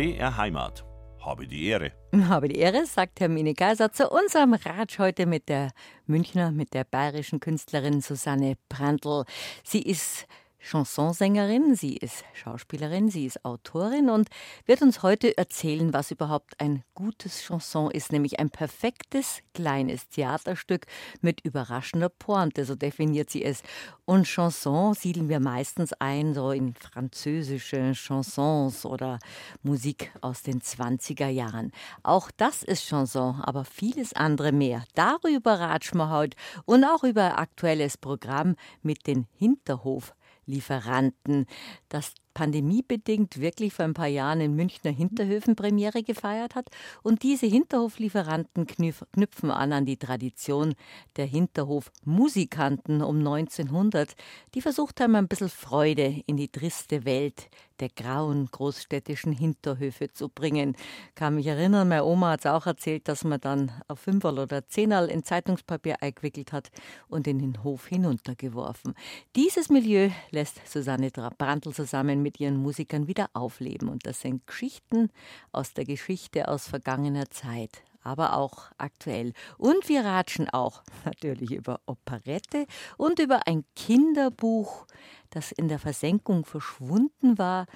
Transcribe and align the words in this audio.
BR 0.00 0.34
Heimat. 0.38 0.82
Habe 1.20 1.46
die 1.46 1.66
Ehre. 1.66 1.92
Habe 2.28 2.48
die 2.48 2.56
Ehre, 2.56 2.86
sagt 2.86 3.20
Hermine 3.20 3.52
Kaiser 3.52 3.92
zu 3.92 4.08
unserem 4.08 4.54
Ratsch 4.54 4.98
heute 4.98 5.26
mit 5.26 5.50
der 5.50 5.72
Münchner, 6.06 6.52
mit 6.52 6.72
der 6.72 6.84
bayerischen 6.84 7.38
Künstlerin 7.38 8.00
Susanne 8.00 8.54
Brandl. 8.70 9.24
Sie 9.62 9.82
ist 9.82 10.26
Chansonsängerin, 10.60 11.74
sie 11.74 11.96
ist 11.96 12.24
Schauspielerin, 12.34 13.08
sie 13.08 13.24
ist 13.24 13.44
Autorin 13.44 14.10
und 14.10 14.28
wird 14.66 14.82
uns 14.82 15.02
heute 15.02 15.36
erzählen, 15.36 15.92
was 15.92 16.10
überhaupt 16.10 16.60
ein 16.60 16.84
gutes 16.94 17.42
Chanson 17.42 17.90
ist, 17.90 18.12
nämlich 18.12 18.38
ein 18.38 18.50
perfektes 18.50 19.40
kleines 19.54 20.08
Theaterstück 20.08 20.86
mit 21.22 21.40
überraschender 21.40 22.10
Pointe, 22.10 22.64
so 22.64 22.74
definiert 22.74 23.30
sie 23.30 23.42
es. 23.42 23.62
Und 24.04 24.26
Chanson 24.26 24.94
siedeln 24.94 25.28
wir 25.28 25.40
meistens 25.40 25.94
ein, 25.94 26.34
so 26.34 26.50
in 26.50 26.74
französische 26.74 27.92
Chansons 27.94 28.84
oder 28.84 29.18
Musik 29.62 30.12
aus 30.20 30.42
den 30.42 30.60
20er 30.60 31.28
Jahren. 31.28 31.72
Auch 32.02 32.30
das 32.36 32.62
ist 32.62 32.86
Chanson, 32.86 33.40
aber 33.40 33.64
vieles 33.64 34.12
andere 34.12 34.52
mehr. 34.52 34.84
Darüber 34.94 35.58
ratschen 35.58 35.98
wir 35.98 36.10
heute 36.10 36.36
und 36.66 36.84
auch 36.84 37.02
über 37.02 37.38
aktuelles 37.38 37.96
Programm 37.96 38.56
mit 38.82 39.06
den 39.06 39.26
Hinterhof 39.38 40.14
Lieferanten, 40.50 41.46
das 41.88 42.14
pandemiebedingt 42.34 43.40
wirklich 43.40 43.72
vor 43.72 43.84
ein 43.84 43.94
paar 43.94 44.06
Jahren 44.06 44.40
in 44.40 44.54
Münchner 44.54 44.90
Hinterhöfen 44.90 45.56
Premiere 45.56 46.02
gefeiert 46.02 46.54
hat. 46.54 46.68
Und 47.02 47.22
diese 47.22 47.46
Hinterhoflieferanten 47.46 48.66
knüpfen 48.66 49.50
an 49.50 49.72
an 49.72 49.86
die 49.86 49.96
Tradition 49.96 50.74
der 51.16 51.26
Hinterhofmusikanten 51.26 53.02
um 53.02 53.18
1900, 53.18 54.14
die 54.54 54.62
versucht 54.62 55.00
haben, 55.00 55.14
ein 55.14 55.28
bisschen 55.28 55.48
Freude 55.48 56.22
in 56.26 56.36
die 56.36 56.48
triste 56.48 57.04
Welt 57.04 57.48
der 57.80 57.88
grauen 57.88 58.46
großstädtischen 58.50 59.32
Hinterhöfe 59.32 60.12
zu 60.12 60.28
bringen. 60.28 60.76
Kann 61.14 61.34
mich 61.34 61.46
erinnern, 61.46 61.88
meine 61.88 62.04
Oma 62.04 62.32
hat 62.32 62.40
es 62.40 62.46
auch 62.46 62.66
erzählt, 62.66 63.08
dass 63.08 63.24
man 63.24 63.40
dann 63.40 63.72
auf 63.88 64.00
Fünferl 64.00 64.38
oder 64.38 64.68
Zehnerl 64.68 65.08
in 65.08 65.24
Zeitungspapier 65.24 66.02
eingewickelt 66.02 66.52
hat 66.52 66.70
und 67.08 67.26
in 67.26 67.38
den 67.38 67.64
Hof 67.64 67.86
hinuntergeworfen. 67.86 68.94
Dieses 69.34 69.70
Milieu 69.70 70.10
lässt 70.30 70.60
Susanne 70.68 71.10
Brandl 71.10 71.72
zusammen 71.72 72.19
mit 72.22 72.40
ihren 72.40 72.56
Musikern 72.56 73.06
wieder 73.06 73.30
aufleben. 73.32 73.88
Und 73.88 74.06
das 74.06 74.20
sind 74.20 74.46
Geschichten 74.46 75.10
aus 75.52 75.74
der 75.74 75.84
Geschichte 75.84 76.48
aus 76.48 76.68
vergangener 76.68 77.30
Zeit 77.30 77.82
aber 78.02 78.36
auch 78.36 78.70
aktuell. 78.78 79.32
Und 79.58 79.88
wir 79.88 80.04
ratschen 80.04 80.48
auch 80.48 80.82
natürlich 81.04 81.52
über 81.52 81.80
Operette 81.86 82.66
und 82.96 83.18
über 83.18 83.46
ein 83.46 83.64
Kinderbuch, 83.76 84.86
das 85.30 85.52
in 85.52 85.68
der 85.68 85.78
Versenkung 85.78 86.44
verschwunden 86.44 87.38
war 87.38 87.66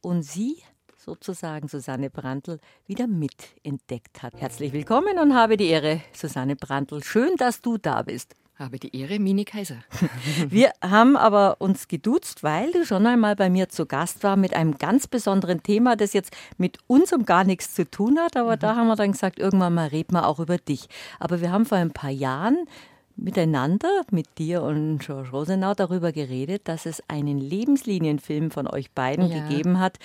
und 0.00 0.22
sie 0.22 0.62
sozusagen 0.96 1.68
Susanne 1.68 2.08
Brandl 2.08 2.58
wieder 2.86 3.06
mitentdeckt 3.06 4.22
hat. 4.22 4.40
Herzlich 4.40 4.72
willkommen 4.72 5.18
und 5.18 5.34
habe 5.34 5.58
die 5.58 5.66
Ehre, 5.66 6.00
Susanne 6.14 6.56
Brandl. 6.56 7.04
Schön, 7.04 7.36
dass 7.36 7.60
du 7.60 7.76
da 7.76 8.02
bist. 8.02 8.34
Habe 8.56 8.78
die 8.78 8.96
Ehre, 8.96 9.18
Mini 9.18 9.44
Kaiser. 9.44 9.78
Wir 10.48 10.70
haben 10.80 11.16
aber 11.16 11.60
uns 11.60 11.88
geduzt, 11.88 12.44
weil 12.44 12.70
du 12.70 12.86
schon 12.86 13.04
einmal 13.04 13.34
bei 13.34 13.50
mir 13.50 13.68
zu 13.68 13.84
Gast 13.84 14.22
war 14.22 14.36
mit 14.36 14.54
einem 14.54 14.78
ganz 14.78 15.08
besonderen 15.08 15.64
Thema, 15.64 15.96
das 15.96 16.12
jetzt 16.12 16.36
mit 16.56 16.78
unserem 16.86 17.24
gar 17.24 17.42
nichts 17.42 17.74
zu 17.74 17.90
tun 17.90 18.16
hat. 18.20 18.36
Aber 18.36 18.54
mhm. 18.54 18.60
da 18.60 18.76
haben 18.76 18.86
wir 18.86 18.94
dann 18.94 19.10
gesagt, 19.10 19.40
irgendwann 19.40 19.74
mal 19.74 19.88
reden 19.88 20.14
wir 20.14 20.28
auch 20.28 20.38
über 20.38 20.56
dich. 20.58 20.88
Aber 21.18 21.40
wir 21.40 21.50
haben 21.50 21.66
vor 21.66 21.78
ein 21.78 21.90
paar 21.90 22.10
Jahren 22.10 22.68
miteinander, 23.16 23.88
mit 24.10 24.38
dir 24.38 24.62
und 24.62 24.98
George 24.98 25.30
Rosenau, 25.30 25.74
darüber 25.74 26.12
geredet, 26.12 26.62
dass 26.64 26.86
es 26.86 27.02
einen 27.08 27.38
Lebenslinienfilm 27.38 28.50
von 28.50 28.66
euch 28.66 28.90
beiden 28.90 29.30
ja. 29.30 29.46
gegeben 29.46 29.78
hat, 29.78 29.98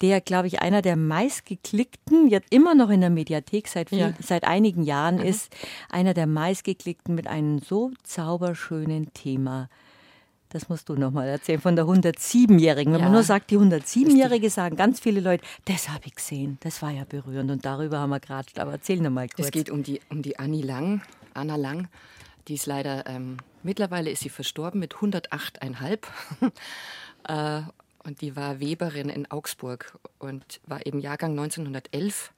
der, 0.00 0.20
glaube 0.20 0.46
ich, 0.46 0.60
einer 0.60 0.82
der 0.82 0.96
meistgeklickten, 0.96 2.28
jetzt 2.28 2.52
immer 2.52 2.74
noch 2.74 2.90
in 2.90 3.00
der 3.00 3.10
Mediathek 3.10 3.68
seit, 3.68 3.90
viel, 3.90 3.98
ja. 3.98 4.12
seit 4.20 4.44
einigen 4.44 4.82
Jahren 4.82 5.16
mhm. 5.16 5.24
ist, 5.24 5.54
einer 5.88 6.14
der 6.14 6.26
meistgeklickten 6.26 7.14
mit 7.14 7.26
einem 7.26 7.58
so 7.58 7.92
zauberschönen 8.02 9.12
Thema. 9.14 9.68
Das 10.50 10.68
musst 10.68 10.88
du 10.88 10.94
nochmal 10.94 11.28
erzählen 11.28 11.60
von 11.60 11.76
der 11.76 11.84
107-Jährigen. 11.84 12.92
Wenn 12.92 13.00
ja. 13.00 13.06
man 13.06 13.12
nur 13.12 13.22
sagt, 13.22 13.52
die 13.52 13.58
107-Jährige, 13.58 14.50
sagen 14.50 14.76
ganz 14.76 14.98
viele 14.98 15.20
Leute, 15.20 15.44
das 15.66 15.88
habe 15.88 16.02
ich 16.06 16.16
gesehen, 16.16 16.58
das 16.60 16.82
war 16.82 16.90
ja 16.90 17.04
berührend 17.04 17.50
und 17.52 17.64
darüber 17.64 18.00
haben 18.00 18.10
wir 18.10 18.20
geratscht. 18.20 18.58
Aber 18.58 18.72
erzähl 18.72 19.00
nochmal 19.00 19.28
kurz. 19.28 19.46
Es 19.46 19.52
geht 19.52 19.70
um 19.70 19.84
die, 19.84 20.00
um 20.10 20.22
die 20.22 20.38
Annie 20.40 20.64
Lang, 20.64 21.02
Anna 21.34 21.54
Lang. 21.54 21.88
Die 22.50 22.54
ist 22.54 22.66
leider, 22.66 23.06
ähm, 23.06 23.36
mittlerweile 23.62 24.10
ist 24.10 24.24
sie 24.24 24.28
verstorben 24.28 24.80
mit 24.80 24.94
108,5. 24.96 26.00
äh, 27.28 27.62
und 28.02 28.20
die 28.22 28.34
war 28.34 28.58
Weberin 28.58 29.08
in 29.08 29.30
Augsburg 29.30 29.96
und 30.18 30.60
war 30.66 30.84
eben 30.84 30.98
Jahrgang 30.98 31.30
1911. 31.38 32.32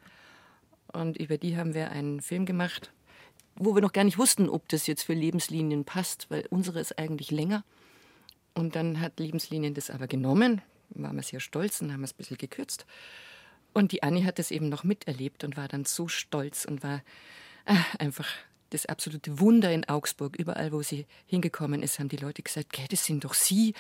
Und 0.92 1.16
über 1.16 1.38
die 1.38 1.56
haben 1.56 1.72
wir 1.72 1.92
einen 1.92 2.20
Film 2.20 2.44
gemacht, 2.44 2.92
wo 3.54 3.74
wir 3.74 3.80
noch 3.80 3.94
gar 3.94 4.04
nicht 4.04 4.18
wussten, 4.18 4.50
ob 4.50 4.68
das 4.68 4.86
jetzt 4.86 5.04
für 5.04 5.14
Lebenslinien 5.14 5.86
passt, 5.86 6.30
weil 6.30 6.44
unsere 6.50 6.80
ist 6.80 6.98
eigentlich 6.98 7.30
länger. 7.30 7.64
Und 8.52 8.76
dann 8.76 9.00
hat 9.00 9.18
Lebenslinien 9.18 9.72
das 9.72 9.88
aber 9.88 10.08
genommen, 10.08 10.60
waren 10.90 11.16
wir 11.16 11.22
sehr 11.22 11.40
stolz 11.40 11.80
und 11.80 11.90
haben 11.90 12.04
es 12.04 12.12
ein 12.12 12.18
bisschen 12.18 12.36
gekürzt. 12.36 12.84
Und 13.72 13.92
die 13.92 14.02
Annie 14.02 14.26
hat 14.26 14.38
das 14.38 14.50
eben 14.50 14.68
noch 14.68 14.84
miterlebt 14.84 15.42
und 15.42 15.56
war 15.56 15.68
dann 15.68 15.86
so 15.86 16.06
stolz 16.06 16.66
und 16.66 16.82
war 16.82 17.00
äh, 17.64 17.76
einfach 17.98 18.28
das 18.72 18.86
absolute 18.86 19.40
Wunder 19.40 19.72
in 19.72 19.88
Augsburg. 19.88 20.36
Überall, 20.36 20.72
wo 20.72 20.82
sie 20.82 21.06
hingekommen 21.26 21.82
ist, 21.82 21.98
haben 21.98 22.08
die 22.08 22.16
Leute 22.16 22.42
gesagt, 22.42 22.68
okay, 22.72 22.86
das 22.90 23.04
sind 23.04 23.24
doch 23.24 23.34
Sie. 23.34 23.74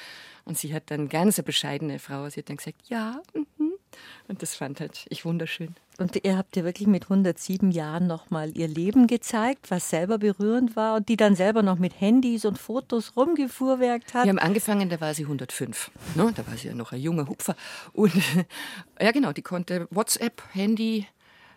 Und 0.44 0.58
sie 0.58 0.74
hat 0.74 0.90
dann 0.90 1.08
ganz 1.08 1.38
eine 1.38 1.44
bescheidene 1.44 1.98
Frau, 1.98 2.28
sie 2.28 2.40
hat 2.40 2.48
dann 2.48 2.56
gesagt, 2.56 2.82
ja. 2.88 3.22
Mhm. 3.34 3.72
Und 4.28 4.42
das 4.42 4.54
fand 4.54 4.80
halt 4.80 5.04
ich 5.08 5.24
wunderschön. 5.24 5.74
Und 5.98 6.24
ihr 6.24 6.38
habt 6.38 6.56
ja 6.56 6.64
wirklich 6.64 6.88
mit 6.88 7.04
107 7.04 7.70
Jahren 7.70 8.06
nochmal 8.06 8.56
ihr 8.56 8.66
Leben 8.66 9.06
gezeigt, 9.06 9.70
was 9.70 9.90
selber 9.90 10.18
berührend 10.18 10.74
war 10.74 10.96
und 10.96 11.08
die 11.08 11.16
dann 11.16 11.36
selber 11.36 11.62
noch 11.62 11.78
mit 11.78 12.00
Handys 12.00 12.44
und 12.44 12.58
Fotos 12.58 13.14
rumgefuhrwerkt 13.16 14.14
hat. 14.14 14.24
Wir 14.24 14.30
haben 14.30 14.38
angefangen, 14.38 14.88
da 14.88 15.00
war 15.00 15.12
sie 15.12 15.24
105. 15.24 15.90
Ne? 16.14 16.32
Da 16.34 16.46
war 16.46 16.56
sie 16.56 16.68
ja 16.68 16.74
noch 16.74 16.92
ein 16.92 17.00
junger 17.00 17.28
Hupfer. 17.28 17.56
Und 17.92 18.14
ja, 19.00 19.10
genau, 19.12 19.32
die 19.32 19.42
konnte 19.42 19.86
WhatsApp, 19.90 20.42
Handy, 20.52 21.06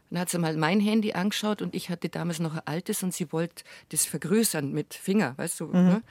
dann 0.10 0.20
hat 0.20 0.30
sie 0.30 0.38
mal 0.38 0.56
mein 0.56 0.80
Handy 0.80 1.14
angeschaut 1.14 1.62
und 1.62 1.76
ich 1.76 1.90
hatte 1.90 2.10
damals 2.10 2.40
noch 2.40 2.54
ein 2.54 2.62
altes 2.66 3.04
und 3.04 3.14
sie 3.14 3.32
wollte 3.32 3.64
das 3.90 4.06
vergrößern 4.06 4.72
mit 4.72 4.94
Finger, 4.94 5.34
weißt 5.38 5.60
du, 5.60 5.68
mhm. 5.68 5.74
ne? 5.74 6.02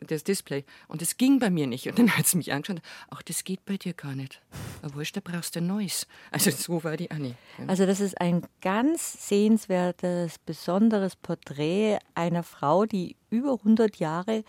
das 0.00 0.24
Display. 0.24 0.64
Und 0.88 1.02
das 1.02 1.16
ging 1.16 1.38
bei 1.38 1.50
mir 1.50 1.66
nicht. 1.66 1.86
Und 1.86 1.98
dann 1.98 2.10
hat 2.16 2.26
sie 2.26 2.36
mich 2.36 2.52
angeschaut, 2.52 2.80
ach, 3.10 3.22
das 3.22 3.44
geht 3.44 3.64
bei 3.64 3.76
dir 3.76 3.92
gar 3.92 4.14
nicht. 4.14 4.40
Aber 4.82 4.94
wurscht, 4.94 5.16
da 5.16 5.20
brauchst 5.22 5.54
du 5.56 5.60
ein 5.60 5.66
neues. 5.66 6.06
Also 6.30 6.50
so 6.50 6.82
war 6.84 6.96
die 6.96 7.10
Annie. 7.10 7.34
Also 7.66 7.86
das 7.86 8.00
ist 8.00 8.20
ein 8.20 8.42
ganz 8.60 9.28
sehenswertes, 9.28 10.38
besonderes 10.38 11.16
Porträt 11.16 11.98
einer 12.14 12.42
Frau, 12.42 12.86
die 12.86 13.16
über 13.30 13.52
100 13.52 13.96
Jahre 13.96 14.44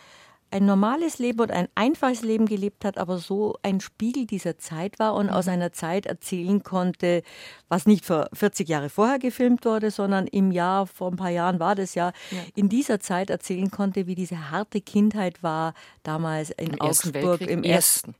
ein 0.54 0.66
normales 0.68 1.18
Leben 1.18 1.40
und 1.40 1.52
ein 1.52 1.68
einfaches 1.74 2.22
Leben 2.22 2.46
gelebt 2.46 2.86
hat, 2.86 3.00
aber 3.00 3.18
so 3.18 3.58
ein 3.64 3.80
Spiegel 3.80 4.28
dieser 4.28 4.60
Zeit 4.60 5.00
war 5.00 5.16
und 5.16 5.32
aus 5.32 5.48
mhm. 5.48 5.54
einer 5.54 5.72
Zeit 5.74 6.06
erzählen 6.06 6.62
konnte, 6.62 7.24
was 7.70 7.88
nicht 7.88 8.06
vor 8.06 8.30
40 8.34 8.70
Jahre 8.70 8.90
vorher 8.90 9.18
gefilmt 9.18 9.66
wurde, 9.66 9.90
sondern 9.90 10.28
im 10.28 10.52
Jahr, 10.52 10.86
vor 10.86 11.10
ein 11.10 11.16
paar 11.16 11.32
Jahren 11.32 11.60
war 11.60 11.74
das 11.74 11.96
ja, 11.96 12.14
ja. 12.30 12.38
in 12.56 12.70
dieser 12.70 13.00
Zeit 13.00 13.32
erzählen 13.32 13.72
konnte, 13.72 14.06
wie 14.06 14.14
diese 14.14 14.52
harte 14.52 14.80
Kindheit 14.80 15.42
war, 15.42 15.74
damals 16.04 16.52
in 16.52 16.74
Im 16.74 16.82
Augsburg 16.82 17.42
im 17.42 17.64
ersten. 17.64 18.14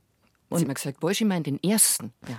Und 0.48 0.58
Sie 0.58 0.64
haben 0.64 0.74
gesagt, 0.74 0.98
Bolschi 0.98 1.24
meint 1.24 1.46
den 1.46 1.62
ersten. 1.62 2.12
Ja. 2.28 2.36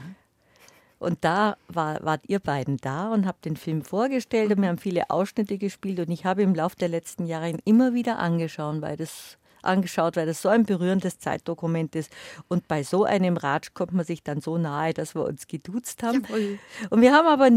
Und 1.00 1.24
da 1.24 1.56
war, 1.70 2.04
wart 2.04 2.22
ihr 2.28 2.40
beiden 2.40 2.78
da 2.78 3.14
und 3.14 3.26
habt 3.26 3.46
den 3.46 3.56
Film 3.56 3.82
vorgestellt 3.82 4.52
und 4.52 4.62
wir 4.62 4.68
haben 4.68 4.78
viele 4.78 5.10
Ausschnitte 5.10 5.58
gespielt 5.58 6.00
und 6.00 6.12
ich 6.12 6.26
habe 6.26 6.42
im 6.42 6.54
Laufe 6.54 6.76
der 6.76 6.90
letzten 6.90 7.26
Jahre 7.26 7.50
ihn 7.50 7.62
immer 7.64 7.94
wieder 7.94 8.20
angeschaut, 8.20 8.82
weil 8.82 8.98
das 8.98 9.38
angeschaut, 9.66 10.16
weil 10.16 10.26
das 10.26 10.42
so 10.42 10.50
ein 10.50 10.66
berührendes 10.66 11.20
Zeitdokument 11.20 11.96
ist. 11.96 12.12
Und 12.48 12.68
bei 12.68 12.84
so 12.84 13.04
einem 13.04 13.38
Ratsch 13.38 13.74
kommt 13.74 13.94
man 13.94 14.06
sich 14.06 14.24
dann 14.24 14.42
so 14.42 14.58
nahe, 14.58 14.94
dass 14.94 15.16
wir 15.16 15.24
uns 15.26 15.48
geduzt 15.48 16.04
haben. 16.04 16.24
Jawohl. 16.24 16.60
Und 16.90 17.02
wir 17.02 17.14
haben 17.14 17.28
aber 17.28 17.48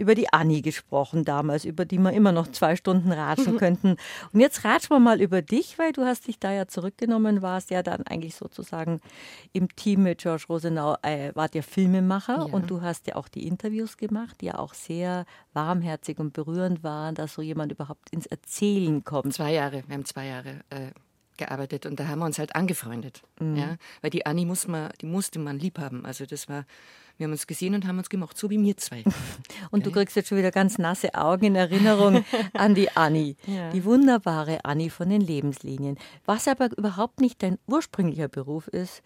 über 0.00 0.14
die 0.14 0.32
Anni 0.32 0.62
gesprochen 0.62 1.24
damals, 1.24 1.64
über 1.64 1.84
die 1.84 1.98
wir 1.98 2.12
immer 2.12 2.32
noch 2.32 2.48
zwei 2.48 2.76
Stunden 2.76 3.12
ratschen 3.12 3.56
könnten. 3.58 3.96
Und 4.32 4.40
jetzt 4.40 4.64
ratschen 4.64 4.90
wir 4.90 5.00
mal 5.00 5.20
über 5.20 5.42
dich, 5.42 5.78
weil 5.78 5.92
du 5.92 6.04
hast 6.04 6.26
dich 6.26 6.38
da 6.38 6.52
ja 6.52 6.66
zurückgenommen, 6.66 7.42
warst 7.42 7.70
ja 7.70 7.82
dann 7.82 8.02
eigentlich 8.06 8.36
sozusagen 8.36 9.00
im 9.52 9.74
Team 9.76 10.04
mit 10.04 10.18
George 10.18 10.44
Rosenau, 10.48 10.96
äh, 11.02 11.32
wart 11.34 11.54
ja 11.54 11.62
Filmemacher 11.62 12.46
ja. 12.46 12.54
und 12.54 12.70
du 12.70 12.82
hast 12.82 13.06
ja 13.06 13.16
auch 13.16 13.28
die 13.28 13.46
Interviews 13.46 13.96
gemacht, 13.96 14.40
die 14.40 14.46
ja 14.46 14.58
auch 14.58 14.74
sehr 14.74 15.24
warmherzig 15.52 16.18
und 16.18 16.32
berührend 16.32 16.82
waren, 16.82 17.14
dass 17.14 17.34
so 17.34 17.42
jemand 17.42 17.72
überhaupt 17.72 18.10
ins 18.10 18.26
Erzählen 18.26 19.04
kommt. 19.04 19.32
Zwei 19.32 19.52
Jahre, 19.52 19.84
wir 19.86 19.94
haben 19.94 20.04
zwei 20.04 20.26
Jahre 20.26 20.60
äh, 20.70 20.90
gearbeitet 21.36 21.86
und 21.86 21.98
da 21.98 22.08
haben 22.08 22.18
wir 22.18 22.26
uns 22.26 22.38
halt 22.38 22.54
angefreundet. 22.54 23.22
Mhm. 23.40 23.56
Ja? 23.56 23.76
Weil 24.00 24.10
die 24.10 24.26
Annie 24.26 24.46
muss 24.46 24.66
man, 24.66 24.90
die 25.00 25.06
musste 25.06 25.38
man 25.38 25.58
lieb 25.58 25.78
haben. 25.78 26.04
Also 26.04 26.26
das 26.26 26.48
war, 26.48 26.64
wir 27.16 27.24
haben 27.24 27.32
uns 27.32 27.46
gesehen 27.46 27.74
und 27.74 27.86
haben 27.86 27.98
uns 27.98 28.08
gemacht, 28.08 28.36
so 28.36 28.50
wie 28.50 28.58
mir 28.58 28.76
zwei. 28.76 29.04
Und 29.70 29.80
okay. 29.80 29.82
du 29.82 29.90
kriegst 29.92 30.16
jetzt 30.16 30.28
schon 30.28 30.38
wieder 30.38 30.50
ganz 30.50 30.78
nasse 30.78 31.14
Augen 31.14 31.44
in 31.46 31.54
Erinnerung 31.54 32.24
an 32.54 32.74
die 32.74 32.90
Annie, 32.96 33.36
ja. 33.46 33.70
die 33.70 33.84
wunderbare 33.84 34.64
Annie 34.64 34.90
von 34.90 35.08
den 35.08 35.20
Lebenslinien. 35.20 35.96
Was 36.26 36.48
aber 36.48 36.70
überhaupt 36.76 37.20
nicht 37.20 37.42
dein 37.42 37.58
ursprünglicher 37.66 38.28
Beruf 38.28 38.66
ist, 38.68 39.02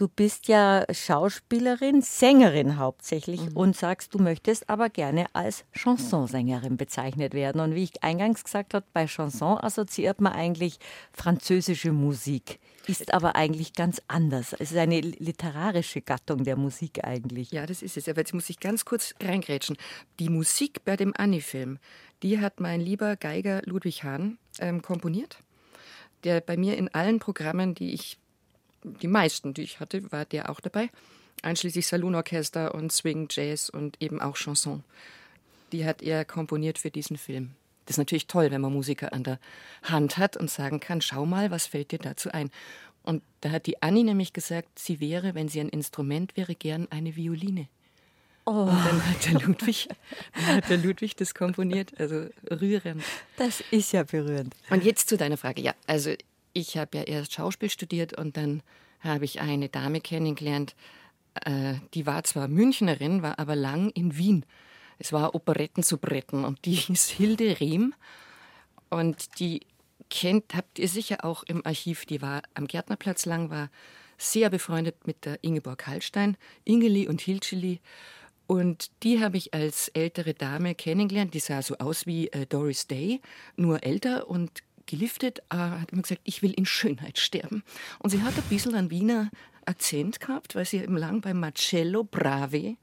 du 0.00 0.08
bist 0.08 0.48
ja 0.48 0.86
Schauspielerin, 0.90 2.00
Sängerin 2.00 2.78
hauptsächlich 2.78 3.42
mhm. 3.42 3.56
und 3.56 3.76
sagst, 3.76 4.14
du 4.14 4.18
möchtest 4.18 4.70
aber 4.70 4.88
gerne 4.88 5.26
als 5.34 5.64
Chansonsängerin 5.72 6.78
bezeichnet 6.78 7.34
werden. 7.34 7.60
Und 7.60 7.74
wie 7.74 7.84
ich 7.84 8.02
eingangs 8.02 8.42
gesagt 8.42 8.72
habe, 8.72 8.86
bei 8.94 9.06
Chanson 9.06 9.58
assoziiert 9.58 10.22
man 10.22 10.32
eigentlich 10.32 10.78
französische 11.12 11.92
Musik, 11.92 12.60
ist 12.86 13.12
aber 13.12 13.36
eigentlich 13.36 13.74
ganz 13.74 14.00
anders. 14.08 14.54
Es 14.54 14.72
ist 14.72 14.78
eine 14.78 15.00
literarische 15.00 16.00
Gattung 16.00 16.44
der 16.44 16.56
Musik 16.56 17.04
eigentlich. 17.04 17.50
Ja, 17.50 17.66
das 17.66 17.82
ist 17.82 17.98
es. 17.98 18.08
Aber 18.08 18.20
jetzt 18.20 18.32
muss 18.32 18.48
ich 18.48 18.58
ganz 18.58 18.86
kurz 18.86 19.14
reingrätschen. 19.22 19.76
Die 20.18 20.30
Musik 20.30 20.82
bei 20.86 20.96
dem 20.96 21.12
Annie-Film, 21.14 21.78
die 22.22 22.40
hat 22.40 22.58
mein 22.58 22.80
lieber 22.80 23.16
Geiger 23.16 23.60
Ludwig 23.66 24.02
Hahn 24.02 24.38
ähm, 24.60 24.80
komponiert 24.80 25.42
der 26.24 26.40
bei 26.40 26.56
mir 26.56 26.76
in 26.76 26.88
allen 26.88 27.18
Programmen, 27.18 27.74
die 27.74 27.94
ich, 27.94 28.18
die 28.84 29.08
meisten, 29.08 29.54
die 29.54 29.62
ich 29.62 29.80
hatte, 29.80 30.10
war 30.12 30.24
der 30.24 30.50
auch 30.50 30.60
dabei, 30.60 30.90
einschließlich 31.42 31.86
Salonorchester 31.86 32.74
und 32.74 32.92
Swing, 32.92 33.28
Jazz 33.30 33.68
und 33.68 34.00
eben 34.00 34.20
auch 34.20 34.36
Chanson. 34.36 34.84
Die 35.72 35.84
hat 35.84 36.02
er 36.02 36.24
komponiert 36.24 36.78
für 36.78 36.90
diesen 36.90 37.16
Film. 37.16 37.50
Das 37.86 37.94
ist 37.94 37.98
natürlich 37.98 38.26
toll, 38.26 38.50
wenn 38.50 38.60
man 38.60 38.72
Musiker 38.72 39.12
an 39.12 39.24
der 39.24 39.38
Hand 39.82 40.18
hat 40.18 40.36
und 40.36 40.50
sagen 40.50 40.80
kann, 40.80 41.00
schau 41.00 41.26
mal, 41.26 41.50
was 41.50 41.66
fällt 41.66 41.92
dir 41.92 41.98
dazu 41.98 42.30
ein? 42.30 42.50
Und 43.02 43.22
da 43.40 43.50
hat 43.50 43.66
die 43.66 43.82
Annie 43.82 44.04
nämlich 44.04 44.32
gesagt, 44.32 44.78
sie 44.78 45.00
wäre, 45.00 45.34
wenn 45.34 45.48
sie 45.48 45.60
ein 45.60 45.68
Instrument 45.68 46.36
wäre, 46.36 46.54
gern 46.54 46.86
eine 46.90 47.16
Violine. 47.16 47.68
Oh. 48.46 48.62
Und 48.62 48.84
dann 48.84 49.06
hat 49.06 49.26
der 49.26 49.40
Ludwig, 49.40 49.88
hat 50.32 50.68
der 50.68 50.78
Ludwig 50.78 51.16
das 51.16 51.34
komponiert, 51.34 51.98
also 51.98 52.26
rührend. 52.50 53.02
Das 53.36 53.62
ist 53.70 53.92
ja 53.92 54.02
berührend. 54.02 54.54
Und 54.70 54.84
jetzt 54.84 55.08
zu 55.08 55.16
deiner 55.16 55.36
Frage. 55.36 55.62
Ja, 55.62 55.74
also 55.86 56.14
ich 56.52 56.76
habe 56.76 56.98
ja 56.98 57.02
erst 57.04 57.32
Schauspiel 57.32 57.70
studiert 57.70 58.16
und 58.16 58.36
dann 58.36 58.62
habe 59.00 59.24
ich 59.24 59.40
eine 59.40 59.68
Dame 59.68 60.00
kennengelernt, 60.00 60.74
äh, 61.44 61.74
die 61.94 62.06
war 62.06 62.24
zwar 62.24 62.48
Münchnerin, 62.48 63.22
war 63.22 63.38
aber 63.38 63.56
lang 63.56 63.90
in 63.90 64.16
Wien. 64.16 64.44
Es 64.98 65.12
war 65.12 65.34
Operetten 65.34 65.82
zu 65.82 65.98
Bretten 65.98 66.44
und 66.44 66.64
die 66.64 66.74
hieß 66.74 67.08
Hilde 67.08 67.60
Rehm 67.60 67.94
und 68.90 69.38
die 69.40 69.60
kennt, 70.10 70.54
habt 70.54 70.78
ihr 70.78 70.88
sicher 70.88 71.24
auch 71.24 71.42
im 71.44 71.64
Archiv, 71.64 72.04
die 72.04 72.20
war 72.20 72.42
am 72.54 72.66
Gärtnerplatz 72.66 73.26
lang, 73.26 73.50
war 73.50 73.70
sehr 74.18 74.50
befreundet 74.50 75.06
mit 75.06 75.24
der 75.24 75.42
Ingeborg 75.42 75.86
Hallstein, 75.86 76.36
Ingeli 76.64 77.08
und 77.08 77.22
Hilscheli 77.22 77.80
und 78.50 78.90
die 79.04 79.22
habe 79.22 79.36
ich 79.36 79.54
als 79.54 79.86
ältere 79.90 80.34
Dame 80.34 80.74
kennengelernt. 80.74 81.34
Die 81.34 81.38
sah 81.38 81.62
so 81.62 81.76
aus 81.78 82.04
wie 82.06 82.26
äh, 82.32 82.46
Doris 82.46 82.88
Day, 82.88 83.20
nur 83.54 83.84
älter 83.84 84.28
und 84.28 84.64
geliftet. 84.90 85.40
Äh, 85.50 85.56
hat 85.56 85.92
immer 85.92 86.02
gesagt, 86.02 86.20
ich 86.24 86.42
will 86.42 86.52
in 86.52 86.66
Schönheit 86.66 87.18
sterben. 87.18 87.62
Und 87.98 88.10
sie 88.10 88.22
hat 88.22 88.36
ein 88.36 88.42
bisschen 88.48 88.74
einen 88.74 88.90
Wiener 88.90 89.30
Akzent 89.66 90.20
gehabt, 90.20 90.54
weil 90.54 90.64
sie 90.64 90.78
eben 90.78 90.96
lang 90.96 91.20
bei 91.20 91.32
Marcello 91.32 92.04
Bravi 92.04 92.76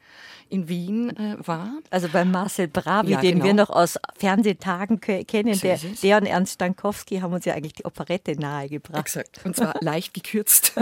in 0.49 0.69
Wien 0.69 1.15
äh, 1.17 1.35
war. 1.45 1.79
Also 1.89 2.07
bei 2.07 2.23
Marcel 2.23 2.67
Bravi, 2.67 3.11
ja, 3.11 3.21
den 3.21 3.35
genau. 3.35 3.45
wir 3.45 3.53
noch 3.53 3.69
aus 3.69 3.97
Fernsehtagen 4.17 5.01
kennen, 5.01 5.53
so 5.53 5.61
der, 5.61 5.77
der 5.77 6.17
und 6.17 6.25
Ernst 6.25 6.53
Stankowski 6.53 7.19
haben 7.19 7.33
uns 7.33 7.45
ja 7.45 7.53
eigentlich 7.53 7.73
die 7.73 7.85
Operette 7.85 8.39
nahegebracht. 8.39 8.99
Exakt, 8.99 9.41
und 9.43 9.55
zwar 9.55 9.75
leicht 9.81 10.13
gekürzt. 10.13 10.73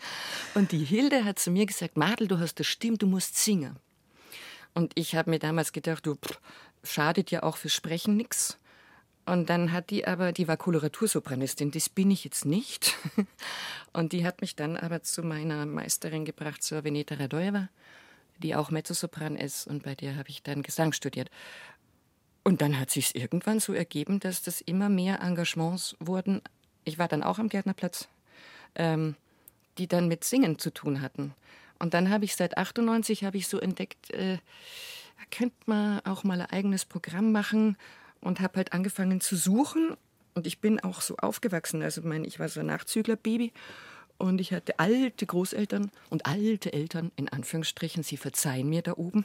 und 0.54 0.70
die 0.70 0.84
Hilde 0.84 1.24
hat 1.24 1.38
zu 1.38 1.50
mir 1.50 1.66
gesagt, 1.66 1.96
Madel, 1.96 2.28
du 2.28 2.38
hast 2.38 2.60
das 2.60 2.66
Stimme, 2.66 2.98
du 2.98 3.06
musst 3.06 3.36
singen. 3.36 3.76
Und 4.74 4.92
ich 4.94 5.16
habe 5.16 5.30
mir 5.30 5.38
damals 5.38 5.72
gedacht, 5.72 6.06
du, 6.06 6.14
pff, 6.14 6.38
schadet 6.84 7.30
ja 7.30 7.42
auch 7.42 7.56
für 7.56 7.68
Sprechen 7.68 8.16
nichts. 8.16 8.58
Und 9.28 9.50
dann 9.50 9.72
hat 9.72 9.90
die 9.90 10.06
aber, 10.06 10.32
die 10.32 10.48
war 10.48 10.56
Koloratursopranistin, 10.56 11.70
das 11.70 11.90
bin 11.90 12.10
ich 12.10 12.24
jetzt 12.24 12.46
nicht. 12.46 12.96
Und 13.92 14.12
die 14.12 14.24
hat 14.24 14.40
mich 14.40 14.56
dann 14.56 14.74
aber 14.74 15.02
zu 15.02 15.22
meiner 15.22 15.66
Meisterin 15.66 16.24
gebracht, 16.24 16.62
zur 16.62 16.82
Veneta 16.82 17.16
Radoeva, 17.16 17.68
die 18.38 18.54
auch 18.54 18.70
Mezzosopran 18.70 19.36
ist. 19.36 19.66
Und 19.66 19.82
bei 19.82 19.94
der 19.94 20.16
habe 20.16 20.30
ich 20.30 20.42
dann 20.42 20.62
Gesang 20.62 20.94
studiert. 20.94 21.30
Und 22.42 22.62
dann 22.62 22.80
hat 22.80 22.90
sich 22.90 23.14
irgendwann 23.16 23.60
so 23.60 23.74
ergeben, 23.74 24.18
dass 24.18 24.40
das 24.40 24.62
immer 24.62 24.88
mehr 24.88 25.20
Engagements 25.20 25.94
wurden. 26.00 26.40
Ich 26.84 26.98
war 26.98 27.08
dann 27.08 27.22
auch 27.22 27.38
am 27.38 27.50
Gärtnerplatz, 27.50 28.08
ähm, 28.76 29.14
die 29.76 29.88
dann 29.88 30.08
mit 30.08 30.24
Singen 30.24 30.58
zu 30.58 30.72
tun 30.72 31.02
hatten. 31.02 31.34
Und 31.78 31.92
dann 31.92 32.08
habe 32.08 32.24
ich 32.24 32.34
seit 32.34 32.56
98 32.56 33.24
habe 33.24 33.36
ich 33.36 33.46
so 33.46 33.58
entdeckt, 33.58 34.10
äh, 34.10 34.38
könnte 35.30 35.56
man 35.66 36.00
auch 36.06 36.24
mal 36.24 36.40
ein 36.40 36.50
eigenes 36.50 36.86
Programm 36.86 37.30
machen 37.30 37.76
und 38.20 38.40
habe 38.40 38.56
halt 38.56 38.72
angefangen 38.72 39.20
zu 39.20 39.36
suchen. 39.36 39.96
Und 40.34 40.46
ich 40.46 40.60
bin 40.60 40.80
auch 40.80 41.00
so 41.00 41.16
aufgewachsen. 41.16 41.82
Also 41.82 42.02
mein, 42.02 42.24
ich 42.24 42.38
war 42.38 42.48
so 42.48 42.60
ein 42.60 42.66
Nachzüglerbaby 42.66 43.52
und 44.18 44.40
ich 44.40 44.52
hatte 44.52 44.78
alte 44.78 45.26
Großeltern 45.26 45.90
und 46.10 46.26
alte 46.26 46.72
Eltern, 46.72 47.12
in 47.16 47.28
Anführungsstrichen, 47.28 48.02
sie 48.02 48.16
verzeihen 48.16 48.68
mir 48.68 48.82
da 48.82 48.94
oben. 48.94 49.24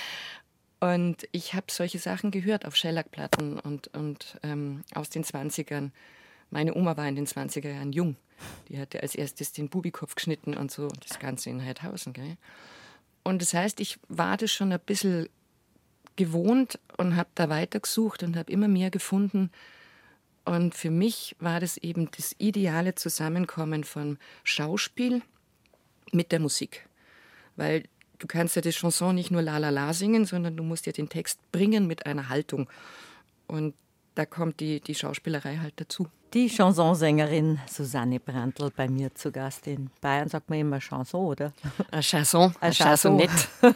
und 0.80 1.28
ich 1.30 1.54
habe 1.54 1.66
solche 1.70 2.00
Sachen 2.00 2.32
gehört 2.32 2.66
auf 2.66 2.74
Schellackplatten 2.74 3.60
und, 3.60 3.88
und 3.96 4.38
ähm, 4.42 4.82
aus 4.94 5.08
den 5.08 5.24
20ern. 5.24 5.90
Meine 6.50 6.74
Oma 6.74 6.96
war 6.96 7.06
in 7.06 7.14
den 7.14 7.26
20er 7.26 7.70
Jahren 7.70 7.92
jung. 7.92 8.16
Die 8.68 8.78
hatte 8.78 9.00
als 9.02 9.14
erstes 9.14 9.52
den 9.52 9.68
Bubikopf 9.68 10.16
geschnitten 10.16 10.54
und 10.54 10.70
so, 10.70 10.88
das 11.08 11.18
Ganze 11.20 11.50
in 11.50 11.64
Heidhausen. 11.64 12.12
Gell? 12.12 12.36
Und 13.22 13.42
das 13.42 13.54
heißt, 13.54 13.78
ich 13.80 13.98
war 14.08 14.36
das 14.36 14.50
schon 14.50 14.72
ein 14.72 14.80
bisschen 14.80 15.28
gewohnt 16.18 16.78
und 16.98 17.16
habe 17.16 17.30
da 17.34 17.48
weitergesucht 17.48 18.22
und 18.22 18.36
habe 18.36 18.52
immer 18.52 18.68
mehr 18.68 18.90
gefunden. 18.90 19.50
Und 20.44 20.74
für 20.74 20.90
mich 20.90 21.36
war 21.40 21.60
das 21.60 21.78
eben 21.78 22.10
das 22.16 22.34
ideale 22.38 22.94
Zusammenkommen 22.94 23.84
von 23.84 24.18
Schauspiel 24.44 25.22
mit 26.12 26.32
der 26.32 26.40
Musik. 26.40 26.86
Weil 27.56 27.84
du 28.18 28.26
kannst 28.26 28.56
ja 28.56 28.62
das 28.62 28.74
Chanson 28.74 29.14
nicht 29.14 29.30
nur 29.30 29.42
la 29.42 29.58
la 29.58 29.70
la 29.70 29.94
singen, 29.94 30.26
sondern 30.26 30.56
du 30.56 30.62
musst 30.62 30.86
ja 30.86 30.92
den 30.92 31.08
Text 31.08 31.40
bringen 31.52 31.86
mit 31.86 32.06
einer 32.06 32.28
Haltung. 32.28 32.68
Und 33.46 33.74
da 34.14 34.26
kommt 34.26 34.60
die, 34.60 34.80
die 34.80 34.94
Schauspielerei 34.94 35.58
halt 35.58 35.74
dazu. 35.76 36.08
Die 36.34 36.48
Chansonsängerin 36.50 37.58
Susanne 37.66 38.20
Brandl 38.20 38.70
bei 38.74 38.88
mir 38.88 39.14
zu 39.14 39.30
Gast 39.30 39.66
in 39.66 39.90
Bayern. 40.00 40.28
Sagt 40.28 40.50
man 40.50 40.58
immer 40.58 40.78
Chanson, 40.78 41.24
oder? 41.24 41.52
Eine 41.90 42.02
Chanson. 42.02 42.54
Eine 42.60 42.74
Chansonette. 42.74 43.48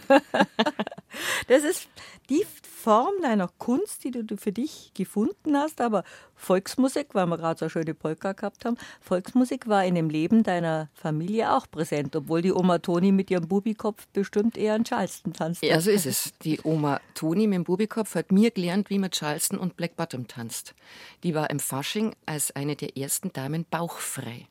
Das 1.49 1.65
ist 1.65 1.89
die 2.31 2.45
Form 2.63 3.15
deiner 3.23 3.49
Kunst, 3.59 4.05
die 4.05 4.11
du 4.11 4.37
für 4.37 4.53
dich 4.53 4.91
gefunden 4.95 5.57
hast. 5.57 5.81
Aber 5.81 6.05
Volksmusik, 6.35 7.09
weil 7.13 7.27
wir 7.27 7.39
gerade 7.39 7.59
so 7.59 7.65
eine 7.67 7.71
schöne 7.71 7.95
Polka 7.95 8.33
gehabt 8.33 8.65
haben, 8.65 8.77
Volksmusik 9.01 9.69
war 9.69 9.85
in 9.85 9.95
dem 9.95 10.11
Leben 10.11 10.43
deiner 10.43 10.89
Familie 10.95 11.53
auch 11.53 11.71
präsent, 11.71 12.17
obwohl 12.17 12.43
die 12.43 12.53
Oma 12.53 12.79
Toni 12.79 13.13
mit 13.13 13.31
ihrem 13.31 13.47
Bubikopf 13.47 14.07
bestimmt 14.09 14.59
eher 14.59 14.75
in 14.75 14.85
Charleston 14.85 15.33
tanzt. 15.33 15.63
Ja, 15.63 15.81
so 15.81 15.91
ist 15.91 16.07
es. 16.07 16.33
Die 16.43 16.61
Oma 16.65 17.01
Toni 17.15 17.47
mit 17.47 17.57
dem 17.57 17.65
Bubikopf 17.65 18.15
hat 18.15 18.33
mir 18.33 18.51
gelernt, 18.51 18.91
wie 18.91 18.99
man 18.99 19.11
Charleston 19.11 19.59
und 19.59 19.77
Black 19.77 19.97
Bottom 19.97 20.27
tanzt. 20.27 20.75
Die 21.23 21.35
war 21.35 21.51
im 21.51 21.61
Fasching 21.61 22.15
als 22.27 22.51
eine 22.57 22.77
der 22.77 22.97
ersten 22.97 23.33
Damen 23.33 23.65
bauchfrei. 23.71 24.49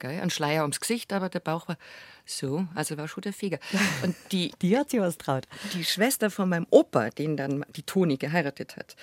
Gell? 0.00 0.20
Ein 0.20 0.30
Schleier 0.30 0.62
ums 0.62 0.80
Gesicht, 0.80 1.12
aber 1.12 1.28
der 1.28 1.40
Bauch 1.40 1.68
war 1.68 1.76
so, 2.24 2.66
also 2.74 2.96
war 2.96 3.06
schon 3.06 3.22
der 3.22 3.32
Feger. 3.32 3.58
Und 4.02 4.16
die, 4.32 4.52
die 4.60 4.76
hat 4.76 4.90
sich 4.90 5.00
was 5.00 5.18
traut. 5.18 5.46
Die 5.74 5.84
Schwester 5.84 6.30
von 6.30 6.48
meinem 6.48 6.66
Opa, 6.70 7.10
den 7.10 7.36
dann 7.36 7.64
die 7.76 7.84
Toni 7.84 8.16
geheiratet 8.16 8.76
hat, 8.76 8.96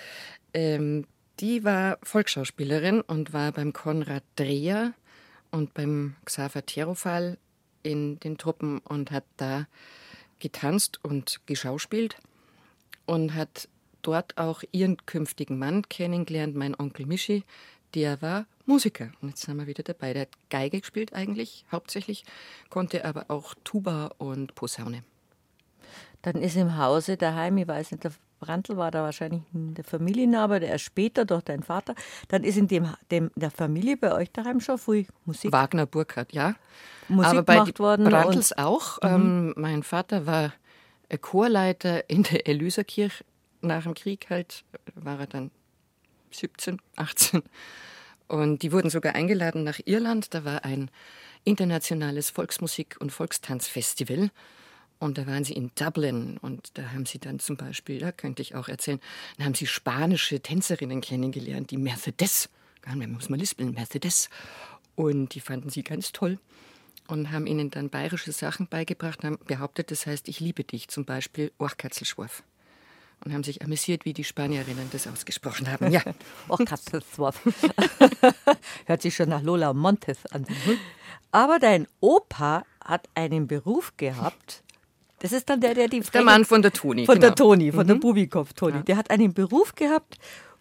ähm, 0.53 1.05
die 1.39 1.63
war 1.63 1.99
Volksschauspielerin 2.01 3.01
und 3.01 3.31
war 3.31 3.51
beim 3.51 3.71
Konrad 3.71 4.23
Dreher 4.35 4.93
und 5.51 5.75
beim 5.75 6.15
Xaver 6.25 6.65
Terofal 6.65 7.37
in 7.83 8.19
den 8.19 8.39
Truppen 8.39 8.79
und 8.79 9.11
hat 9.11 9.25
da 9.37 9.67
getanzt 10.39 10.99
und 11.03 11.41
geschauspielt 11.45 12.17
und 13.05 13.35
hat 13.35 13.69
dort 14.01 14.37
auch 14.37 14.63
ihren 14.71 15.05
künftigen 15.05 15.59
Mann 15.59 15.83
kennengelernt, 15.89 16.55
mein 16.55 16.73
Onkel 16.79 17.05
Mischi, 17.05 17.43
der 17.95 18.21
war 18.21 18.45
Musiker. 18.65 19.11
Und 19.21 19.29
jetzt 19.29 19.41
sind 19.41 19.57
wir 19.57 19.67
wieder 19.67 19.83
dabei. 19.83 20.13
Der 20.13 20.23
hat 20.23 20.29
Geige 20.49 20.79
gespielt 20.79 21.13
eigentlich, 21.13 21.65
hauptsächlich, 21.71 22.25
konnte 22.69 23.05
aber 23.05 23.25
auch 23.29 23.53
Tuba 23.63 24.11
und 24.17 24.55
Posaune. 24.55 25.03
Dann 26.21 26.35
ist 26.35 26.57
im 26.57 26.77
Hause 26.77 27.15
daheim, 27.15 27.57
ich 27.57 27.67
weiß 27.67 27.91
nicht, 27.91 28.03
der 28.03 28.11
Brandl 28.39 28.77
war 28.77 28.91
da 28.91 29.01
wahrscheinlich 29.03 29.41
in 29.53 29.73
der 29.73 29.83
Familie, 29.83 30.37
aber 30.39 30.59
der 30.59 30.75
ist 30.75 30.81
später 30.81 31.25
durch 31.25 31.43
dein 31.43 31.63
Vater. 31.63 31.95
Dann 32.27 32.43
ist 32.43 32.57
in 32.57 32.67
dem, 32.67 32.93
dem 33.09 33.31
der 33.35 33.51
Familie 33.51 33.97
bei 33.97 34.13
euch 34.13 34.31
daheim 34.31 34.59
schon 34.59 34.77
früh 34.77 35.05
Musik. 35.25 35.51
Wagner 35.51 35.85
Burkhardt, 35.85 36.33
ja. 36.33 36.55
Musik 37.07 37.31
aber 37.31 37.43
bei 37.43 37.53
gemacht 37.55 37.79
worden. 37.79 38.05
Brandls 38.05 38.57
auch. 38.57 39.01
Mhm. 39.01 39.07
Ähm, 39.09 39.53
mein 39.57 39.83
Vater 39.83 40.25
war 40.25 40.53
Chorleiter 41.21 42.09
in 42.09 42.23
der 42.23 42.47
Elyserkirche. 42.47 43.23
Nach 43.61 43.83
dem 43.83 43.95
Krieg 43.95 44.27
halt 44.29 44.63
war 44.93 45.19
er 45.19 45.27
dann 45.27 45.51
17, 46.31 46.79
18. 46.95 47.43
Und 48.27 48.61
die 48.61 48.71
wurden 48.71 48.89
sogar 48.89 49.15
eingeladen 49.15 49.63
nach 49.63 49.79
Irland. 49.85 50.33
Da 50.33 50.43
war 50.43 50.65
ein 50.65 50.91
internationales 51.43 52.29
Volksmusik- 52.29 52.97
und 52.99 53.11
Volkstanzfestival. 53.11 54.31
Und 54.99 55.17
da 55.17 55.27
waren 55.27 55.43
sie 55.43 55.53
in 55.53 55.71
Dublin 55.75 56.39
und 56.41 56.77
da 56.77 56.91
haben 56.91 57.05
sie 57.05 57.19
dann 57.19 57.37
zum 57.37 57.55
Beispiel, 57.55 57.99
da 57.99 58.11
könnte 58.11 58.41
ich 58.41 58.55
auch 58.55 58.67
erzählen, 58.67 58.99
da 59.37 59.43
haben 59.43 59.53
sie 59.53 59.67
spanische 59.67 60.39
Tänzerinnen 60.39 61.01
kennengelernt, 61.01 61.69
die 61.69 61.77
Mercedes, 61.77 62.49
gar 62.81 62.95
nicht, 62.95 63.09
muss 63.11 63.29
man 63.29 63.39
lispeln, 63.39 63.73
Mercedes. 63.73 64.29
Und 64.95 65.35
die 65.35 65.39
fanden 65.39 65.69
sie 65.69 65.83
ganz 65.83 66.11
toll. 66.13 66.39
und 67.07 67.31
haben 67.31 67.47
ihnen 67.47 67.71
dann 67.71 67.89
bayerische 67.89 68.31
Sachen 68.31 68.67
beigebracht, 68.67 69.23
haben 69.23 69.39
behauptet, 69.45 69.91
das 69.91 70.05
heißt, 70.05 70.27
ich 70.27 70.39
liebe 70.39 70.63
dich, 70.63 70.89
zum 70.89 71.05
Beispiel 71.05 71.51
Orchkatzelschworf. 71.57 72.43
Und 73.25 73.33
haben 73.33 73.43
sich 73.43 73.61
amüsiert, 73.61 74.05
wie 74.05 74.13
die 74.13 74.23
Spanierinnen 74.23 74.89
das 74.91 75.07
ausgesprochen 75.07 75.69
haben. 75.69 75.91
Ja, 75.91 76.01
Orchkatzelschworf. 76.47 77.41
Hört 78.85 79.01
sich 79.01 79.15
schon 79.15 79.29
nach 79.29 79.41
Lola 79.41 79.73
Montes 79.73 80.25
an. 80.31 80.45
Aber 81.31 81.59
dein 81.59 81.87
Opa 81.99 82.63
hat 82.83 83.09
einen 83.15 83.47
Beruf 83.47 83.93
gehabt. 83.97 84.63
Das 85.19 85.31
ist 85.31 85.49
dann 85.49 85.59
der, 85.59 85.73
der 85.73 85.87
die. 85.87 85.99
Der 86.01 86.21
Mann 86.21 86.45
von 86.45 86.61
der 86.61 86.71
Toni. 86.71 87.05
Von 87.05 87.15
genau. 87.15 87.27
der 87.27 87.35
Toni, 87.35 87.71
von 87.71 87.83
mhm. 87.83 87.87
der 87.87 87.95
Bubikopf-Toni. 87.95 88.77
Ja. 88.77 88.83
Der 88.83 88.97
hat 88.97 89.09
einen 89.09 89.33
Beruf 89.33 89.73
gehabt 89.73 90.17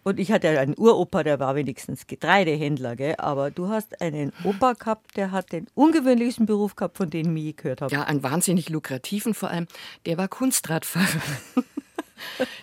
und 0.07 0.21
ich 0.21 0.31
hatte 0.31 0.49
einen 0.61 0.79
Uropa, 0.79 1.25
der 1.25 1.41
war 1.41 1.57
wenigstens 1.57 2.07
Getreidehändler, 2.07 2.95
gell? 2.95 3.17
aber 3.19 3.51
du 3.51 3.71
hast 3.71 4.01
einen 4.01 4.33
Opa 4.45 4.75
gehabt, 4.75 5.17
der 5.17 5.33
hat 5.33 5.51
den 5.51 5.67
ungewöhnlichsten 5.75 6.47
Beruf 6.47 6.77
gehabt, 6.77 6.97
von 6.97 7.11
dem 7.11 7.37
ich 7.37 7.43
je 7.43 7.53
gehört 7.55 7.83
habe. 7.83 7.93
Ja, 7.93 8.05
einen 8.05 8.23
wahnsinnig 8.23 8.69
lukrativen 8.69 9.35
vor 9.35 9.51
allem. 9.51 9.67
Der 10.07 10.17
war 10.17 10.29
Kunstradfahrer. 10.29 11.21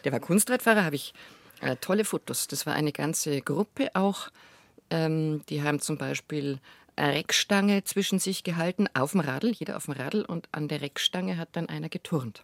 der 0.04 0.12
war 0.12 0.20
Kunstradfahrer, 0.20 0.84
habe 0.84 0.96
ich 0.96 1.14
äh, 1.62 1.76
tolle 1.78 2.06
Fotos. 2.06 2.48
Das 2.48 2.66
war 2.66 2.74
eine 2.74 2.92
ganze 2.92 3.42
Gruppe 3.42 3.92
auch. 3.94 4.30
Ähm, 4.90 5.42
die 5.50 5.64
haben 5.64 5.80
zum 5.80 5.98
Beispiel 5.98 6.60
eine 6.96 7.14
Reckstange 7.16 7.84
zwischen 7.84 8.20
sich 8.20 8.44
gehalten, 8.44 8.88
auf 8.94 9.12
dem 9.12 9.22
Radl, 9.22 9.52
jeder 9.52 9.78
auf 9.78 9.86
dem 9.86 9.94
Radl, 9.94 10.24
und 10.26 10.48
an 10.52 10.68
der 10.68 10.82
Reckstange 10.82 11.38
hat 11.38 11.50
dann 11.54 11.70
einer 11.70 11.90
geturnt. 11.90 12.44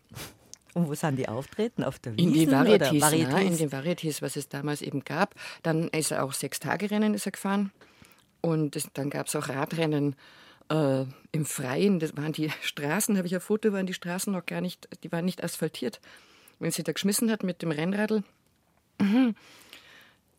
Und 0.74 0.88
wo 0.88 0.94
sind 0.94 1.18
die 1.18 1.28
auftreten? 1.28 1.84
Auf 1.84 2.00
der 2.00 2.16
Wiesn 2.16 2.28
In 2.28 2.34
die 2.34 2.48
Varietés, 2.48 3.02
Varietés? 3.02 3.32
Ja, 3.32 3.40
in 3.40 3.58
den 3.58 3.70
Varietés, 3.70 4.22
was 4.22 4.36
es 4.36 4.50
damals 4.50 4.82
eben 4.82 5.04
gab. 5.04 5.36
Dann 5.64 5.88
ist 5.90 6.12
er 6.12 6.24
auch 6.24 6.34
Sechs-Tage-Rennen 6.34 7.14
gefahren. 7.14 7.72
Und 8.42 8.76
das, 8.76 8.88
dann 8.94 9.10
gab 9.10 9.28
es 9.28 9.36
auch 9.36 9.50
Radrennen 9.50 10.16
äh, 10.70 11.06
im 11.32 11.46
Freien. 11.46 12.00
Das 12.00 12.16
waren 12.16 12.34
die 12.34 12.52
Straßen, 12.62 13.18
habe 13.18 13.28
ich 13.28 13.36
ein 13.36 13.42
Foto, 13.42 13.74
waren 13.74 13.88
die 13.88 13.94
Straßen 13.94 14.32
noch 14.32 14.46
gar 14.46 14.62
nicht, 14.62 14.88
die 15.04 15.12
waren 15.12 15.26
nicht 15.26 15.44
asphaltiert. 15.44 16.00
Wenn 16.60 16.72
sie 16.72 16.84
da 16.84 16.92
geschmissen 16.92 17.32
hat 17.32 17.44
mit 17.44 17.62
dem 17.62 17.72
Rennradl, 17.72 18.24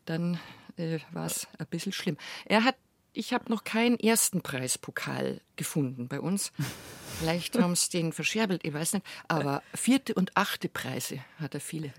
dann 0.05 0.39
äh, 0.77 0.99
war 1.11 1.25
es 1.25 1.47
ein 1.57 1.65
bisschen 1.67 1.91
schlimm. 1.91 2.17
Er 2.45 2.63
hat 2.63 2.75
ich 3.13 3.33
habe 3.33 3.49
noch 3.49 3.63
keinen 3.63 3.99
ersten 3.99 4.41
Preispokal 4.41 5.41
gefunden 5.55 6.07
bei 6.07 6.19
uns. 6.21 6.51
Vielleicht 7.19 7.59
haben 7.59 7.75
sie 7.75 7.89
den 7.89 8.13
verscherbelt, 8.13 8.61
ich 8.63 8.73
weiß 8.73 8.93
nicht. 8.93 9.05
Aber 9.27 9.61
vierte 9.73 10.13
und 10.13 10.35
achte 10.35 10.69
Preise 10.69 11.19
hat 11.37 11.53
er 11.53 11.59
viele. 11.59 11.93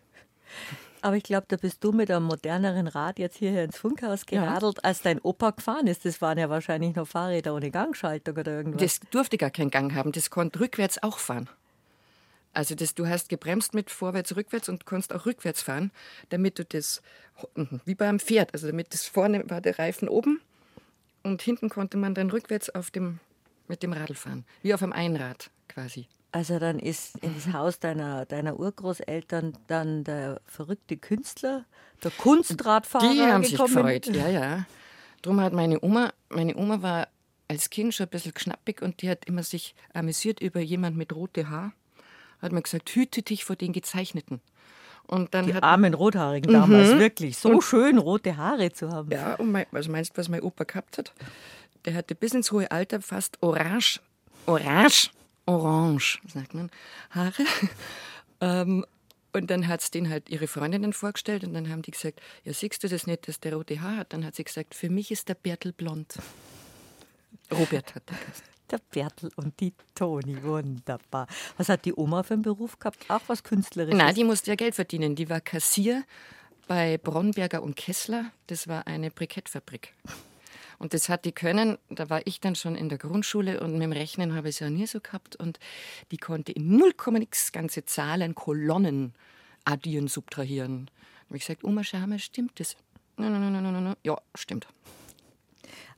Aber 1.02 1.16
ich 1.16 1.24
glaube, 1.24 1.46
da 1.48 1.56
bist 1.56 1.82
du 1.84 1.92
mit 1.92 2.10
einem 2.10 2.24
moderneren 2.26 2.86
Rad 2.86 3.18
jetzt 3.18 3.36
hierher 3.36 3.64
ins 3.64 3.76
Funkhaus 3.76 4.24
geradelt, 4.24 4.76
ja. 4.76 4.84
als 4.84 5.02
dein 5.02 5.18
Opa 5.20 5.50
gefahren 5.50 5.86
ist. 5.86 6.04
Das 6.04 6.20
waren 6.20 6.38
ja 6.38 6.48
wahrscheinlich 6.48 6.94
noch 6.94 7.06
Fahrräder 7.06 7.54
ohne 7.54 7.70
Gangschaltung 7.70 8.36
oder 8.36 8.52
irgendwas. 8.52 8.80
Das 8.80 9.10
durfte 9.10 9.36
gar 9.36 9.50
keinen 9.50 9.70
Gang 9.70 9.94
haben. 9.94 10.12
Das 10.12 10.30
konnte 10.30 10.60
rückwärts 10.60 11.02
auch 11.02 11.18
fahren. 11.18 11.48
Also 12.52 12.74
das, 12.74 12.94
du 12.94 13.06
hast 13.06 13.28
gebremst 13.28 13.74
mit 13.74 13.90
vorwärts, 13.90 14.36
rückwärts 14.36 14.68
und 14.68 14.84
konntest 14.84 15.12
auch 15.14 15.24
rückwärts 15.26 15.62
fahren, 15.62 15.90
damit 16.28 16.58
du 16.58 16.64
das, 16.64 17.02
wie 17.86 17.94
beim 17.94 18.20
Pferd, 18.20 18.52
also 18.52 18.66
damit 18.66 18.92
das 18.92 19.06
vorne 19.06 19.48
war 19.48 19.60
der 19.60 19.78
Reifen 19.78 20.08
oben 20.08 20.40
und 21.22 21.40
hinten 21.40 21.68
konnte 21.70 21.96
man 21.96 22.14
dann 22.14 22.30
rückwärts 22.30 22.68
auf 22.70 22.90
dem, 22.90 23.20
mit 23.68 23.82
dem 23.82 23.92
Radl 23.92 24.14
fahren, 24.14 24.44
wie 24.62 24.74
auf 24.74 24.82
einem 24.82 24.92
Einrad 24.92 25.50
quasi. 25.68 26.08
Also 26.30 26.58
dann 26.58 26.78
ist 26.78 27.16
ins 27.18 27.52
Haus 27.52 27.78
deiner, 27.78 28.24
deiner 28.24 28.58
Urgroßeltern 28.58 29.56
dann 29.66 30.04
der 30.04 30.40
verrückte 30.46 30.96
Künstler, 30.96 31.64
der 32.02 32.10
Kunstradfahrer 32.10 33.12
Die 33.12 33.20
haben 33.20 33.42
gekommen. 33.42 33.68
sich 33.68 34.02
gefreut, 34.02 34.06
ja, 34.16 34.28
ja. 34.28 34.66
Drum 35.20 35.40
hat 35.40 35.52
meine 35.52 35.82
Oma, 35.82 36.12
meine 36.30 36.56
Oma 36.56 36.82
war 36.82 37.08
als 37.48 37.70
Kind 37.70 37.94
schon 37.94 38.06
ein 38.06 38.10
bisschen 38.10 38.34
knappig 38.34 38.82
und 38.82 39.02
die 39.02 39.10
hat 39.10 39.26
immer 39.26 39.42
sich 39.42 39.74
amüsiert 39.92 40.40
über 40.40 40.60
jemand 40.60 40.96
mit 40.96 41.14
rote 41.14 41.48
Haar. 41.50 41.72
Hat 42.42 42.52
mir 42.52 42.60
gesagt, 42.60 42.90
hüte 42.90 43.22
dich 43.22 43.44
vor 43.44 43.56
den 43.56 43.72
Gezeichneten. 43.72 44.40
Und 45.06 45.34
dann 45.34 45.46
die 45.46 45.54
armen 45.54 45.94
Rothaarigen 45.94 46.52
damals, 46.52 46.94
mhm. 46.94 46.98
wirklich. 46.98 47.36
So 47.36 47.50
und, 47.50 47.62
schön, 47.62 47.98
rote 47.98 48.36
Haare 48.36 48.72
zu 48.72 48.90
haben. 48.90 49.10
Ja, 49.10 49.34
und 49.34 49.52
mein, 49.52 49.66
was 49.70 49.88
meinst 49.88 50.12
du, 50.12 50.18
was 50.18 50.28
mein 50.28 50.42
Opa 50.42 50.64
gehabt 50.64 50.98
hat? 50.98 51.12
Der 51.84 51.94
hatte 51.94 52.14
bis 52.14 52.32
ins 52.32 52.52
hohe 52.52 52.70
Alter 52.70 53.00
fast 53.00 53.36
orange, 53.42 54.00
orange, 54.46 55.10
orange, 55.46 56.20
sagt 56.28 56.54
man, 56.54 56.70
Haare. 57.10 57.44
ähm, 58.40 58.86
und 59.32 59.50
dann 59.50 59.66
hat 59.66 59.80
es 59.80 59.90
denen 59.90 60.10
halt 60.10 60.28
ihre 60.28 60.46
Freundinnen 60.46 60.92
vorgestellt 60.92 61.42
und 61.44 61.54
dann 61.54 61.68
haben 61.68 61.82
die 61.82 61.90
gesagt, 61.90 62.20
ja, 62.44 62.52
siehst 62.52 62.84
du 62.84 62.88
das 62.88 63.06
nicht, 63.06 63.26
dass 63.26 63.40
der 63.40 63.54
rote 63.54 63.80
Haar 63.80 63.96
hat? 63.96 64.12
Dann 64.12 64.24
hat 64.24 64.36
sie 64.36 64.44
gesagt, 64.44 64.74
für 64.74 64.90
mich 64.90 65.10
ist 65.10 65.28
der 65.28 65.34
Bertel 65.34 65.72
blond. 65.72 66.14
Robert 67.50 67.94
hat 67.94 68.02
er 68.06 68.16
gesagt 68.30 68.51
der 68.72 68.80
Bertel 68.90 69.30
und 69.36 69.60
die 69.60 69.74
Toni. 69.94 70.42
Wunderbar. 70.42 71.26
Was 71.56 71.68
hat 71.68 71.84
die 71.84 71.94
Oma 71.94 72.22
für 72.22 72.34
einen 72.34 72.42
Beruf 72.42 72.78
gehabt? 72.78 72.98
Auch 73.08 73.20
was 73.26 73.44
Künstlerisches? 73.44 73.98
Nein, 73.98 74.14
die 74.14 74.24
musste 74.24 74.50
ja 74.50 74.54
Geld 74.56 74.74
verdienen. 74.74 75.14
Die 75.14 75.28
war 75.30 75.40
Kassier 75.40 76.04
bei 76.66 76.98
Bronnberger 76.98 77.62
und 77.62 77.76
Kessler. 77.76 78.26
Das 78.46 78.66
war 78.66 78.86
eine 78.86 79.10
Brikettfabrik. 79.10 79.94
Und 80.78 80.94
das 80.94 81.08
hat 81.08 81.24
die 81.24 81.32
können, 81.32 81.78
da 81.90 82.10
war 82.10 82.26
ich 82.26 82.40
dann 82.40 82.56
schon 82.56 82.74
in 82.74 82.88
der 82.88 82.98
Grundschule 82.98 83.60
und 83.60 83.74
mit 83.74 83.82
dem 83.82 83.92
Rechnen 83.92 84.34
habe 84.34 84.48
ich 84.48 84.56
es 84.56 84.60
ja 84.60 84.68
nie 84.68 84.86
so 84.88 85.00
gehabt. 85.00 85.36
Und 85.36 85.60
die 86.10 86.16
konnte 86.16 86.50
in 86.50 86.76
0, 86.76 86.92
nix 87.12 87.52
ganze 87.52 87.84
Zahlen, 87.84 88.34
Kolonnen 88.34 89.14
addieren, 89.64 90.08
subtrahieren. 90.08 90.86
Da 90.86 91.26
habe 91.26 91.36
ich 91.36 91.42
gesagt, 91.42 91.62
Oma, 91.62 91.84
schau 91.84 92.04
mal, 92.06 92.18
stimmt 92.18 92.58
das? 92.58 92.76
Nein, 93.16 93.32
nein, 93.32 93.52
nein, 93.52 93.62
nein, 93.62 93.84
nein. 93.84 93.96
Ja, 94.02 94.18
stimmt. 94.34 94.66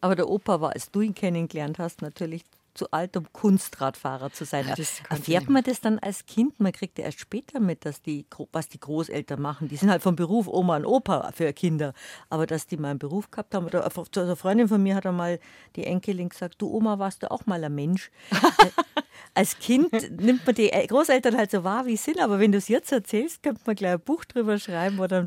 Aber 0.03 0.17
der 0.17 0.29
Opa 0.29 0.61
war, 0.61 0.75
als 0.75 0.91
du 0.91 1.01
ihn 1.01 1.15
kennengelernt 1.15 1.79
hast, 1.79 2.03
natürlich 2.03 2.45
zu 2.75 2.91
alt, 2.91 3.17
um 3.17 3.33
Kunstradfahrer 3.33 4.33
zu 4.33 4.45
sein. 4.45 4.67
Ja, 4.67 4.75
Erfährt 5.09 5.49
man 5.49 5.63
das 5.63 5.81
dann 5.81 5.99
als 5.99 6.27
Kind? 6.27 6.61
Man 6.61 6.73
kriegt 6.73 6.99
ja 6.99 7.05
erst 7.05 7.21
später 7.21 7.61
mit, 7.61 7.85
dass 7.85 8.03
die, 8.03 8.27
was 8.53 8.69
die 8.69 8.81
Großeltern 8.81 9.41
machen. 9.41 9.69
Die 9.69 9.77
sind 9.77 9.91
halt 9.91 10.03
vom 10.03 10.17
Beruf 10.17 10.49
Oma 10.49 10.77
und 10.77 10.87
Opa 10.87 11.33
für 11.33 11.53
Kinder. 11.53 11.95
Aber 12.31 12.47
dass 12.47 12.67
die 12.67 12.77
mal 12.77 12.91
einen 12.91 12.99
Beruf 12.99 13.31
gehabt 13.31 13.55
haben. 13.55 13.67
Oder 13.67 13.89
eine 14.17 14.37
Freundin 14.37 14.69
von 14.69 14.83
mir 14.83 14.95
hat 14.95 15.07
einmal 15.07 15.39
die 15.77 15.85
Enkelin 15.85 16.29
gesagt, 16.29 16.61
du 16.61 16.71
Oma, 16.71 16.99
warst 16.99 17.23
du 17.23 17.31
auch 17.31 17.47
mal 17.47 17.63
ein 17.63 17.75
Mensch? 17.75 18.11
als 19.35 19.59
Kind 19.59 19.93
nimmt 20.21 20.47
man 20.47 20.55
die 20.55 20.71
Großeltern 20.71 21.37
halt 21.37 21.51
so 21.51 21.65
wahr, 21.65 21.87
wie 21.87 21.97
sie 21.97 22.05
sind, 22.05 22.21
aber 22.21 22.39
wenn 22.39 22.53
du 22.53 22.59
es 22.59 22.69
jetzt 22.69 22.93
erzählst, 22.93 23.43
könnte 23.43 23.61
man 23.67 23.77
gleich 23.77 23.95
ein 23.95 24.01
Buch 24.01 24.25
drüber 24.25 24.59
schreiben 24.59 24.99
oder 24.99 25.27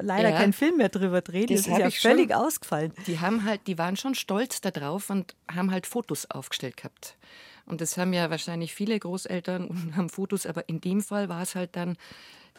leider 0.00 0.30
ja, 0.30 0.36
keinen 0.36 0.52
Film 0.52 0.76
mehr 0.78 0.88
drüber 0.88 1.20
drehen. 1.20 1.48
Das, 1.48 1.62
das 1.62 1.66
ist 1.66 1.78
ja 1.78 1.90
völlig 1.90 2.32
schon. 2.32 2.40
ausgefallen. 2.40 2.92
Die 3.06 3.20
haben 3.20 3.44
halt, 3.44 3.66
die 3.66 3.78
waren 3.78 3.96
schon 3.96 4.14
stolz 4.14 4.60
darauf 4.60 5.10
und 5.10 5.34
haben 5.54 5.70
halt 5.70 5.86
Fotos 5.86 6.30
aufgestellt 6.30 6.76
gehabt. 6.82 7.16
Und 7.64 7.80
das 7.80 7.96
haben 7.96 8.12
ja 8.12 8.30
wahrscheinlich 8.30 8.74
viele 8.74 8.98
Großeltern 8.98 9.68
und 9.68 9.96
haben 9.96 10.08
Fotos, 10.08 10.46
aber 10.46 10.68
in 10.68 10.80
dem 10.80 11.00
Fall 11.00 11.28
war 11.28 11.42
es 11.42 11.54
halt 11.54 11.76
dann 11.76 11.96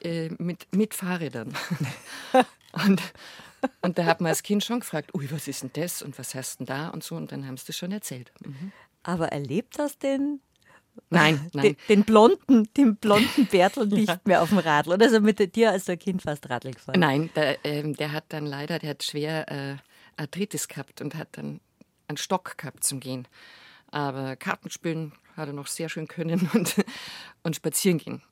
äh, 0.02 0.30
mit, 0.38 0.68
mit 0.74 0.94
Fahrrädern. 0.94 1.54
und, 2.86 3.02
und 3.82 3.98
da 3.98 4.06
hat 4.06 4.22
man 4.22 4.30
als 4.30 4.44
Kind 4.44 4.64
schon 4.64 4.80
gefragt, 4.80 5.14
ui, 5.14 5.30
was 5.30 5.48
ist 5.48 5.64
denn 5.64 5.72
das 5.74 6.02
und 6.02 6.18
was 6.18 6.36
hast 6.36 6.60
denn 6.60 6.66
da 6.66 6.90
und 6.90 7.04
so. 7.04 7.16
Und 7.16 7.32
dann 7.32 7.46
haben 7.46 7.58
sie 7.58 7.66
das 7.68 7.78
schon 7.78 7.92
erzählt. 7.92 8.32
Mhm. 8.46 8.72
Aber 9.04 9.28
erlebt 9.30 9.78
das 9.78 9.98
denn 9.98 10.40
Nein, 11.10 11.50
nein. 11.54 11.64
Den, 11.64 11.78
den, 11.90 12.04
blonden, 12.04 12.70
den 12.78 12.96
blonden 12.96 13.48
Bertel 13.48 13.88
nicht 13.88 14.10
ja. 14.10 14.20
mehr 14.26 14.42
auf 14.42 14.50
dem 14.50 14.60
Radl. 14.60 14.94
Oder 14.94 15.10
so 15.10 15.20
mit 15.20 15.56
dir 15.56 15.72
als 15.72 15.86
der 15.86 15.98
Kind 15.98 16.22
fast 16.22 16.50
Radl 16.50 16.72
gefahren? 16.72 17.00
Nein, 17.00 17.30
der, 17.36 17.66
äh, 17.66 17.92
der, 17.94 18.12
hat 18.12 18.26
dann 18.30 18.46
leider, 18.46 18.80
der 18.80 18.92
hat 18.92 19.04
schwer 19.04 19.52
äh, 19.52 19.76
Arthritis 20.18 20.68
gehabt 20.68 21.02
und 21.02 21.16
hat 21.16 21.30
dann 21.34 21.60
einen 22.08 22.18
Stock 22.18 22.58
gehabt 22.58 22.84
zum 22.84 23.00
Gehen. 23.00 23.28
Aber 23.94 24.36
Kartenspielen 24.36 25.14
hat 25.38 25.50
er 25.50 25.54
noch 25.54 25.68
sehr 25.68 25.88
schön 25.88 26.08
können 26.08 26.50
und, 26.54 26.84
und 27.44 27.56
spazieren 27.56 28.00
gehen. 28.00 28.24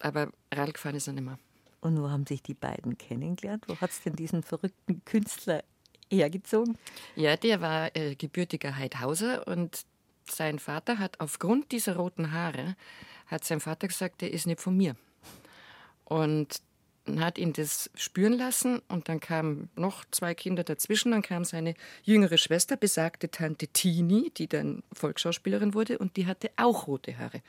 Aber 0.00 0.30
Radl 0.54 0.72
gefahren 0.72 0.94
ist 0.94 1.08
er 1.08 1.12
nicht 1.12 1.24
mehr. 1.24 1.40
Und 1.80 2.00
wo 2.00 2.08
haben 2.08 2.24
sich 2.24 2.40
die 2.40 2.54
beiden 2.54 2.96
kennengelernt? 2.96 3.64
Wo 3.66 3.76
hat 3.80 3.90
es 3.90 4.00
denn 4.00 4.14
diesen 4.14 4.44
verrückten 4.44 5.04
Künstler 5.04 5.64
hergezogen? 6.08 6.78
Ja, 7.16 7.36
der 7.36 7.60
war 7.60 7.96
äh, 7.96 8.14
gebürtiger 8.14 8.76
Heidhauser 8.76 9.48
und 9.48 9.84
sein 10.30 10.60
Vater 10.60 11.00
hat 11.00 11.18
aufgrund 11.18 11.72
dieser 11.72 11.96
roten 11.96 12.30
Haare, 12.30 12.76
hat 13.26 13.42
sein 13.42 13.58
Vater 13.58 13.88
gesagt, 13.88 14.20
der 14.20 14.32
ist 14.32 14.46
nicht 14.46 14.60
von 14.60 14.76
mir. 14.76 14.94
Und 16.04 16.62
hat 17.16 17.38
ihn 17.38 17.52
das 17.52 17.90
spüren 17.94 18.34
lassen 18.34 18.80
und 18.88 19.08
dann 19.08 19.20
kamen 19.20 19.70
noch 19.76 20.04
zwei 20.10 20.34
Kinder 20.34 20.64
dazwischen. 20.64 21.12
Dann 21.12 21.22
kam 21.22 21.44
seine 21.44 21.74
jüngere 22.02 22.38
Schwester, 22.38 22.76
besagte 22.76 23.30
Tante 23.30 23.68
Tini, 23.68 24.30
die 24.36 24.48
dann 24.48 24.82
Volksschauspielerin 24.92 25.74
wurde 25.74 25.98
und 25.98 26.16
die 26.16 26.26
hatte 26.26 26.50
auch 26.56 26.86
rote 26.86 27.18
Haare. 27.18 27.42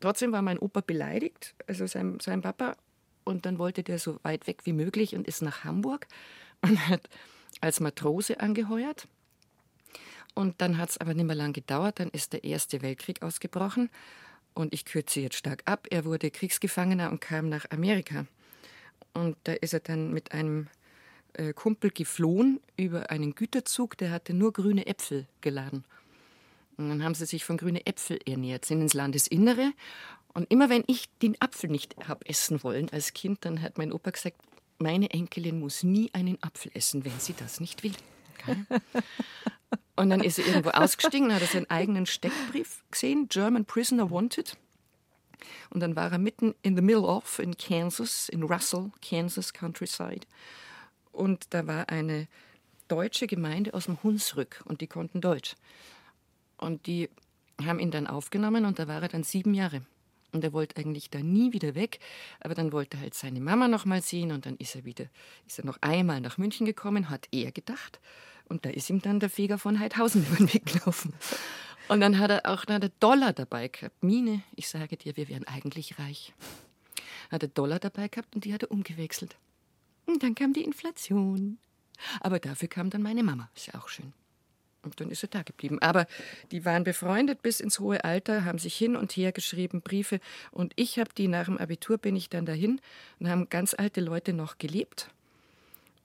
Trotzdem 0.00 0.32
war 0.32 0.42
mein 0.42 0.58
Opa 0.58 0.80
beleidigt, 0.80 1.54
also 1.66 1.86
sein, 1.86 2.18
sein 2.20 2.42
Papa, 2.42 2.76
und 3.24 3.46
dann 3.46 3.58
wollte 3.58 3.82
der 3.82 3.98
so 3.98 4.18
weit 4.24 4.46
weg 4.46 4.62
wie 4.64 4.72
möglich 4.72 5.14
und 5.14 5.28
ist 5.28 5.42
nach 5.42 5.64
Hamburg 5.64 6.08
und 6.60 6.88
hat 6.88 7.08
als 7.60 7.80
Matrose 7.80 8.40
angeheuert. 8.40 9.06
Und 10.34 10.60
dann 10.60 10.78
hat 10.78 10.90
es 10.90 10.98
aber 10.98 11.14
nicht 11.14 11.26
mehr 11.26 11.36
lang 11.36 11.52
gedauert, 11.52 12.00
dann 12.00 12.08
ist 12.08 12.32
der 12.32 12.42
Erste 12.42 12.82
Weltkrieg 12.82 13.22
ausgebrochen 13.22 13.90
und 14.54 14.74
ich 14.74 14.84
kürze 14.84 15.20
jetzt 15.20 15.36
stark 15.36 15.62
ab. 15.66 15.86
Er 15.90 16.04
wurde 16.04 16.30
Kriegsgefangener 16.30 17.10
und 17.10 17.20
kam 17.20 17.48
nach 17.48 17.66
Amerika. 17.70 18.26
Und 19.14 19.36
da 19.44 19.52
ist 19.52 19.74
er 19.74 19.80
dann 19.80 20.12
mit 20.12 20.32
einem 20.32 20.68
äh, 21.34 21.52
Kumpel 21.52 21.90
geflohen 21.90 22.60
über 22.76 23.10
einen 23.10 23.34
Güterzug, 23.34 23.96
der 23.98 24.10
hatte 24.10 24.34
nur 24.34 24.52
grüne 24.52 24.86
Äpfel 24.86 25.26
geladen. 25.40 25.84
Und 26.76 26.88
dann 26.88 27.04
haben 27.04 27.14
sie 27.14 27.26
sich 27.26 27.44
von 27.44 27.56
grünen 27.56 27.84
Äpfel 27.86 28.18
ernährt, 28.26 28.64
sind 28.64 28.80
ins 28.80 28.94
Landesinnere. 28.94 29.72
Und 30.34 30.50
immer 30.50 30.70
wenn 30.70 30.84
ich 30.86 31.08
den 31.20 31.40
Apfel 31.40 31.70
nicht 31.70 31.96
habe 32.08 32.26
essen 32.26 32.62
wollen 32.62 32.88
als 32.90 33.12
Kind, 33.12 33.44
dann 33.44 33.60
hat 33.60 33.78
mein 33.78 33.92
Opa 33.92 34.10
gesagt, 34.10 34.36
meine 34.78 35.10
Enkelin 35.10 35.60
muss 35.60 35.82
nie 35.82 36.10
einen 36.12 36.42
Apfel 36.42 36.72
essen, 36.74 37.04
wenn 37.04 37.18
sie 37.18 37.34
das 37.34 37.60
nicht 37.60 37.82
will. 37.82 37.92
Okay? 38.38 38.56
Und 39.94 40.10
dann 40.10 40.22
ist 40.22 40.38
er 40.38 40.46
irgendwo 40.46 40.70
ausgestiegen 40.70 41.32
hat 41.32 41.42
seinen 41.42 41.70
eigenen 41.70 42.06
Steckbrief 42.06 42.82
gesehen, 42.90 43.28
German 43.28 43.66
Prisoner 43.66 44.10
Wanted. 44.10 44.56
Und 45.70 45.80
dann 45.80 45.96
war 45.96 46.10
er 46.12 46.18
mitten 46.18 46.54
in 46.62 46.76
the 46.76 46.82
middle 46.82 47.04
of, 47.04 47.38
in 47.38 47.56
Kansas, 47.56 48.28
in 48.28 48.42
Russell, 48.42 48.90
Kansas 49.00 49.52
Countryside. 49.52 50.26
Und 51.12 51.46
da 51.50 51.66
war 51.66 51.88
eine 51.88 52.28
deutsche 52.88 53.26
Gemeinde 53.26 53.74
aus 53.74 53.86
dem 53.86 54.02
Hunsrück 54.02 54.62
und 54.64 54.80
die 54.80 54.86
konnten 54.86 55.20
Deutsch. 55.20 55.54
Und 56.56 56.86
die 56.86 57.08
haben 57.64 57.78
ihn 57.78 57.90
dann 57.90 58.06
aufgenommen 58.06 58.64
und 58.64 58.78
da 58.78 58.88
war 58.88 59.02
er 59.02 59.08
dann 59.08 59.24
sieben 59.24 59.54
Jahre. 59.54 59.82
Und 60.32 60.44
er 60.44 60.52
wollte 60.52 60.80
eigentlich 60.80 61.10
da 61.10 61.20
nie 61.20 61.52
wieder 61.52 61.74
weg, 61.74 62.00
aber 62.40 62.54
dann 62.54 62.72
wollte 62.72 62.96
er 62.96 63.02
halt 63.02 63.14
seine 63.14 63.40
Mama 63.40 63.68
noch 63.68 63.84
mal 63.84 64.00
sehen 64.00 64.32
und 64.32 64.46
dann 64.46 64.56
ist 64.56 64.74
er 64.74 64.84
wieder, 64.84 65.04
ist 65.46 65.58
er 65.58 65.66
noch 65.66 65.76
einmal 65.82 66.20
nach 66.20 66.38
München 66.38 66.64
gekommen, 66.64 67.10
hat 67.10 67.28
er 67.32 67.52
gedacht. 67.52 68.00
Und 68.48 68.64
da 68.64 68.70
ist 68.70 68.88
ihm 68.90 69.02
dann 69.02 69.20
der 69.20 69.30
Feger 69.30 69.58
von 69.58 69.78
Heidhausen 69.78 70.26
über 70.26 70.36
den 70.36 70.52
Weg 70.52 70.66
gelaufen. 70.66 71.12
Und 71.88 72.00
dann 72.00 72.18
hat 72.18 72.30
er 72.30 72.46
auch 72.46 72.64
dann 72.64 72.88
Dollar 73.00 73.32
dabei 73.32 73.68
gehabt. 73.68 74.02
Mine, 74.02 74.42
ich 74.54 74.68
sage 74.68 74.96
dir, 74.96 75.16
wir 75.16 75.28
wären 75.28 75.46
eigentlich 75.46 75.98
reich. 75.98 76.32
Hat 77.30 77.42
er 77.42 77.48
Dollar 77.48 77.78
dabei 77.78 78.08
gehabt 78.08 78.34
und 78.34 78.44
die 78.44 78.54
hat 78.54 78.62
er 78.62 78.70
umgewechselt. 78.70 79.36
Und 80.06 80.22
dann 80.22 80.34
kam 80.34 80.52
die 80.52 80.64
Inflation. 80.64 81.58
Aber 82.20 82.38
dafür 82.38 82.68
kam 82.68 82.90
dann 82.90 83.02
meine 83.02 83.22
Mama. 83.22 83.48
Ist 83.54 83.66
ja 83.66 83.74
auch 83.74 83.88
schön. 83.88 84.12
Und 84.82 85.00
dann 85.00 85.10
ist 85.10 85.22
er 85.22 85.28
da 85.28 85.42
geblieben. 85.42 85.78
Aber 85.80 86.06
die 86.50 86.64
waren 86.64 86.82
befreundet 86.82 87.42
bis 87.42 87.60
ins 87.60 87.78
hohe 87.78 88.04
Alter, 88.04 88.44
haben 88.44 88.58
sich 88.58 88.74
hin 88.74 88.96
und 88.96 89.12
her 89.12 89.30
geschrieben, 89.32 89.80
Briefe. 89.80 90.18
Und 90.50 90.72
ich 90.76 90.98
habe 90.98 91.10
die 91.16 91.28
nach 91.28 91.44
dem 91.44 91.58
Abitur 91.58 91.98
bin 91.98 92.16
ich 92.16 92.28
dann 92.28 92.46
dahin 92.46 92.80
und 93.20 93.28
haben 93.28 93.48
ganz 93.48 93.74
alte 93.74 94.00
Leute 94.00 94.32
noch 94.32 94.58
gelebt 94.58 95.08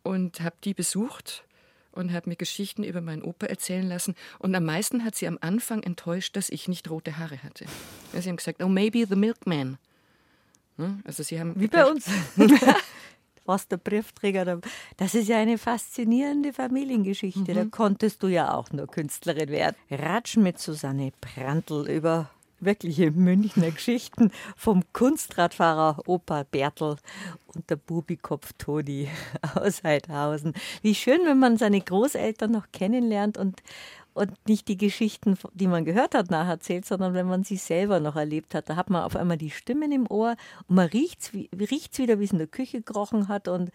und 0.04 0.42
habe 0.42 0.56
die 0.64 0.74
besucht 0.74 1.44
und 1.98 2.14
habe 2.14 2.30
mir 2.30 2.36
Geschichten 2.36 2.84
über 2.84 3.02
meinen 3.02 3.24
Opa 3.24 3.48
erzählen 3.48 3.88
lassen. 3.88 4.16
Und 4.40 4.56
am 4.56 4.64
meisten 4.66 5.04
hat 5.04 5.16
sie 5.16 5.28
am 5.28 5.38
Anfang 5.42 5.84
enttäuscht, 5.84 6.36
dass 6.36 6.50
ich 6.50 6.68
nicht 6.68 6.90
rote 6.90 7.18
Haare 7.18 7.44
hatte. 7.44 7.66
Sie 8.14 8.30
haben 8.30 8.38
gesagt, 8.38 8.64
oh, 8.64 8.70
maybe 8.70 9.06
the 9.06 9.16
milkman. 9.16 9.78
Hm? 10.78 11.02
Also 11.06 11.24
sie 11.24 11.40
haben 11.40 11.60
Wie 11.60 11.68
bei 11.68 11.86
uns. 11.86 12.06
was 13.48 13.68
der 13.68 13.78
Briefträger. 13.78 14.60
Das 14.98 15.16
ist 15.16 15.28
ja 15.28 15.38
eine 15.38 15.58
faszinierende 15.58 16.54
Familiengeschichte. 16.54 17.40
Mhm. 17.40 17.56
Da 17.56 17.66
konntest 17.66 18.22
du 18.22 18.28
ja 18.28 18.54
auch 18.54 18.72
nur 18.72 18.88
Künstlerin 18.88 19.50
werden. 19.50 19.76
Ratschen 19.90 20.44
mit 20.44 20.60
Susanne 20.60 21.12
Brandl 21.22 21.90
über 21.90 22.30
wirkliche 22.60 23.12
Münchner 23.12 23.72
Geschichten 23.72 24.32
vom 24.56 24.84
Kunstradfahrer 24.94 26.02
Opa 26.08 26.44
Bertel 26.44 26.98
und 27.48 27.70
der 27.70 27.76
Bubikopf 27.76 28.54
Toni 28.58 29.10
aus 29.56 29.84
Heidhausen. 29.84 30.54
Wie 30.82 30.96
schön, 30.96 31.22
wenn 31.26 31.40
man 31.40 31.58
seine 31.58 31.82
Großeltern 31.82 32.52
noch 32.52 32.72
kennenlernt 32.72 33.38
und, 33.38 33.62
und 34.14 34.32
nicht 34.48 34.68
die 34.68 34.78
Geschichten, 34.78 35.38
die 35.54 35.68
man 35.68 35.86
gehört 35.86 36.16
hat, 36.16 36.32
nacherzählt, 36.32 36.86
sondern 36.86 37.14
wenn 37.14 37.28
man 37.28 37.44
sie 37.44 37.58
selber 37.58 38.00
noch 38.00 38.16
erlebt 38.16 38.56
hat. 38.56 38.70
Da 38.70 38.76
hat 38.76 38.90
man 38.90 39.04
auf 39.04 39.16
einmal 39.16 39.38
die 39.38 39.52
Stimmen 39.52 39.92
im 39.92 40.10
Ohr 40.10 40.36
und 40.68 40.76
man 40.76 40.88
riecht 40.88 41.22
es 41.22 41.34
wieder, 41.34 42.20
wie 42.20 42.24
es 42.24 42.32
in 42.32 42.40
der 42.40 42.48
Küche 42.48 42.82
gerochen 42.82 43.28
hat 43.28 43.48
und 43.48 43.72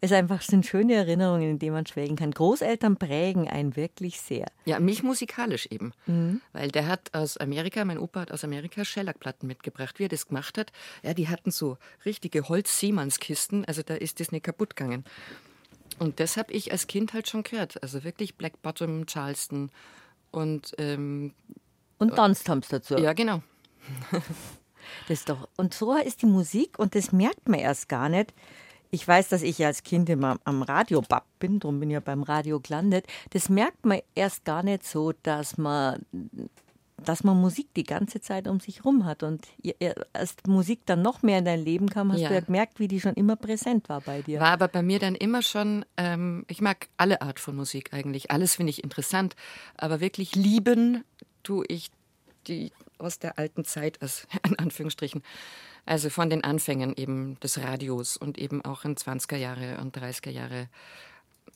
es 0.00 0.12
einfach 0.12 0.42
sind 0.42 0.64
schöne 0.64 0.94
Erinnerungen, 0.94 1.50
in 1.50 1.58
denen 1.58 1.74
man 1.74 1.86
schwelgen 1.86 2.16
kann. 2.16 2.30
Großeltern 2.30 2.96
prägen 2.96 3.48
einen 3.48 3.74
wirklich 3.74 4.20
sehr. 4.20 4.46
Ja, 4.64 4.78
mich 4.78 5.02
musikalisch 5.02 5.66
eben. 5.66 5.92
Mhm. 6.06 6.40
Weil 6.52 6.68
der 6.70 6.86
hat 6.86 7.14
aus 7.14 7.36
Amerika, 7.36 7.84
mein 7.84 7.98
Opa 7.98 8.20
hat 8.20 8.32
aus 8.32 8.44
Amerika 8.44 8.84
Schellackplatten 8.84 9.48
mitgebracht. 9.48 9.98
Wie 9.98 10.04
er 10.04 10.08
das 10.08 10.28
gemacht 10.28 10.56
hat, 10.56 10.72
ja, 11.02 11.14
die 11.14 11.28
hatten 11.28 11.50
so 11.50 11.78
richtige 12.04 12.48
Holz-Siemens-Kisten, 12.48 13.64
also 13.64 13.82
da 13.82 13.94
ist 13.94 14.20
das 14.20 14.30
nicht 14.30 14.44
kaputt 14.44 14.76
gegangen. 14.76 15.04
Und 15.98 16.20
das 16.20 16.36
habe 16.36 16.52
ich 16.52 16.70
als 16.70 16.86
Kind 16.86 17.12
halt 17.12 17.28
schon 17.28 17.42
gehört. 17.42 17.82
Also 17.82 18.04
wirklich 18.04 18.36
Black 18.36 18.62
Bottom, 18.62 19.06
Charleston 19.06 19.70
und. 20.30 20.74
Ähm, 20.78 21.32
und 21.98 22.14
tanzt 22.14 22.48
haben 22.48 22.62
dazu. 22.68 22.96
Ja, 22.96 23.12
genau. 23.12 23.42
das 25.08 25.24
doch. 25.24 25.48
Und 25.56 25.74
so 25.74 25.96
ist 25.96 26.22
die 26.22 26.26
Musik 26.26 26.78
und 26.78 26.94
das 26.94 27.10
merkt 27.10 27.48
man 27.48 27.58
erst 27.58 27.88
gar 27.88 28.08
nicht 28.08 28.32
ich 28.90 29.06
weiß, 29.06 29.28
dass 29.28 29.42
ich 29.42 29.64
als 29.64 29.82
Kind 29.82 30.08
immer 30.08 30.38
am 30.44 30.62
Radio 30.62 31.02
Bab 31.02 31.26
bin, 31.38 31.60
darum 31.60 31.80
bin 31.80 31.90
ich 31.90 31.94
ja 31.94 32.00
beim 32.00 32.22
Radio 32.22 32.60
gelandet. 32.60 33.06
Das 33.30 33.48
merkt 33.48 33.84
man 33.84 34.00
erst 34.14 34.44
gar 34.44 34.62
nicht 34.62 34.84
so, 34.84 35.12
dass 35.22 35.58
man, 35.58 36.04
dass 36.96 37.22
man 37.22 37.40
Musik 37.40 37.68
die 37.74 37.84
ganze 37.84 38.20
Zeit 38.20 38.48
um 38.48 38.60
sich 38.60 38.84
rum 38.84 39.04
hat. 39.04 39.22
Und 39.22 39.46
als 40.12 40.36
Musik 40.46 40.80
dann 40.86 41.02
noch 41.02 41.22
mehr 41.22 41.38
in 41.38 41.44
dein 41.44 41.62
Leben 41.64 41.88
kam, 41.88 42.12
hast 42.12 42.20
ja. 42.20 42.28
du 42.28 42.34
ja 42.34 42.40
gemerkt, 42.40 42.80
wie 42.80 42.88
die 42.88 43.00
schon 43.00 43.14
immer 43.14 43.36
präsent 43.36 43.88
war 43.88 44.00
bei 44.00 44.22
dir. 44.22 44.40
War 44.40 44.52
aber 44.52 44.68
bei 44.68 44.82
mir 44.82 44.98
dann 44.98 45.14
immer 45.14 45.42
schon, 45.42 45.84
ähm, 45.96 46.44
ich 46.48 46.60
mag 46.60 46.88
alle 46.96 47.20
Art 47.20 47.40
von 47.40 47.56
Musik 47.56 47.92
eigentlich. 47.92 48.30
Alles 48.30 48.56
finde 48.56 48.70
ich 48.70 48.82
interessant. 48.82 49.36
Aber 49.76 50.00
wirklich 50.00 50.34
lieben 50.34 51.04
tue 51.42 51.64
ich 51.68 51.90
die 52.48 52.72
aus 52.98 53.18
der 53.18 53.38
alten 53.38 53.64
Zeit, 53.64 54.00
als, 54.02 54.26
in 54.46 54.58
Anführungsstrichen. 54.58 55.22
Also 55.86 56.10
von 56.10 56.28
den 56.28 56.44
Anfängen 56.44 56.94
eben 56.96 57.38
des 57.40 57.58
Radios 57.58 58.16
und 58.16 58.38
eben 58.38 58.62
auch 58.64 58.84
in 58.84 58.96
20er 58.96 59.36
Jahre 59.36 59.78
und 59.78 59.96
30er 59.96 60.30
Jahre 60.30 60.68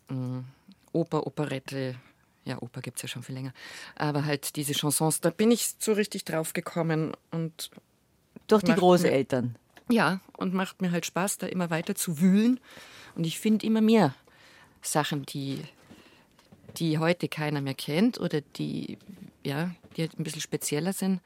äh, 0.08 0.14
Oper, 0.92 1.26
Operette. 1.26 1.96
Ja, 2.44 2.60
Oper 2.60 2.80
gibt 2.80 2.96
es 2.96 3.02
ja 3.02 3.08
schon 3.08 3.22
viel 3.22 3.34
länger. 3.34 3.52
Aber 3.94 4.24
halt 4.24 4.56
diese 4.56 4.72
Chansons, 4.72 5.20
da 5.20 5.30
bin 5.30 5.50
ich 5.50 5.74
so 5.78 5.92
richtig 5.92 6.24
drauf 6.24 6.52
gekommen 6.52 7.12
und. 7.30 7.70
Durch 8.48 8.62
die 8.62 8.72
Großeltern. 8.72 9.56
Mir, 9.88 9.94
ja, 9.94 10.20
und 10.36 10.54
macht 10.54 10.82
mir 10.82 10.90
halt 10.90 11.06
Spaß, 11.06 11.38
da 11.38 11.46
immer 11.46 11.70
weiter 11.70 11.94
zu 11.94 12.20
wühlen. 12.20 12.58
Und 13.14 13.24
ich 13.24 13.38
finde 13.38 13.66
immer 13.66 13.80
mehr 13.80 14.14
Sachen, 14.80 15.24
die, 15.26 15.62
die 16.76 16.98
heute 16.98 17.28
keiner 17.28 17.60
mehr 17.60 17.74
kennt 17.74 18.18
oder 18.18 18.40
die, 18.40 18.98
ja, 19.44 19.70
die 19.96 20.02
halt 20.02 20.18
ein 20.18 20.24
bisschen 20.24 20.40
spezieller 20.40 20.92
sind 20.92 21.20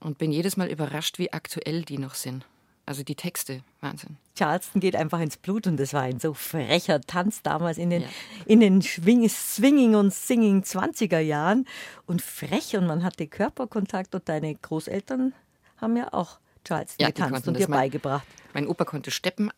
und 0.00 0.18
bin 0.18 0.32
jedes 0.32 0.56
Mal 0.56 0.68
überrascht, 0.68 1.18
wie 1.18 1.32
aktuell 1.32 1.82
die 1.82 1.98
noch 1.98 2.14
sind. 2.14 2.44
Also 2.86 3.04
die 3.04 3.14
Texte, 3.14 3.62
Wahnsinn. 3.80 4.16
Charleston 4.36 4.80
geht 4.80 4.96
einfach 4.96 5.20
ins 5.20 5.36
Blut 5.36 5.66
und 5.66 5.76
das 5.76 5.92
war 5.92 6.02
ein 6.02 6.18
so 6.18 6.34
frecher 6.34 7.00
Tanz 7.00 7.42
damals 7.42 7.78
in 7.78 7.90
den, 7.90 8.02
ja. 8.02 8.08
in 8.46 8.58
den 8.58 8.82
Swing, 8.82 9.28
Swinging 9.28 9.94
und 9.94 10.12
Singing 10.12 10.62
20er 10.62 11.20
Jahren 11.20 11.66
und 12.06 12.20
frech 12.20 12.74
und 12.76 12.86
man 12.86 13.04
hatte 13.04 13.28
Körperkontakt 13.28 14.14
und 14.14 14.28
deine 14.28 14.54
Großeltern 14.54 15.34
haben 15.76 15.96
ja 15.96 16.12
auch 16.12 16.40
Charleston 16.64 17.04
ja, 17.04 17.10
getanzt 17.10 17.46
und 17.46 17.58
dir 17.58 17.68
mein, 17.68 17.80
beigebracht. 17.80 18.26
Mein 18.54 18.66
Opa 18.66 18.84
konnte 18.84 19.10
steppen 19.10 19.52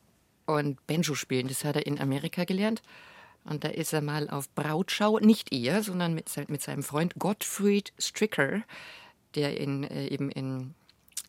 und 0.45 0.87
Banjo 0.87 1.14
spielen, 1.14 1.49
das 1.49 1.64
hat 1.64 1.77
er 1.77 1.87
in 1.87 2.01
Amerika 2.01 2.45
gelernt. 2.45 2.83
Und 3.45 3.65
da 3.65 3.69
ist 3.69 3.93
er 3.93 4.03
mal 4.03 4.31
auf 4.31 4.49
Brautschau, 4.55 5.19
nicht 5.19 5.53
er, 5.53 5.83
sondern 5.83 6.15
mit, 6.15 6.31
mit 6.49 6.63
seinem 6.63 6.83
Freund 6.83 7.15
Gottfried 7.19 7.93
Stricker 7.99 8.63
der 9.35 9.59
in, 9.59 9.85
äh, 9.85 10.09
eben 10.09 10.31
in 10.31 10.75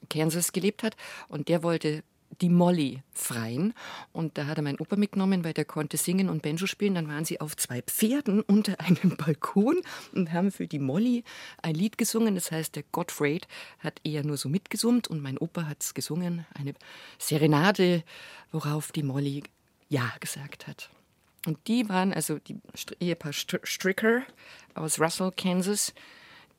Kansas 0.09 0.51
gelebt 0.51 0.83
hat. 0.83 0.95
Und 1.27 1.47
der 1.47 1.63
wollte 1.63 2.03
die 2.41 2.49
Molly 2.49 3.03
freien. 3.11 3.73
Und 4.11 4.37
da 4.37 4.47
hat 4.47 4.57
er 4.57 4.63
meinen 4.63 4.79
Opa 4.79 4.95
mitgenommen, 4.95 5.43
weil 5.43 5.53
der 5.53 5.65
konnte 5.65 5.97
singen 5.97 6.29
und 6.29 6.41
Banjo 6.41 6.65
spielen. 6.65 6.95
Dann 6.95 7.07
waren 7.07 7.25
sie 7.25 7.39
auf 7.39 7.55
zwei 7.55 7.81
Pferden 7.83 8.41
unter 8.41 8.79
einem 8.79 9.15
Balkon 9.17 9.81
und 10.13 10.31
haben 10.31 10.51
für 10.51 10.67
die 10.67 10.79
Molly 10.79 11.23
ein 11.61 11.75
Lied 11.75 11.97
gesungen. 11.97 12.35
Das 12.35 12.51
heißt, 12.51 12.75
der 12.75 12.83
Gottfried 12.91 13.47
hat 13.79 14.01
eher 14.03 14.23
nur 14.23 14.37
so 14.37 14.49
mitgesummt 14.49 15.07
und 15.07 15.21
mein 15.21 15.37
Opa 15.37 15.67
hat 15.67 15.83
es 15.83 15.93
gesungen. 15.93 16.45
Eine 16.55 16.73
Serenade, 17.19 18.03
worauf 18.51 18.91
die 18.91 19.03
Molly 19.03 19.43
Ja 19.89 20.11
gesagt 20.19 20.67
hat. 20.67 20.89
Und 21.45 21.59
die 21.67 21.89
waren 21.89 22.13
also 22.13 22.39
die 22.39 22.57
Ehepaar 22.99 23.33
Stricker 23.33 24.23
aus 24.75 24.99
Russell, 24.99 25.31
Kansas 25.35 25.93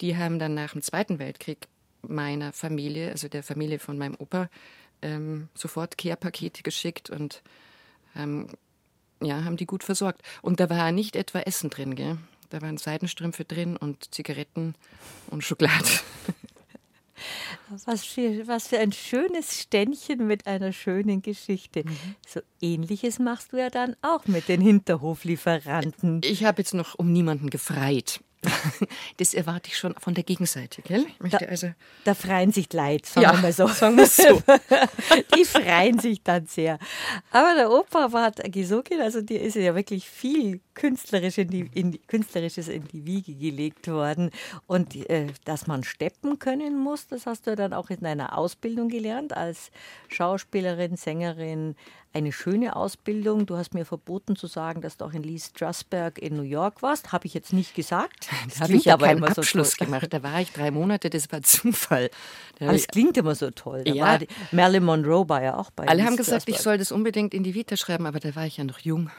die 0.01 0.17
haben 0.17 0.39
dann 0.39 0.55
nach 0.55 0.73
dem 0.73 0.83
Zweiten 0.83 1.19
Weltkrieg 1.19 1.69
meiner 2.03 2.53
Familie, 2.53 3.11
also 3.11 3.29
der 3.29 3.43
Familie 3.43 3.79
von 3.79 3.97
meinem 3.97 4.17
Opa, 4.19 4.49
ähm, 5.03 5.49
sofort 5.55 5.97
Care-Pakete 5.99 6.63
geschickt 6.63 7.11
und 7.11 7.43
ähm, 8.17 8.49
ja, 9.23 9.45
haben 9.45 9.57
die 9.57 9.67
gut 9.67 9.85
versorgt. 9.85 10.23
Und 10.43 10.61
da 10.61 10.69
war 10.69 10.93
nicht 10.93 11.17
etwa 11.17 11.41
Essen 11.41 11.71
drin, 11.71 11.95
gell? 11.95 12.19
Da 12.51 12.61
waren 12.61 12.77
Seidenstrümpfe 12.77 13.45
drin 13.45 13.77
und 13.77 14.15
Zigaretten 14.15 14.75
und 15.29 15.43
Schokolade. 15.43 15.89
Was 17.87 18.05
für, 18.05 18.47
was 18.47 18.69
für 18.69 18.79
ein 18.79 18.93
schönes 18.93 19.61
Ständchen 19.61 20.27
mit 20.27 20.47
einer 20.47 20.73
schönen 20.73 21.23
Geschichte. 21.23 21.85
Mhm. 21.85 21.97
So 22.27 22.41
ähnliches 22.61 23.19
machst 23.19 23.53
du 23.53 23.59
ja 23.59 23.71
dann 23.71 23.97
auch 24.03 24.27
mit 24.27 24.49
den 24.49 24.61
Hinterhoflieferanten. 24.61 26.21
Ich 26.25 26.45
habe 26.45 26.63
jetzt 26.63 26.75
noch 26.75 26.95
um 26.99 27.13
niemanden 27.13 27.51
gefreit. 27.51 28.21
Das 29.17 29.35
erwarte 29.35 29.69
ich 29.69 29.79
schon 29.79 29.95
von 29.95 30.15
der 30.15 30.25
Gegenseite, 30.25 30.83
gell? 30.83 31.07
Da, 31.21 31.39
also 31.39 31.73
da 32.05 32.15
freien 32.15 32.53
sich 32.53 32.73
Leid, 32.73 33.07
sagen 33.07 33.23
ja, 33.23 33.33
wir 33.33 33.41
mal 33.41 33.53
so. 33.53 33.67
Sagen 33.69 33.97
wir 33.97 34.07
so. 34.07 34.43
Die 35.37 35.45
freien 35.45 35.99
sich 35.99 36.23
dann 36.23 36.47
sehr. 36.47 36.79
Aber 37.31 37.55
der 37.55 37.71
Opa 37.71 38.13
war, 38.13 38.33
gesungen, 38.33 39.01
also 39.01 39.23
dir 39.23 39.41
ist 39.41 39.55
ja 39.55 39.75
wirklich 39.75 40.09
viel 40.09 40.61
künstlerisch 40.75 41.39
in 41.39 41.49
die, 41.49 41.71
in 41.75 41.93
die, 41.93 41.99
künstlerisches 41.99 42.69
in 42.69 42.85
die 42.89 43.07
Wiege 43.07 43.35
gelegt 43.35 43.89
worden. 43.89 44.31
Und 44.67 44.95
äh, 45.09 45.29
dass 45.45 45.67
man 45.67 45.85
steppen 45.85 46.39
können 46.39 46.79
muss, 46.79 47.07
das 47.07 47.27
hast 47.27 47.47
du 47.47 47.57
dann 47.57 47.73
auch 47.73 47.91
in 47.91 48.01
deiner 48.01 48.37
Ausbildung 48.37 48.89
gelernt 48.89 49.37
als 49.37 49.71
Schauspielerin, 50.09 50.97
Sängerin. 50.97 51.77
Eine 52.13 52.31
schöne 52.31 52.77
Ausbildung. 52.77 53.45
Du 53.45 53.57
hast 53.57 53.75
mir 53.75 53.85
verboten 53.85 54.37
zu 54.37 54.47
sagen, 54.47 54.81
dass 54.81 54.97
du 54.97 55.05
auch 55.05 55.13
in 55.15 55.25
Lee 55.25 55.39
Strasberg 55.39 56.21
in 56.21 56.37
New 56.37 56.43
York 56.43 56.81
warst. 56.81 57.11
Habe 57.11 57.27
ich 57.27 57.35
jetzt 57.35 57.53
nicht 57.53 57.75
gesagt. 57.75 58.29
Das 58.49 58.61
habe 58.61 58.75
ich 58.75 58.93
aber 58.93 59.07
keinen 59.07 59.25
Abschluss 59.25 59.73
so 59.73 59.85
gemacht. 59.85 60.13
Da 60.13 60.23
war 60.23 60.41
ich 60.41 60.53
drei 60.53 60.71
Monate, 60.71 61.11
das 61.11 61.33
war 61.33 61.43
Zufall. 61.43 62.11
Da 62.59 62.67
aber 62.67 62.75
es 62.75 62.87
klingt 62.87 63.17
immer 63.17 63.35
so 63.35 63.51
toll. 63.51 63.83
Da 63.85 63.93
ja. 63.93 64.19
Marilyn 64.53 64.85
Monroe 64.85 65.29
war 65.29 65.43
ja 65.43 65.57
auch 65.57 65.71
bei 65.71 65.89
Alle 65.89 66.03
Lee 66.03 66.07
haben 66.07 66.17
gesagt, 66.17 66.49
ich 66.49 66.59
soll 66.59 66.79
das 66.79 66.93
unbedingt 66.93 67.35
in 67.35 67.43
die 67.43 67.55
Vita 67.55 67.77
schreiben, 67.77 68.07
aber 68.07 68.21
da 68.21 68.37
war 68.37 68.47
ich 68.47 68.59
ja 68.59 68.65
noch 68.65 68.79
jung. 68.79 69.11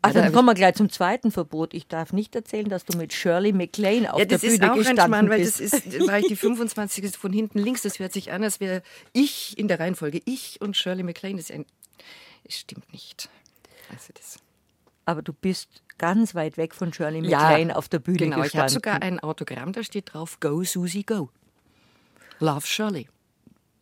Ach, 0.00 0.12
dann 0.12 0.32
kommen 0.32 0.46
wir 0.46 0.54
gleich 0.54 0.74
zum 0.74 0.90
zweiten 0.90 1.32
Verbot. 1.32 1.74
Ich 1.74 1.88
darf 1.88 2.12
nicht 2.12 2.34
erzählen, 2.34 2.68
dass 2.68 2.84
du 2.84 2.96
mit 2.96 3.12
Shirley 3.12 3.52
MacLaine 3.52 4.12
auf 4.12 4.20
ja, 4.20 4.26
der 4.26 4.38
Bühne 4.38 4.58
gestanden 4.58 5.04
Schmarrn, 5.04 5.28
weil 5.28 5.40
bist. 5.40 5.60
Das 5.60 5.72
ist, 5.72 6.06
war 6.06 6.18
ich 6.20 6.28
die 6.28 6.36
25. 6.36 7.16
von 7.16 7.32
hinten 7.32 7.58
links. 7.58 7.82
Das 7.82 7.98
hört 7.98 8.12
sich 8.12 8.30
an, 8.30 8.44
als 8.44 8.60
wäre 8.60 8.82
ich 9.12 9.58
in 9.58 9.66
der 9.66 9.80
Reihenfolge. 9.80 10.20
Ich 10.24 10.60
und 10.60 10.76
Shirley 10.76 11.02
MacLaine. 11.02 11.38
Das, 11.38 11.50
ein, 11.50 11.66
das 12.44 12.58
stimmt 12.58 12.92
nicht. 12.92 13.28
Also 13.90 14.12
das. 14.14 14.38
Aber 15.04 15.22
du 15.22 15.32
bist 15.32 15.82
ganz 15.98 16.34
weit 16.34 16.56
weg 16.56 16.74
von 16.74 16.92
Shirley 16.92 17.22
MacLaine 17.22 17.70
ja, 17.70 17.76
auf 17.76 17.88
der 17.88 17.98
Bühne 17.98 18.18
genau, 18.18 18.42
gestanden. 18.42 18.50
Genau, 18.50 18.66
ich 18.66 18.74
habe 18.76 19.00
sogar 19.00 19.02
ein 19.02 19.20
Autogramm, 19.20 19.72
da 19.72 19.82
steht 19.82 20.14
drauf 20.14 20.38
Go 20.38 20.62
Susie 20.62 21.02
Go. 21.02 21.30
Love 22.38 22.66
Shirley. 22.66 23.08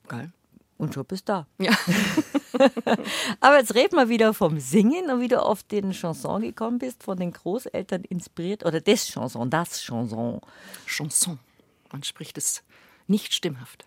Geil. 0.09 0.33
Und 0.79 0.95
schon 0.95 1.05
bist 1.07 1.29
du 1.29 1.33
da. 1.33 1.47
Ja. 1.59 1.73
Aber 3.41 3.59
jetzt 3.59 3.75
reden 3.75 3.97
wir 3.97 4.09
wieder 4.09 4.35
vom 4.35 4.61
Singen 4.61 5.11
und 5.11 5.21
wie 5.21 5.29
du 5.29 5.43
auf 5.43 5.62
den 5.62 5.93
Chanson 5.93 6.43
gekommen 6.43 6.79
bist, 6.79 7.03
von 7.03 7.17
den 7.17 7.33
Großeltern 7.33 8.05
inspiriert. 8.05 8.65
Oder 8.65 8.81
das 8.81 9.07
Chanson, 9.07 9.49
das 9.51 9.81
Chanson. 9.81 10.41
Chanson. 10.87 11.39
Man 11.93 12.03
spricht 12.03 12.37
es 12.37 12.62
nicht 13.07 13.33
stimmhaft. 13.33 13.87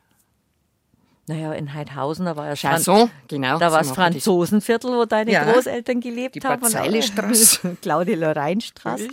Naja, 1.29 1.53
in 1.53 1.71
Heidhausen, 1.75 2.25
da 2.25 2.35
war 2.35 2.47
ja 2.47 2.55
Chanson, 2.55 3.11
genau. 3.27 3.59
Da 3.59 3.71
war 3.71 3.83
das 3.83 3.91
Franzosenviertel, 3.91 4.89
wo 4.89 5.05
deine 5.05 5.31
ja, 5.31 5.43
Großeltern 5.43 5.99
gelebt 6.01 6.33
die 6.33 6.39
haben. 6.39 6.59
Die 6.59 7.75
Claude 7.83 8.15
Lorraine-Straße. 8.15 9.07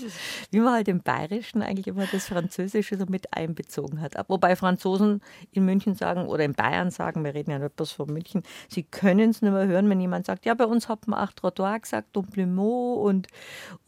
Wie 0.50 0.60
man 0.60 0.72
halt 0.72 0.88
im 0.88 1.02
Bayerischen 1.02 1.60
eigentlich 1.60 1.88
immer 1.88 2.06
das 2.10 2.28
Französische 2.28 2.96
so 2.96 3.04
mit 3.06 3.34
einbezogen 3.34 4.00
hat. 4.00 4.14
Wobei 4.28 4.56
Franzosen 4.56 5.20
in 5.52 5.66
München 5.66 5.94
sagen 5.94 6.26
oder 6.26 6.44
in 6.44 6.54
Bayern 6.54 6.90
sagen, 6.90 7.22
wir 7.22 7.34
reden 7.34 7.50
ja 7.50 7.58
nicht 7.58 7.76
bloß 7.76 7.92
von 7.92 8.10
München, 8.10 8.42
sie 8.66 8.84
können 8.84 9.28
es 9.28 9.42
nicht 9.42 9.52
mehr 9.52 9.66
hören, 9.66 9.90
wenn 9.90 10.00
jemand 10.00 10.24
sagt, 10.24 10.46
ja, 10.46 10.54
bei 10.54 10.64
uns 10.64 10.88
hat 10.88 11.06
man 11.08 11.20
auch 11.20 11.32
Trottoir 11.32 11.78
gesagt 11.78 12.16
und 12.16 12.34
und, 12.38 13.26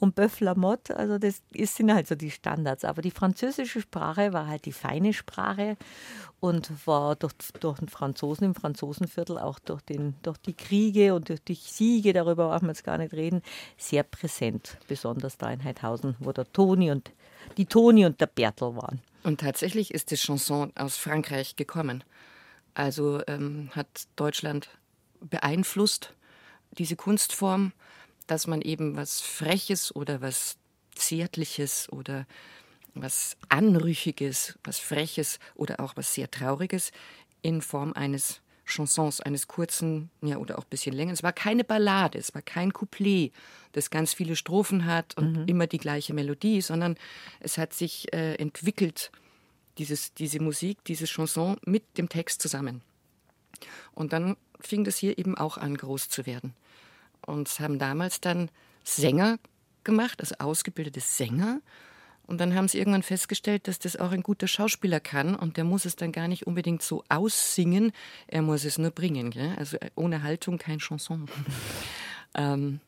und 0.00 0.18
Bœuf 0.18 0.44
la 0.44 0.54
Motte. 0.54 0.98
Also 0.98 1.16
das 1.16 1.40
sind 1.54 1.94
halt 1.94 2.06
so 2.06 2.14
die 2.14 2.30
Standards. 2.30 2.84
Aber 2.84 3.00
die 3.00 3.10
französische 3.10 3.80
Sprache 3.80 4.34
war 4.34 4.48
halt 4.48 4.66
die 4.66 4.72
feine 4.72 5.14
Sprache 5.14 5.78
und 6.40 6.86
war 6.86 7.16
durch, 7.16 7.32
durch 7.60 7.78
den 7.78 7.88
Franzosen 7.88 8.44
im 8.44 8.54
Franzosenviertel, 8.54 9.38
auch 9.38 9.58
durch, 9.58 9.82
den, 9.82 10.14
durch 10.22 10.38
die 10.38 10.54
Kriege 10.54 11.14
und 11.14 11.28
durch 11.28 11.42
die 11.42 11.54
Siege, 11.54 12.12
darüber 12.12 12.48
brauchen 12.48 12.66
wir 12.66 12.72
jetzt 12.72 12.84
gar 12.84 12.98
nicht 12.98 13.12
reden, 13.12 13.42
sehr 13.76 14.04
präsent, 14.04 14.78
besonders 14.86 15.36
da 15.36 15.50
in 15.50 15.64
Heidhausen, 15.64 16.16
wo 16.20 16.32
der 16.32 16.50
Toni 16.52 16.90
und 16.90 17.10
die 17.56 17.66
Toni 17.66 18.06
und 18.06 18.20
der 18.20 18.26
Bertel 18.26 18.76
waren. 18.76 19.00
Und 19.24 19.40
tatsächlich 19.40 19.92
ist 19.92 20.10
die 20.10 20.16
Chanson 20.16 20.72
aus 20.76 20.96
Frankreich 20.96 21.56
gekommen. 21.56 22.04
Also 22.74 23.20
ähm, 23.26 23.70
hat 23.72 24.06
Deutschland 24.14 24.68
beeinflusst, 25.20 26.14
diese 26.70 26.94
Kunstform, 26.94 27.72
dass 28.28 28.46
man 28.46 28.62
eben 28.62 28.96
was 28.96 29.20
Freches 29.20 29.94
oder 29.94 30.20
was 30.20 30.56
Zärtliches 30.94 31.90
oder 31.90 32.26
was 33.02 33.36
Anrüchiges, 33.48 34.58
was 34.64 34.78
Freches 34.78 35.38
oder 35.54 35.80
auch 35.80 35.96
was 35.96 36.14
sehr 36.14 36.30
Trauriges 36.30 36.92
in 37.42 37.62
Form 37.62 37.92
eines 37.92 38.40
Chansons, 38.64 39.20
eines 39.20 39.48
kurzen, 39.48 40.10
ja, 40.20 40.36
oder 40.36 40.58
auch 40.58 40.64
ein 40.64 40.70
bisschen 40.70 40.94
länger. 40.94 41.12
Es 41.12 41.22
war 41.22 41.32
keine 41.32 41.64
Ballade, 41.64 42.18
es 42.18 42.34
war 42.34 42.42
kein 42.42 42.72
Couplet, 42.72 43.32
das 43.72 43.90
ganz 43.90 44.12
viele 44.12 44.36
Strophen 44.36 44.84
hat 44.84 45.16
und 45.16 45.38
mhm. 45.38 45.48
immer 45.48 45.66
die 45.66 45.78
gleiche 45.78 46.12
Melodie, 46.12 46.60
sondern 46.60 46.96
es 47.40 47.56
hat 47.56 47.72
sich 47.72 48.12
äh, 48.12 48.34
entwickelt, 48.34 49.10
dieses, 49.78 50.12
diese 50.12 50.40
Musik, 50.40 50.84
diese 50.84 51.06
Chanson 51.06 51.56
mit 51.64 51.96
dem 51.96 52.08
Text 52.08 52.42
zusammen. 52.42 52.82
Und 53.94 54.12
dann 54.12 54.36
fing 54.60 54.84
das 54.84 54.98
hier 54.98 55.18
eben 55.18 55.36
auch 55.36 55.56
an, 55.56 55.76
groß 55.76 56.08
zu 56.08 56.26
werden. 56.26 56.54
Und 57.24 57.48
es 57.48 57.60
haben 57.60 57.78
damals 57.78 58.20
dann 58.20 58.50
Sänger 58.84 59.38
gemacht, 59.84 60.20
also 60.20 60.34
ausgebildete 60.38 61.00
Sänger. 61.00 61.60
Und 62.28 62.42
dann 62.42 62.54
haben 62.54 62.68
sie 62.68 62.78
irgendwann 62.78 63.02
festgestellt, 63.02 63.68
dass 63.68 63.78
das 63.78 63.96
auch 63.96 64.12
ein 64.12 64.22
guter 64.22 64.46
Schauspieler 64.46 65.00
kann 65.00 65.34
und 65.34 65.56
der 65.56 65.64
muss 65.64 65.86
es 65.86 65.96
dann 65.96 66.12
gar 66.12 66.28
nicht 66.28 66.46
unbedingt 66.46 66.82
so 66.82 67.02
aussingen, 67.08 67.90
er 68.26 68.42
muss 68.42 68.66
es 68.66 68.76
nur 68.76 68.90
bringen. 68.90 69.30
Gell? 69.30 69.54
Also 69.56 69.78
äh, 69.78 69.88
ohne 69.94 70.22
Haltung 70.22 70.58
kein 70.58 70.78
Chanson. 70.78 71.26
ähm, 72.34 72.80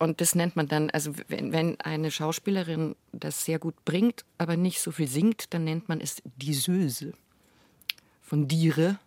und 0.00 0.20
das 0.20 0.34
nennt 0.34 0.56
man 0.56 0.66
dann, 0.66 0.90
also 0.90 1.12
wenn, 1.28 1.52
wenn, 1.52 1.80
eine 1.80 2.10
Schauspielerin 2.10 2.96
das 3.12 3.44
sehr 3.44 3.60
gut 3.60 3.84
bringt, 3.84 4.24
aber 4.38 4.56
nicht 4.56 4.80
so 4.80 4.90
viel 4.90 5.06
singt, 5.06 5.54
dann 5.54 5.62
nennt 5.62 5.88
man 5.88 6.00
es 6.00 6.20
Diseuse. 6.36 7.12
Von 8.22 8.48
dire, 8.48 8.98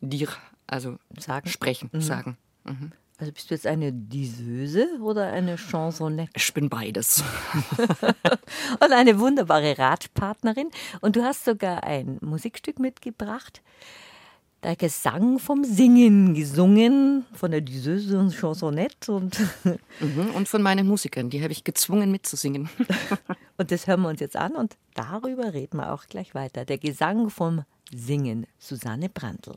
dir, 0.00 0.28
also 0.66 0.98
sagen. 1.16 1.48
sprechen, 1.48 1.88
mhm. 1.92 2.00
sagen. 2.00 2.36
Mhm. 2.64 2.90
Also 3.20 3.32
bist 3.32 3.50
du 3.50 3.54
jetzt 3.54 3.66
eine 3.66 3.92
Diseuse 3.92 4.86
oder 5.00 5.32
eine 5.32 5.58
Chansonnette? 5.58 6.30
Ich 6.36 6.54
bin 6.54 6.68
beides. 6.68 7.24
und 8.80 8.92
eine 8.92 9.18
wunderbare 9.18 9.76
Radpartnerin. 9.76 10.70
Und 11.00 11.16
du 11.16 11.24
hast 11.24 11.44
sogar 11.44 11.82
ein 11.82 12.18
Musikstück 12.20 12.78
mitgebracht. 12.78 13.60
Der 14.62 14.76
Gesang 14.76 15.40
vom 15.40 15.64
Singen 15.64 16.34
gesungen, 16.34 17.26
von 17.32 17.50
der 17.50 17.60
Diseuse 17.60 18.20
und 18.20 18.32
Chansonnette. 18.32 19.10
Und, 19.10 19.36
mhm, 19.64 20.30
und 20.36 20.48
von 20.48 20.62
meinen 20.62 20.86
Musikern, 20.86 21.28
die 21.28 21.42
habe 21.42 21.50
ich 21.50 21.64
gezwungen 21.64 22.12
mitzusingen. 22.12 22.70
und 23.56 23.72
das 23.72 23.88
hören 23.88 24.02
wir 24.02 24.10
uns 24.10 24.20
jetzt 24.20 24.36
an 24.36 24.54
und 24.54 24.76
darüber 24.94 25.52
reden 25.52 25.78
wir 25.78 25.92
auch 25.92 26.06
gleich 26.06 26.36
weiter. 26.36 26.64
Der 26.64 26.78
Gesang 26.78 27.30
vom 27.30 27.64
Singen, 27.92 28.46
Susanne 28.60 29.08
Brandl. 29.08 29.56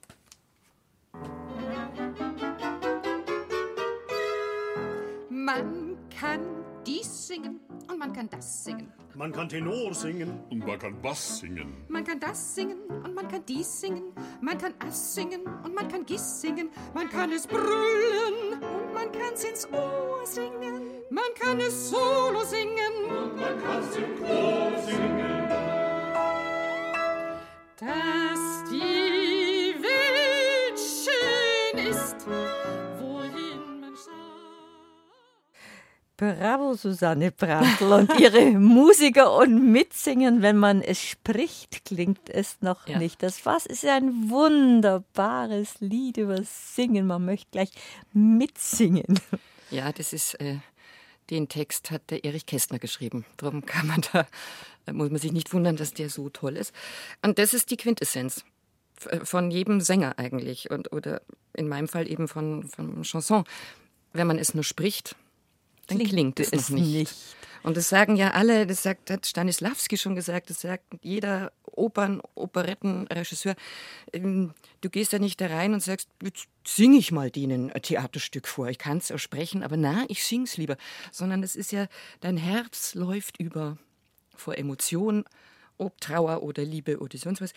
Man 5.43 5.97
kann 6.19 6.41
dies 6.85 7.27
singen 7.27 7.61
und 7.89 7.97
man 7.97 8.13
kann 8.13 8.29
das 8.29 8.63
singen. 8.63 8.93
Man 9.15 9.31
kann 9.31 9.49
Tenor 9.49 9.91
singen 9.91 10.39
und 10.51 10.59
man 10.59 10.77
kann 10.77 11.01
Bass 11.01 11.39
singen. 11.39 11.83
Man 11.87 12.03
kann 12.03 12.19
das 12.19 12.53
singen 12.53 12.77
und 13.03 13.15
man 13.15 13.27
kann 13.27 13.43
dies 13.47 13.81
singen. 13.81 14.13
Man 14.39 14.55
kann 14.59 14.75
Ass 14.77 15.15
singen 15.15 15.41
und 15.63 15.73
man 15.73 15.87
kann 15.87 16.05
Gis 16.05 16.41
singen. 16.41 16.69
Man 16.93 17.09
kann 17.09 17.31
es 17.31 17.47
brüllen 17.47 18.53
und 18.61 18.93
man 18.93 19.11
kann 19.11 19.33
es 19.33 19.43
ins 19.43 19.67
Ohr 19.73 20.21
singen. 20.25 20.91
Man 21.09 21.33
kann 21.39 21.59
es 21.59 21.89
solo 21.89 22.43
singen 22.43 23.09
und 23.09 23.35
man 23.35 23.63
kann 23.63 23.81
es 23.81 23.95
im 23.95 24.19
Chor 24.19 24.77
singen. 24.85 25.49
Dass 27.79 28.69
die 28.69 29.73
Welt 29.81 30.79
schön 30.79 31.87
ist 31.89 32.27
Bravo, 36.21 36.75
Susanne 36.75 37.31
Brandl 37.31 37.91
und 37.91 38.19
ihre 38.19 38.51
Musiker 38.59 39.35
und 39.37 39.71
Mitsingen. 39.71 40.43
Wenn 40.43 40.55
man 40.55 40.83
es 40.83 41.01
spricht, 41.01 41.83
klingt 41.83 42.29
es 42.29 42.61
noch 42.61 42.87
ja. 42.87 42.99
nicht. 42.99 43.23
Das 43.23 43.43
was 43.47 43.65
ist 43.65 43.83
ein 43.85 44.29
wunderbares 44.29 45.79
Lied 45.79 46.17
über 46.17 46.37
Singen. 46.43 47.07
Man 47.07 47.25
möchte 47.25 47.47
gleich 47.49 47.71
mitsingen. 48.13 49.19
Ja, 49.71 49.91
das 49.91 50.13
ist, 50.13 50.35
äh, 50.35 50.57
den 51.31 51.49
Text 51.49 51.89
hat 51.89 52.11
der 52.11 52.23
Erich 52.23 52.45
Kästner 52.45 52.77
geschrieben. 52.77 53.25
Darum 53.37 53.65
kann 53.65 53.87
man 53.87 54.01
da, 54.13 54.27
muss 54.93 55.09
man 55.09 55.19
sich 55.19 55.31
nicht 55.31 55.51
wundern, 55.53 55.75
dass 55.75 55.95
der 55.95 56.11
so 56.11 56.29
toll 56.29 56.55
ist. 56.55 56.71
Und 57.23 57.39
das 57.39 57.55
ist 57.55 57.71
die 57.71 57.77
Quintessenz 57.77 58.45
von 59.23 59.49
jedem 59.49 59.81
Sänger 59.81 60.19
eigentlich 60.19 60.69
und 60.69 60.93
oder 60.93 61.23
in 61.53 61.67
meinem 61.67 61.87
Fall 61.87 62.07
eben 62.07 62.27
von, 62.27 62.67
von 62.67 63.01
Chanson. 63.01 63.43
Wenn 64.13 64.27
man 64.27 64.37
es 64.37 64.53
nur 64.53 64.63
spricht, 64.63 65.15
dann 65.99 66.07
klingt, 66.07 66.35
klingt 66.35 66.53
es 66.53 66.69
nicht. 66.69 66.85
nicht. 66.85 67.15
Und 67.63 67.77
das 67.77 67.89
sagen 67.89 68.15
ja 68.15 68.31
alle, 68.31 68.65
das 68.65 68.83
sagt, 68.83 69.09
hat 69.09 69.25
Stanislavski 69.25 69.97
schon 69.97 70.15
gesagt, 70.15 70.49
das 70.49 70.61
sagt 70.61 70.85
jeder 71.01 71.51
Opern-, 71.63 72.21
Operettenregisseur. 72.35 73.55
Ähm, 74.13 74.53
du 74.81 74.89
gehst 74.89 75.13
ja 75.13 75.19
nicht 75.19 75.39
da 75.39 75.47
rein 75.47 75.73
und 75.73 75.81
sagst, 75.81 76.09
jetzt 76.23 76.47
singe 76.65 76.97
ich 76.97 77.11
mal 77.11 77.29
denen 77.29 77.71
ein 77.71 77.81
Theaterstück 77.81 78.47
vor. 78.47 78.67
Ich 78.69 78.79
kann 78.79 78.97
es 78.97 79.11
auch 79.11 79.19
sprechen, 79.19 79.63
aber 79.63 79.77
na, 79.77 80.05
ich 80.07 80.23
sing's 80.23 80.57
lieber. 80.57 80.75
Sondern 81.11 81.43
es 81.43 81.55
ist 81.55 81.71
ja, 81.71 81.87
dein 82.19 82.37
Herz 82.37 82.95
läuft 82.95 83.39
über 83.39 83.77
vor 84.35 84.57
Emotionen, 84.57 85.25
ob 85.77 85.99
Trauer 86.01 86.43
oder 86.43 86.63
Liebe 86.63 86.99
oder 86.99 87.17
sonst 87.17 87.41
was, 87.41 87.53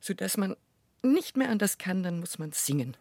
sodass 0.00 0.36
man 0.36 0.56
nicht 1.02 1.36
mehr 1.36 1.50
anders 1.50 1.78
kann, 1.78 2.02
dann 2.02 2.20
muss 2.20 2.38
man 2.38 2.52
singen. 2.52 2.96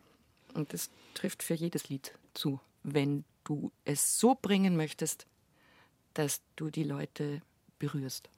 Und 0.53 0.73
das 0.73 0.89
trifft 1.13 1.43
für 1.43 1.53
jedes 1.53 1.89
Lied 1.89 2.13
zu, 2.33 2.59
wenn 2.83 3.23
du 3.51 3.71
es 3.83 4.17
so 4.17 4.37
bringen 4.41 4.77
möchtest, 4.77 5.27
dass 6.13 6.41
du 6.55 6.69
die 6.69 6.83
Leute 6.85 7.41
berührst. 7.79 8.29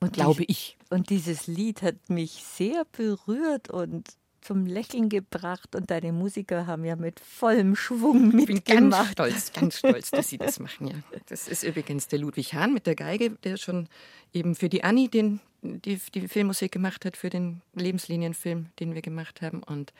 Und 0.00 0.14
glaube 0.14 0.44
ich. 0.44 0.78
Und 0.88 1.10
dieses 1.10 1.46
Lied 1.46 1.82
hat 1.82 2.08
mich 2.08 2.44
sehr 2.44 2.86
berührt 2.86 3.68
und 3.68 4.16
zum 4.40 4.66
Lächeln 4.66 5.08
gebracht. 5.08 5.74
Und 5.74 5.90
deine 5.90 6.12
Musiker 6.12 6.66
haben 6.66 6.84
ja 6.84 6.96
mit 6.96 7.20
vollem 7.20 7.76
Schwung 7.76 8.38
Ich 8.38 8.46
bin 8.46 8.56
ganz 8.56 8.68
mitgemacht. 8.68 9.12
stolz, 9.12 9.52
ganz 9.52 9.78
stolz, 9.78 10.10
dass 10.10 10.28
sie 10.28 10.38
das 10.38 10.58
machen. 10.60 10.88
Ja. 10.88 10.94
Das 11.26 11.48
ist 11.48 11.62
übrigens 11.62 12.08
der 12.08 12.18
Ludwig 12.18 12.54
Hahn 12.54 12.72
mit 12.72 12.86
der 12.86 12.94
Geige, 12.94 13.30
der 13.30 13.56
schon 13.56 13.88
eben 14.32 14.54
für 14.54 14.68
die 14.68 14.84
Annie 14.84 15.08
den, 15.08 15.40
die, 15.62 16.00
die 16.14 16.28
Filmmusik 16.28 16.72
gemacht 16.72 17.04
hat, 17.04 17.16
für 17.16 17.30
den 17.30 17.62
Lebenslinienfilm, 17.74 18.66
den 18.78 18.94
wir 18.94 19.02
gemacht 19.02 19.42
haben. 19.42 19.62
Und 19.62 19.92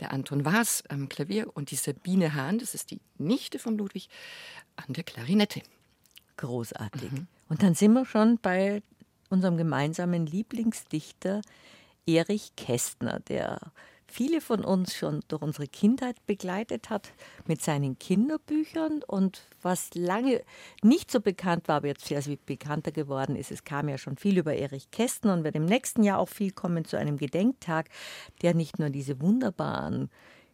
der 0.00 0.12
Anton 0.12 0.44
Waas 0.44 0.82
am 0.88 1.08
Klavier 1.08 1.48
und 1.54 1.70
die 1.70 1.76
Sabine 1.76 2.34
Hahn, 2.34 2.58
das 2.58 2.74
ist 2.74 2.90
die 2.90 3.00
Nichte 3.18 3.58
von 3.58 3.76
Ludwig, 3.76 4.08
an 4.76 4.92
der 4.94 5.04
Klarinette. 5.04 5.62
Großartig. 6.36 7.12
Mhm. 7.12 7.26
Und 7.48 7.62
dann 7.62 7.74
sind 7.74 7.92
wir 7.92 8.04
schon 8.04 8.38
bei 8.38 8.82
unserem 9.30 9.56
gemeinsamen 9.56 10.26
Lieblingsdichter 10.26 11.42
Erich 12.06 12.54
Kästner, 12.56 13.20
der 13.20 13.58
viele 14.06 14.40
von 14.40 14.64
uns 14.64 14.94
schon 14.94 15.20
durch 15.28 15.42
unsere 15.42 15.66
Kindheit 15.66 16.16
begleitet 16.26 16.88
hat 16.88 17.12
mit 17.46 17.60
seinen 17.62 17.98
Kinderbüchern 17.98 19.02
und 19.06 19.42
was 19.60 19.94
lange 19.94 20.42
nicht 20.82 21.10
so 21.10 21.20
bekannt 21.20 21.68
war, 21.68 21.76
aber 21.76 21.88
jetzt 21.88 22.04
sehr 22.04 22.22
viel 22.22 22.38
bekannter 22.44 22.92
geworden 22.92 23.34
ist. 23.34 23.50
Es 23.50 23.64
kam 23.64 23.88
ja 23.88 23.98
schon 23.98 24.16
viel 24.16 24.38
über 24.38 24.54
Erich 24.54 24.90
Kästner 24.90 25.34
und 25.34 25.44
wird 25.44 25.56
im 25.56 25.64
nächsten 25.64 26.04
Jahr 26.04 26.18
auch 26.18 26.28
viel 26.28 26.52
kommen 26.52 26.84
zu 26.84 26.96
einem 26.96 27.16
Gedenktag, 27.16 27.88
der 28.42 28.54
nicht 28.54 28.78
nur 28.78 28.90
diese 28.90 29.20
wunderbaren 29.20 30.10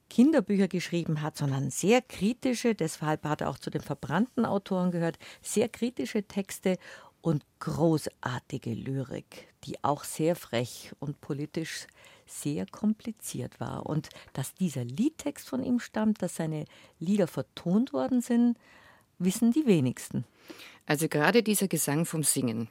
Kinderbücher 0.08 0.68
geschrieben 0.68 1.22
hat, 1.22 1.36
sondern 1.36 1.70
sehr 1.70 2.02
kritische, 2.02 2.74
deshalb 2.74 3.24
hat 3.24 3.42
er 3.42 3.48
auch 3.48 3.58
zu 3.58 3.70
den 3.70 3.80
verbrannten 3.80 4.44
Autoren 4.44 4.90
gehört, 4.90 5.18
sehr 5.40 5.68
kritische 5.68 6.24
Texte 6.24 6.78
und 7.22 7.44
großartige 7.58 8.72
Lyrik, 8.72 9.48
die 9.64 9.82
auch 9.84 10.04
sehr 10.04 10.36
frech 10.36 10.92
und 10.98 11.20
politisch 11.20 11.86
sehr 12.26 12.66
kompliziert 12.66 13.60
war. 13.60 13.86
Und 13.86 14.08
dass 14.32 14.54
dieser 14.54 14.84
Liedtext 14.84 15.48
von 15.48 15.62
ihm 15.62 15.80
stammt, 15.80 16.22
dass 16.22 16.36
seine 16.36 16.64
Lieder 16.98 17.26
vertont 17.26 17.92
worden 17.92 18.20
sind, 18.20 18.56
wissen 19.18 19.52
die 19.52 19.66
wenigsten. 19.66 20.24
Also 20.86 21.08
gerade 21.08 21.42
dieser 21.42 21.68
Gesang 21.68 22.06
vom 22.06 22.22
Singen, 22.22 22.68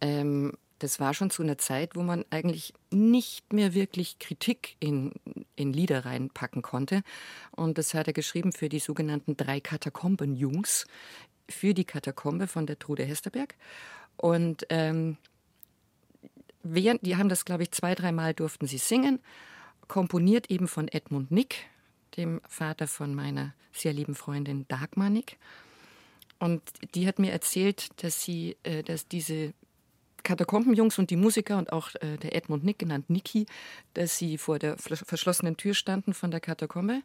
ähm, 0.00 0.56
das 0.78 0.98
war 0.98 1.12
schon 1.12 1.28
zu 1.28 1.42
einer 1.42 1.58
Zeit, 1.58 1.94
wo 1.94 2.02
man 2.02 2.24
eigentlich 2.30 2.72
nicht 2.90 3.52
mehr 3.52 3.74
wirklich 3.74 4.18
Kritik 4.18 4.76
in, 4.80 5.12
in 5.54 5.74
Lieder 5.74 6.06
reinpacken 6.06 6.62
konnte. 6.62 7.02
Und 7.50 7.76
das 7.76 7.92
hat 7.92 8.06
er 8.06 8.14
geschrieben 8.14 8.52
für 8.52 8.70
die 8.70 8.78
sogenannten 8.78 9.36
drei 9.36 9.60
Katakomben-Jungs, 9.60 10.86
für 11.50 11.74
die 11.74 11.84
Katakombe 11.84 12.46
von 12.46 12.66
der 12.66 12.78
Trude 12.78 13.04
Hesterberg. 13.04 13.54
Und 14.16 14.66
ähm, 14.68 15.16
während, 16.62 17.04
die 17.06 17.16
haben 17.16 17.28
das, 17.28 17.44
glaube 17.44 17.62
ich, 17.62 17.70
zwei, 17.70 17.94
dreimal 17.94 18.34
durften 18.34 18.66
sie 18.66 18.78
singen, 18.78 19.20
komponiert 19.88 20.50
eben 20.50 20.68
von 20.68 20.88
Edmund 20.88 21.30
Nick, 21.30 21.66
dem 22.16 22.40
Vater 22.48 22.86
von 22.86 23.14
meiner 23.14 23.54
sehr 23.72 23.92
lieben 23.92 24.14
Freundin 24.14 24.66
Dagmar 24.68 25.10
Nick. 25.10 25.38
Und 26.38 26.62
die 26.94 27.06
hat 27.06 27.18
mir 27.18 27.32
erzählt, 27.32 27.88
dass 28.02 28.22
sie, 28.22 28.56
äh, 28.62 28.82
dass 28.82 29.06
diese 29.06 29.52
Katakombenjungs 30.22 30.98
und 30.98 31.10
die 31.10 31.16
Musiker 31.16 31.58
und 31.58 31.72
auch 31.72 31.94
äh, 31.96 32.16
der 32.18 32.34
Edmund 32.34 32.64
Nick, 32.64 32.78
genannt 32.78 33.10
Niki, 33.10 33.46
dass 33.94 34.18
sie 34.18 34.38
vor 34.38 34.58
der 34.58 34.76
verschlossenen 34.78 35.56
Tür 35.56 35.74
standen 35.74 36.14
von 36.14 36.30
der 36.30 36.40
Katakombe. 36.40 37.02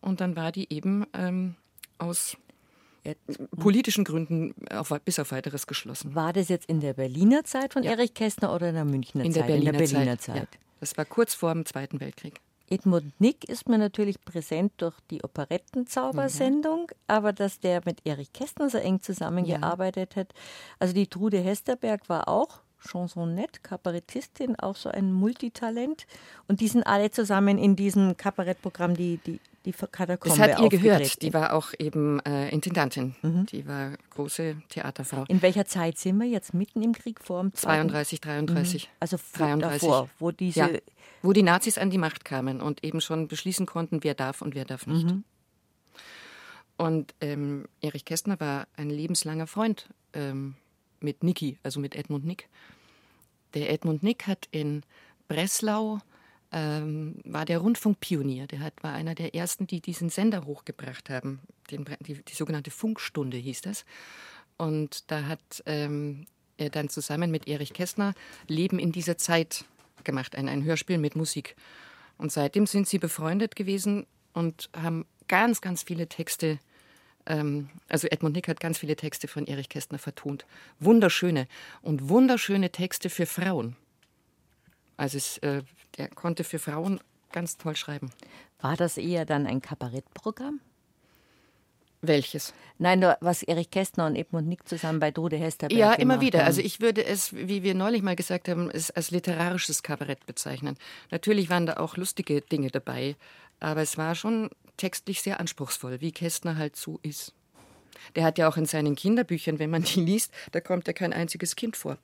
Und 0.00 0.20
dann 0.20 0.36
war 0.36 0.52
die 0.52 0.72
eben 0.72 1.06
ähm, 1.12 1.54
aus 1.98 2.36
politischen 3.56 4.04
Gründen 4.04 4.54
auf, 4.70 4.92
bis 5.04 5.18
auf 5.18 5.32
weiteres 5.32 5.66
geschlossen. 5.66 6.14
War 6.14 6.32
das 6.32 6.48
jetzt 6.48 6.68
in 6.68 6.80
der 6.80 6.94
Berliner 6.94 7.44
Zeit 7.44 7.72
von 7.72 7.82
Erich 7.82 8.14
Kästner 8.14 8.54
oder 8.54 8.68
in 8.68 8.74
der 8.74 8.84
Münchner 8.84 9.24
In 9.24 9.32
der 9.32 9.42
Zeit? 9.42 9.48
Berliner, 9.48 9.72
in 9.72 9.78
der 9.78 9.86
Berliner 9.86 10.18
Zeit. 10.18 10.36
Zeit. 10.36 10.48
Ja. 10.52 10.60
Das 10.80 10.96
war 10.96 11.04
kurz 11.04 11.34
vor 11.34 11.52
dem 11.52 11.64
Zweiten 11.64 12.00
Weltkrieg. 12.00 12.40
Edmund 12.68 13.12
Nick 13.20 13.48
ist 13.48 13.68
mir 13.68 13.78
natürlich 13.78 14.20
präsent 14.24 14.72
durch 14.78 14.94
die 15.10 15.22
Operettenzaubersendung, 15.22 16.90
aber 17.06 17.32
dass 17.32 17.60
der 17.60 17.82
mit 17.84 18.04
Erich 18.04 18.32
Kästner 18.32 18.68
so 18.70 18.78
eng 18.78 19.00
zusammengearbeitet 19.02 20.16
hat. 20.16 20.32
Also 20.78 20.92
die 20.92 21.06
Trude 21.06 21.38
Hesterberg 21.38 22.08
war 22.08 22.28
auch 22.28 22.60
Chansonette, 22.78 23.60
Kabarettistin, 23.62 24.56
auch 24.56 24.76
so 24.76 24.88
ein 24.88 25.12
Multitalent. 25.12 26.06
Und 26.48 26.60
die 26.60 26.68
sind 26.68 26.86
alle 26.86 27.10
zusammen 27.10 27.58
in 27.58 27.76
diesem 27.76 28.16
Kabarettprogramm, 28.16 28.94
die, 28.94 29.18
die, 29.26 29.40
die 29.64 29.72
Katakombe 29.72 30.36
Das 30.36 30.38
hat 30.38 30.60
ihr 30.60 30.68
gehört. 30.68 31.22
Die 31.22 31.34
war 31.34 31.52
auch 31.52 31.72
eben 31.78 32.20
äh, 32.20 32.48
Intendantin. 32.50 33.16
Die 33.50 33.66
war 33.66 33.92
große 34.10 34.56
Theaterfrau. 34.68 35.24
In 35.28 35.42
welcher 35.42 35.64
Zeit 35.64 35.98
sind 35.98 36.18
wir 36.18 36.26
jetzt 36.26 36.54
mitten 36.54 36.82
im 36.82 36.92
Krieg 36.92 37.20
vor 37.20 37.42
dem 37.42 37.52
Zweiten? 37.54 37.88
32, 37.88 38.20
33. 38.20 38.90
Also 39.00 39.18
vor, 39.18 39.46
33. 39.46 39.80
davor, 39.80 40.08
wo 40.18 40.30
diese 40.30 40.60
Ja, 40.60 40.68
wo 41.22 41.32
die 41.32 41.42
Nazis 41.42 41.78
an 41.78 41.90
die 41.90 41.98
Macht 41.98 42.24
kamen 42.24 42.60
und 42.60 42.84
eben 42.84 43.00
schon 43.00 43.26
beschließen 43.26 43.66
konnten, 43.66 44.04
wer 44.04 44.14
darf 44.14 44.42
und 44.42 44.54
wer 44.54 44.64
darf 44.64 44.86
nicht. 44.86 45.06
Und 46.76 47.14
ähm, 47.20 47.66
Erich 47.80 48.04
Kästner 48.04 48.38
war 48.38 48.68
ein 48.76 48.90
lebenslanger 48.90 49.46
Freund 49.46 49.88
ähm, 50.12 50.56
mit 51.00 51.22
Niki, 51.22 51.58
also 51.62 51.80
mit 51.80 51.94
Edmund 51.94 52.24
Nick. 52.24 52.48
Der 53.54 53.70
Edmund 53.70 54.02
Nick 54.02 54.26
hat 54.26 54.48
in 54.50 54.82
Breslau 55.28 56.00
ähm, 56.52 57.16
war 57.24 57.44
der 57.44 57.58
Rundfunkpionier. 57.58 58.46
Der 58.46 58.60
hat, 58.60 58.74
war 58.82 58.92
einer 58.92 59.14
der 59.14 59.34
ersten, 59.34 59.66
die 59.66 59.80
diesen 59.80 60.10
Sender 60.10 60.44
hochgebracht 60.44 61.10
haben. 61.10 61.40
Den, 61.70 61.84
die, 62.00 62.22
die 62.22 62.34
sogenannte 62.34 62.70
Funkstunde 62.70 63.36
hieß 63.36 63.62
das. 63.62 63.84
Und 64.56 65.10
da 65.10 65.26
hat 65.26 65.62
ähm, 65.66 66.26
er 66.56 66.70
dann 66.70 66.88
zusammen 66.88 67.30
mit 67.30 67.48
Erich 67.48 67.72
Kästner 67.72 68.14
Leben 68.48 68.78
in 68.78 68.92
dieser 68.92 69.18
Zeit 69.18 69.64
gemacht, 70.04 70.36
ein, 70.36 70.48
ein 70.48 70.64
Hörspiel 70.64 70.98
mit 70.98 71.16
Musik. 71.16 71.56
Und 72.16 72.32
seitdem 72.32 72.66
sind 72.66 72.88
sie 72.88 72.98
befreundet 72.98 73.56
gewesen 73.56 74.06
und 74.32 74.70
haben 74.74 75.04
ganz, 75.28 75.60
ganz 75.60 75.82
viele 75.82 76.08
Texte, 76.08 76.58
ähm, 77.26 77.68
also 77.88 78.08
Edmund 78.08 78.34
Nick 78.36 78.48
hat 78.48 78.60
ganz 78.60 78.78
viele 78.78 78.96
Texte 78.96 79.28
von 79.28 79.46
Erich 79.46 79.68
Kästner 79.68 79.98
vertont. 79.98 80.46
Wunderschöne 80.80 81.46
und 81.82 82.08
wunderschöne 82.08 82.70
Texte 82.70 83.10
für 83.10 83.26
Frauen. 83.26 83.76
Also 84.96 85.18
es, 85.18 85.38
äh, 85.38 85.62
der 85.98 86.08
konnte 86.08 86.44
für 86.44 86.58
Frauen 86.58 87.00
ganz 87.32 87.56
toll 87.58 87.76
schreiben. 87.76 88.10
war 88.60 88.76
das 88.76 88.96
eher 88.96 89.26
dann 89.26 89.46
ein 89.46 89.60
Kabarettprogramm? 89.60 90.60
Welches? 92.02 92.54
Nein, 92.78 93.00
nur 93.00 93.16
was 93.20 93.42
Erich 93.42 93.70
Kästner 93.70 94.06
und 94.06 94.16
Edmund 94.16 94.46
Nick 94.48 94.68
zusammen 94.68 95.00
bei 95.00 95.10
Dode 95.10 95.36
Hesterberg 95.36 95.78
Ja, 95.78 95.92
immer 95.94 96.20
wieder. 96.20 96.40
haben. 96.40 96.46
Also 96.46 96.60
ich 96.60 96.80
würde 96.80 97.04
es, 97.04 97.34
wie 97.34 97.62
wir 97.62 97.74
neulich 97.74 98.02
mal 98.02 98.16
gesagt 98.16 98.48
haben, 98.48 98.70
als 98.70 99.10
literarisches 99.10 99.82
Kabarett 99.82 100.24
bezeichnen. 100.26 100.76
Natürlich 101.10 101.50
waren 101.50 101.66
da 101.66 101.78
auch 101.78 101.96
lustige 101.96 102.42
Dinge 102.42 102.70
dabei, 102.70 103.16
aber 103.60 103.82
es 103.82 103.96
war 103.98 104.14
schon 104.14 104.50
textlich 104.76 105.22
sehr 105.22 105.40
anspruchsvoll, 105.40 106.00
wie 106.00 106.12
Kästner 106.12 106.56
halt 106.56 106.76
so 106.76 106.98
ist. 107.02 107.32
Der 108.14 108.24
hat 108.24 108.38
ja 108.38 108.48
auch 108.48 108.56
in 108.56 108.66
seinen 108.66 108.94
Kinderbüchern, 108.94 109.58
wenn 109.58 109.70
man 109.70 109.82
die 109.82 110.00
liest, 110.00 110.32
da 110.52 110.60
kommt 110.60 110.86
ja 110.86 110.92
kein 110.92 111.12
einziges 111.12 111.56
Kind 111.56 111.76
vor. 111.76 111.98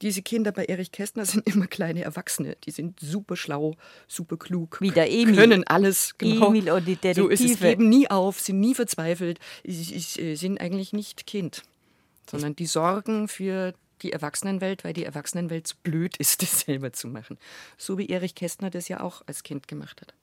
Diese 0.00 0.22
Kinder 0.22 0.52
bei 0.52 0.64
Erich 0.64 0.92
Kästner 0.92 1.26
sind 1.26 1.46
immer 1.48 1.66
kleine 1.66 2.02
Erwachsene. 2.02 2.56
Die 2.64 2.70
sind 2.70 3.00
super 3.00 3.36
schlau, 3.36 3.74
super 4.06 4.36
klug. 4.36 4.80
Wie 4.80 4.90
der 4.90 5.10
Emil. 5.10 5.34
Können 5.34 5.66
alles. 5.66 6.16
Genau. 6.18 6.48
Emil 6.48 6.70
und 6.70 6.86
die 6.86 6.98
So 7.14 7.28
ist 7.28 7.40
es. 7.40 7.46
Detektive. 7.46 7.68
Geben 7.68 7.88
nie 7.88 8.08
auf, 8.08 8.38
sind 8.38 8.60
nie 8.60 8.74
verzweifelt, 8.74 9.40
äh, 9.64 10.34
sind 10.34 10.60
eigentlich 10.60 10.92
nicht 10.92 11.26
Kind, 11.26 11.62
sondern 12.30 12.54
die 12.54 12.66
sorgen 12.66 13.26
für 13.26 13.74
die 14.02 14.12
Erwachsenenwelt, 14.12 14.84
weil 14.84 14.92
die 14.92 15.04
Erwachsenenwelt 15.04 15.66
zu 15.66 15.76
blöd 15.82 16.16
ist, 16.18 16.42
das 16.42 16.60
selber 16.60 16.92
zu 16.92 17.08
machen. 17.08 17.38
So 17.76 17.98
wie 17.98 18.08
Erich 18.08 18.36
Kästner 18.36 18.70
das 18.70 18.88
ja 18.88 19.00
auch 19.00 19.22
als 19.26 19.42
Kind 19.42 19.66
gemacht 19.66 20.00
hat. 20.00 20.14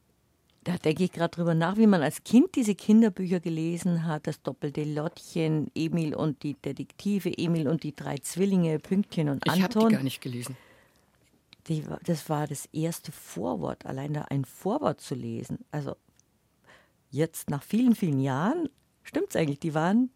Da 0.65 0.77
denke 0.77 1.03
ich 1.03 1.11
gerade 1.11 1.29
drüber 1.29 1.53
nach, 1.53 1.77
wie 1.77 1.85
man 1.85 2.01
als 2.01 2.23
Kind 2.23 2.55
diese 2.55 2.73
Kinderbücher 2.73 3.39
gelesen 3.39 4.05
hat. 4.05 4.25
Das 4.25 4.41
doppelte 4.41 4.83
Lottchen, 4.83 5.69
Emil 5.75 6.15
und 6.15 6.41
die 6.41 6.55
Detektive, 6.55 7.37
Emil 7.37 7.67
und 7.67 7.83
die 7.83 7.95
drei 7.95 8.17
Zwillinge, 8.17 8.79
Pünktchen 8.79 9.29
und 9.29 9.43
Ich 9.45 9.51
habe 9.51 9.65
Anton. 9.65 9.89
die 9.89 9.95
gar 9.95 10.03
nicht 10.03 10.21
gelesen. 10.21 10.57
Die 11.67 11.83
das 12.03 12.29
war 12.29 12.47
das 12.47 12.65
erste 12.73 13.11
Vorwort, 13.11 13.85
allein 13.85 14.13
da 14.13 14.23
ein 14.23 14.43
Vorwort 14.43 15.01
zu 15.01 15.13
lesen. 15.13 15.59
Also 15.69 15.95
jetzt 17.11 17.51
nach 17.51 17.61
vielen, 17.61 17.93
vielen 17.93 18.19
Jahren 18.19 18.67
stimmt 19.03 19.29
es 19.29 19.35
eigentlich, 19.35 19.59
die 19.59 19.75
waren, 19.75 20.09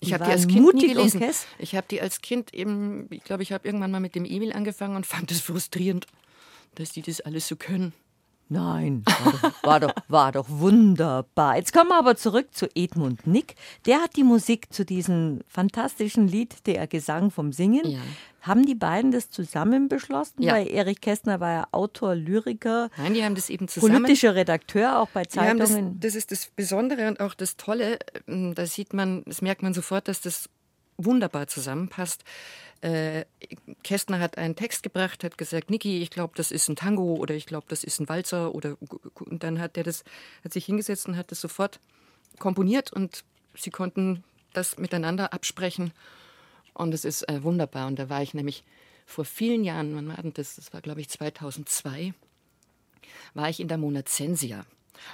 Ich 0.00 0.08
die 0.08 0.14
habe 0.14 0.24
die 0.24 0.30
als 0.32 0.48
Kind 0.48 0.74
nie 0.74 0.88
gelesen. 0.88 1.22
Ich 1.58 1.76
habe 1.76 1.86
die 1.88 2.00
als 2.00 2.20
Kind 2.20 2.52
eben, 2.52 3.06
ich 3.10 3.22
glaube, 3.22 3.44
ich 3.44 3.52
habe 3.52 3.66
irgendwann 3.66 3.92
mal 3.92 4.00
mit 4.00 4.16
dem 4.16 4.24
Emil 4.24 4.52
angefangen 4.52 4.96
und 4.96 5.06
fand 5.06 5.30
es 5.30 5.40
frustrierend, 5.40 6.08
dass 6.74 6.90
die 6.90 7.02
das 7.02 7.20
alles 7.20 7.46
so 7.46 7.54
können. 7.54 7.92
Nein, 8.48 9.02
war 9.06 9.32
doch, 9.32 9.52
war, 9.62 9.80
doch, 9.80 9.94
war 10.08 10.32
doch 10.32 10.46
wunderbar. 10.48 11.56
Jetzt 11.56 11.72
kommen 11.72 11.88
wir 11.88 11.98
aber 11.98 12.16
zurück 12.16 12.48
zu 12.54 12.68
Edmund 12.76 13.26
Nick. 13.26 13.56
Der 13.86 14.00
hat 14.00 14.14
die 14.16 14.22
Musik 14.22 14.72
zu 14.72 14.84
diesem 14.84 15.40
fantastischen 15.48 16.28
Lied, 16.28 16.64
der 16.66 16.86
Gesang 16.86 17.30
vom 17.32 17.52
Singen. 17.52 17.84
Ja. 17.90 17.98
Haben 18.42 18.64
die 18.64 18.76
beiden 18.76 19.10
das 19.10 19.30
zusammen 19.30 19.88
beschlossen? 19.88 20.40
Ja. 20.40 20.54
Weil 20.54 20.68
Erich 20.68 21.00
Kästner 21.00 21.40
war 21.40 21.52
ja 21.52 21.66
Autor, 21.72 22.14
Lyriker, 22.14 22.90
Nein, 22.96 23.14
die 23.14 23.24
haben 23.24 23.34
das 23.34 23.50
eben 23.50 23.66
zusammen. 23.66 23.94
politischer 24.04 24.36
Redakteur 24.36 25.00
auch 25.00 25.08
bei 25.08 25.22
Ja, 25.34 25.52
das, 25.54 25.70
Zeitungen. 25.72 25.98
das 25.98 26.14
ist 26.14 26.30
das 26.30 26.46
Besondere 26.54 27.08
und 27.08 27.18
auch 27.18 27.34
das 27.34 27.56
Tolle. 27.56 27.98
ähm, 28.28 28.54
Da 28.54 28.64
sieht 28.66 28.92
man, 28.94 29.24
das 29.26 29.42
merkt 29.42 29.62
man 29.62 29.74
sofort, 29.74 30.06
dass 30.06 30.20
das 30.20 30.48
wunderbar 30.96 31.46
zusammenpasst. 31.46 32.24
Äh, 32.80 33.24
Kästner 33.82 34.20
hat 34.20 34.38
einen 34.38 34.56
Text 34.56 34.82
gebracht, 34.82 35.24
hat 35.24 35.38
gesagt, 35.38 35.70
Niki, 35.70 36.02
ich 36.02 36.10
glaube, 36.10 36.34
das 36.36 36.50
ist 36.50 36.68
ein 36.68 36.76
Tango 36.76 37.14
oder 37.14 37.34
ich 37.34 37.46
glaube, 37.46 37.66
das 37.68 37.84
ist 37.84 38.00
ein 38.00 38.08
Walzer 38.08 38.54
oder 38.54 38.76
und 38.80 39.42
dann 39.42 39.60
hat 39.60 39.76
er 39.76 39.84
das, 39.84 40.04
hat 40.44 40.52
sich 40.52 40.66
hingesetzt 40.66 41.06
und 41.08 41.16
hat 41.16 41.30
das 41.30 41.40
sofort 41.40 41.80
komponiert 42.38 42.92
und 42.92 43.24
sie 43.54 43.70
konnten 43.70 44.24
das 44.52 44.78
miteinander 44.78 45.32
absprechen 45.32 45.92
und 46.74 46.92
es 46.92 47.04
ist 47.04 47.28
äh, 47.28 47.42
wunderbar. 47.42 47.86
Und 47.86 47.98
da 47.98 48.08
war 48.08 48.22
ich 48.22 48.34
nämlich 48.34 48.64
vor 49.06 49.24
vielen 49.24 49.64
Jahren, 49.64 49.94
wann 49.94 50.08
war 50.08 50.32
das? 50.32 50.56
Das 50.56 50.72
war, 50.72 50.80
glaube 50.80 51.00
ich, 51.00 51.08
2002 51.08 52.12
war 53.34 53.48
ich 53.48 53.60
in 53.60 53.68
der 53.68 53.78
Monazensia. 53.78 54.66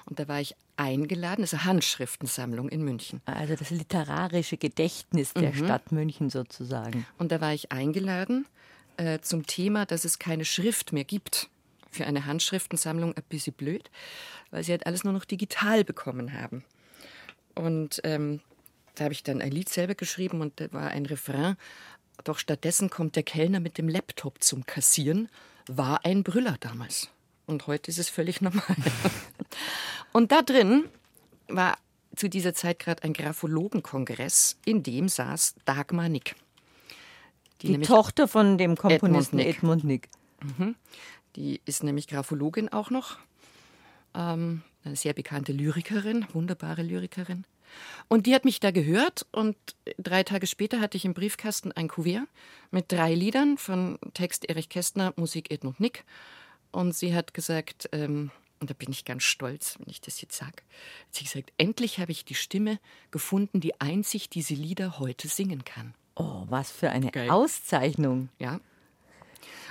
Und 0.06 0.18
da 0.18 0.28
war 0.28 0.40
ich 0.40 0.54
eingeladen, 0.76 1.42
das 1.42 1.52
ist 1.52 1.60
eine 1.60 1.64
Handschriftensammlung 1.66 2.68
in 2.68 2.82
München. 2.82 3.20
also 3.24 3.54
das 3.54 3.70
literarische 3.70 4.56
Gedächtnis 4.56 5.34
der 5.34 5.52
Stadt 5.52 5.92
München 5.92 6.30
sozusagen. 6.30 7.06
Und 7.18 7.32
da 7.32 7.40
war 7.40 7.52
ich 7.54 7.72
eingeladen 7.72 8.46
äh, 8.96 9.20
zum 9.20 9.46
Thema, 9.46 9.86
dass 9.86 10.04
es 10.04 10.18
keine 10.18 10.44
Schrift 10.44 10.92
mehr 10.92 11.04
gibt. 11.04 11.48
Für 11.90 12.06
eine 12.06 12.24
Handschriftensammlung 12.24 13.14
ein 13.14 13.22
bisschen 13.28 13.52
blöd, 13.52 13.90
weil 14.50 14.64
sie 14.64 14.72
halt 14.72 14.86
alles 14.86 15.04
nur 15.04 15.12
noch 15.12 15.26
digital 15.26 15.84
bekommen 15.84 16.32
haben. 16.32 16.64
Und 17.54 18.00
ähm, 18.04 18.40
da 18.94 19.04
habe 19.04 19.12
ich 19.14 19.22
dann 19.22 19.42
ein 19.42 19.52
Lied 19.52 19.68
selber 19.68 19.94
geschrieben 19.94 20.40
und 20.40 20.58
da 20.60 20.72
war 20.72 20.88
ein 20.88 21.06
Refrain. 21.06 21.56
Doch 22.24 22.38
stattdessen 22.38 22.88
kommt 22.88 23.16
der 23.16 23.22
Kellner 23.22 23.60
mit 23.60 23.78
dem 23.78 23.88
Laptop 23.88 24.42
zum 24.42 24.64
Kassieren. 24.64 25.28
War 25.68 26.04
ein 26.04 26.22
Brüller 26.22 26.56
damals. 26.60 27.08
Und 27.46 27.66
heute 27.66 27.90
ist 27.90 27.98
es 27.98 28.08
völlig 28.08 28.40
normal. 28.40 28.76
Und 30.12 30.32
da 30.32 30.42
drin 30.42 30.84
war 31.48 31.78
zu 32.16 32.28
dieser 32.28 32.54
Zeit 32.54 32.78
gerade 32.78 33.02
ein 33.04 33.12
Graphologenkongress, 33.12 34.58
in 34.64 34.82
dem 34.82 35.08
saß 35.08 35.54
Dagmar 35.64 36.08
Nick. 36.08 36.34
Die 37.62 37.70
nämlich- 37.70 37.88
Tochter 37.88 38.28
von 38.28 38.58
dem 38.58 38.76
Komponisten 38.76 39.36
Nick. 39.36 39.46
Edmund 39.58 39.84
Nick. 39.84 40.08
Die 41.36 41.60
ist 41.64 41.82
nämlich 41.84 42.08
Graphologin 42.08 42.68
auch 42.68 42.90
noch. 42.90 43.18
Ähm, 44.14 44.62
eine 44.84 44.96
sehr 44.96 45.14
bekannte 45.14 45.52
Lyrikerin, 45.52 46.26
wunderbare 46.32 46.82
Lyrikerin. 46.82 47.44
Und 48.08 48.26
die 48.26 48.34
hat 48.34 48.44
mich 48.44 48.60
da 48.60 48.70
gehört 48.72 49.24
und 49.32 49.56
drei 49.96 50.24
Tage 50.24 50.46
später 50.46 50.80
hatte 50.80 50.98
ich 50.98 51.04
im 51.06 51.14
Briefkasten 51.14 51.72
ein 51.72 51.88
Kuvert 51.88 52.26
mit 52.70 52.92
drei 52.92 53.14
Liedern 53.14 53.56
von 53.56 53.98
Text 54.12 54.46
Erich 54.50 54.68
Kästner, 54.68 55.14
Musik 55.16 55.50
Edmund 55.50 55.80
Nick. 55.80 56.04
Und 56.72 56.94
sie 56.94 57.14
hat 57.14 57.32
gesagt, 57.32 57.88
ähm, 57.92 58.30
und 58.62 58.70
da 58.70 58.74
bin 58.74 58.92
ich 58.92 59.04
ganz 59.04 59.24
stolz, 59.24 59.76
wenn 59.80 59.90
ich 59.90 60.00
das 60.00 60.20
jetzt 60.22 60.36
sage, 60.36 60.52
hat 60.52 61.14
sie 61.14 61.24
gesagt, 61.24 61.52
endlich 61.58 61.98
habe 61.98 62.12
ich 62.12 62.24
die 62.24 62.36
Stimme 62.36 62.78
gefunden, 63.10 63.58
die 63.60 63.80
einzig 63.80 64.30
diese 64.30 64.54
Lieder 64.54 65.00
heute 65.00 65.26
singen 65.26 65.64
kann. 65.64 65.94
Oh, 66.14 66.44
was 66.48 66.70
für 66.70 66.90
eine 66.90 67.10
Geil. 67.10 67.28
Auszeichnung. 67.28 68.28
Ja. 68.38 68.60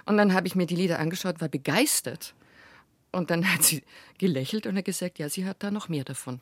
Und 0.05 0.17
dann 0.17 0.33
habe 0.33 0.45
ich 0.45 0.55
mir 0.55 0.65
die 0.65 0.75
Lieder 0.75 0.99
angeschaut, 0.99 1.39
war 1.39 1.47
begeistert. 1.47 2.35
Und 3.13 3.31
dann 3.31 3.49
hat 3.49 3.63
sie 3.63 3.81
gelächelt 4.17 4.67
und 4.67 4.75
hat 4.75 4.83
gesagt, 4.83 5.19
ja, 5.19 5.29
sie 5.29 5.45
hat 5.45 5.63
da 5.63 5.71
noch 5.71 5.87
mehr 5.87 6.03
davon. 6.03 6.41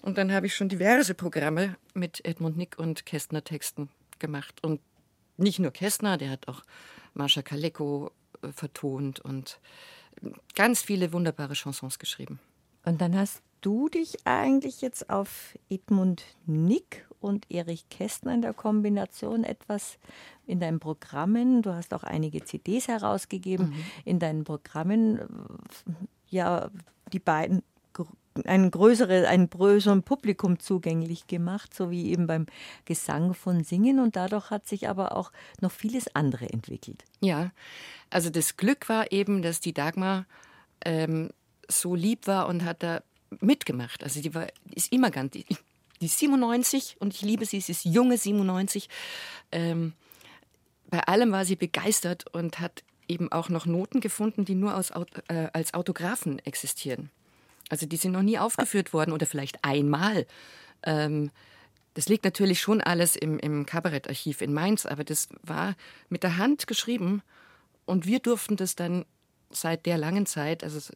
Und 0.00 0.16
dann 0.16 0.32
habe 0.32 0.46
ich 0.46 0.54
schon 0.54 0.70
diverse 0.70 1.14
Programme 1.14 1.76
mit 1.92 2.24
Edmund 2.24 2.56
Nick 2.56 2.78
und 2.78 3.04
Kästner 3.04 3.44
Texten 3.44 3.90
gemacht. 4.18 4.64
Und 4.64 4.80
nicht 5.36 5.58
nur 5.58 5.70
Kästner, 5.70 6.16
der 6.16 6.30
hat 6.30 6.48
auch 6.48 6.62
Marsha 7.12 7.42
Kaleko 7.42 8.10
äh, 8.40 8.52
vertont 8.52 9.20
und 9.20 9.60
ganz 10.54 10.82
viele 10.82 11.12
wunderbare 11.12 11.54
Chansons 11.54 11.98
geschrieben. 11.98 12.38
Und 12.84 13.00
dann 13.00 13.16
hast 13.16 13.42
du 13.60 13.88
dich 13.88 14.26
eigentlich 14.26 14.80
jetzt 14.80 15.10
auf 15.10 15.58
Edmund 15.68 16.24
Nick 16.46 17.06
und 17.20 17.50
Erich 17.50 17.88
Kästner 17.88 18.34
in 18.34 18.42
der 18.42 18.54
Kombination 18.54 19.44
etwas 19.44 19.98
in 20.46 20.60
deinen 20.60 20.80
Programmen, 20.80 21.62
du 21.62 21.74
hast 21.74 21.92
auch 21.92 22.04
einige 22.04 22.44
CDs 22.44 22.88
herausgegeben, 22.88 23.74
in 24.04 24.18
deinen 24.18 24.44
Programmen, 24.44 25.18
äh, 25.18 25.24
ja, 26.28 26.70
die 27.12 27.18
beiden 27.18 27.62
ein 28.46 28.70
größere, 28.70 29.28
ein 29.28 29.50
größeren 29.50 30.02
Publikum 30.02 30.58
zugänglich 30.58 31.26
gemacht, 31.26 31.74
so 31.74 31.90
wie 31.90 32.10
eben 32.10 32.26
beim 32.26 32.46
Gesang 32.84 33.34
von 33.34 33.64
Singen. 33.64 33.98
Und 33.98 34.16
dadurch 34.16 34.50
hat 34.50 34.66
sich 34.66 34.88
aber 34.88 35.16
auch 35.16 35.32
noch 35.60 35.72
vieles 35.72 36.14
andere 36.14 36.48
entwickelt. 36.50 37.04
Ja, 37.20 37.50
also 38.10 38.30
das 38.30 38.56
Glück 38.56 38.88
war 38.88 39.12
eben, 39.12 39.42
dass 39.42 39.60
die 39.60 39.72
Dagmar 39.72 40.26
ähm, 40.84 41.30
so 41.68 41.94
lieb 41.94 42.26
war 42.26 42.48
und 42.48 42.64
hat 42.64 42.82
da 42.82 43.02
mitgemacht. 43.40 44.02
Also 44.02 44.20
die 44.20 44.34
war, 44.34 44.46
ist 44.74 44.92
immer 44.92 45.10
ganz, 45.10 45.32
die, 45.32 45.44
die 46.00 46.06
ist 46.06 46.18
97 46.18 46.96
und 47.00 47.14
ich 47.14 47.22
liebe 47.22 47.44
sie, 47.44 47.60
sie 47.60 47.72
ist 47.72 47.84
junge 47.84 48.16
97. 48.16 48.88
Ähm, 49.52 49.92
bei 50.90 51.00
allem 51.00 51.32
war 51.32 51.44
sie 51.44 51.56
begeistert 51.56 52.26
und 52.32 52.60
hat 52.60 52.82
eben 53.08 53.32
auch 53.32 53.48
noch 53.48 53.66
Noten 53.66 54.00
gefunden, 54.00 54.44
die 54.44 54.54
nur 54.54 54.76
aus, 54.76 54.90
äh, 55.28 55.48
als 55.52 55.74
Autographen 55.74 56.38
existieren. 56.40 57.10
Also 57.68 57.86
die 57.86 57.96
sind 57.96 58.12
noch 58.12 58.22
nie 58.22 58.38
aufgeführt 58.38 58.92
worden 58.92 59.12
oder 59.12 59.26
vielleicht 59.26 59.64
einmal. 59.64 60.26
Ähm, 60.82 61.30
das 61.94 62.08
liegt 62.08 62.24
natürlich 62.24 62.60
schon 62.60 62.80
alles 62.80 63.16
im, 63.16 63.38
im 63.38 63.66
Kabarettarchiv 63.66 64.40
in 64.40 64.52
Mainz, 64.52 64.86
aber 64.86 65.04
das 65.04 65.28
war 65.42 65.74
mit 66.08 66.22
der 66.22 66.36
Hand 66.36 66.66
geschrieben 66.66 67.22
und 67.86 68.06
wir 68.06 68.20
durften 68.20 68.56
das 68.56 68.76
dann 68.76 69.04
seit 69.50 69.86
der 69.86 69.98
langen 69.98 70.26
Zeit, 70.26 70.62
also 70.62 70.92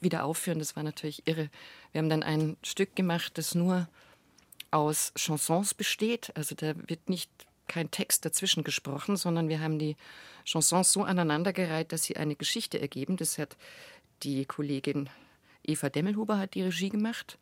wieder 0.00 0.24
aufführen. 0.24 0.58
Das 0.58 0.76
war 0.76 0.82
natürlich 0.82 1.26
irre. 1.26 1.50
Wir 1.92 1.98
haben 1.98 2.08
dann 2.08 2.22
ein 2.22 2.56
Stück 2.62 2.96
gemacht, 2.96 3.36
das 3.36 3.54
nur 3.54 3.88
aus 4.70 5.12
Chansons 5.16 5.74
besteht. 5.74 6.32
Also 6.36 6.54
da 6.54 6.74
wird 6.88 7.08
nicht 7.08 7.30
kein 7.68 7.90
Text 7.90 8.24
dazwischen 8.24 8.64
gesprochen, 8.64 9.16
sondern 9.16 9.48
wir 9.48 9.60
haben 9.60 9.78
die 9.78 9.96
Chansons 10.44 10.92
so 10.92 11.02
aneinandergereiht, 11.02 11.92
dass 11.92 12.04
sie 12.04 12.16
eine 12.16 12.36
Geschichte 12.36 12.80
ergeben. 12.80 13.16
Das 13.16 13.38
hat 13.38 13.56
die 14.22 14.44
Kollegin 14.44 15.08
Eva 15.66 15.88
Demmelhuber 15.88 16.38
hat 16.38 16.54
die 16.54 16.62
Regie 16.62 16.88
gemacht 16.88 17.38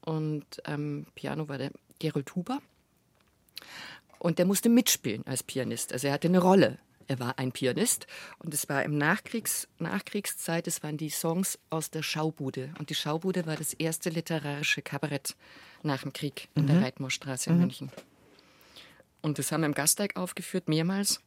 und 0.00 0.44
am 0.66 1.06
Piano 1.14 1.48
war 1.48 1.58
der 1.58 1.70
Gerold 1.98 2.34
Huber. 2.34 2.60
Und 4.18 4.38
der 4.38 4.46
musste 4.46 4.68
mitspielen 4.68 5.26
als 5.26 5.42
Pianist. 5.42 5.92
Also 5.92 6.06
er 6.06 6.14
hatte 6.14 6.28
eine 6.28 6.40
Rolle. 6.40 6.78
Er 7.08 7.18
war 7.18 7.38
ein 7.38 7.52
Pianist 7.52 8.06
und 8.38 8.54
es 8.54 8.68
war 8.68 8.84
im 8.84 8.96
Nachkriegs 8.96 9.68
Nachkriegszeit, 9.78 10.66
es 10.66 10.82
waren 10.82 10.96
die 10.96 11.10
Songs 11.10 11.58
aus 11.68 11.90
der 11.90 12.02
Schaubude. 12.02 12.72
Und 12.78 12.90
die 12.90 12.94
Schaubude 12.94 13.44
war 13.44 13.56
das 13.56 13.74
erste 13.74 14.10
literarische 14.10 14.82
Kabarett 14.82 15.36
nach 15.82 16.02
dem 16.02 16.12
Krieg 16.12 16.48
in 16.54 16.66
der 16.66 16.80
Reitmoorstraße 16.80 17.50
in 17.50 17.58
München. 17.58 17.90
Und 19.20 19.38
das 19.38 19.52
haben 19.52 19.62
wir 19.62 19.66
im 19.66 19.74
Gasteig 19.74 20.16
aufgeführt, 20.16 20.68
mehrmals. 20.68 21.20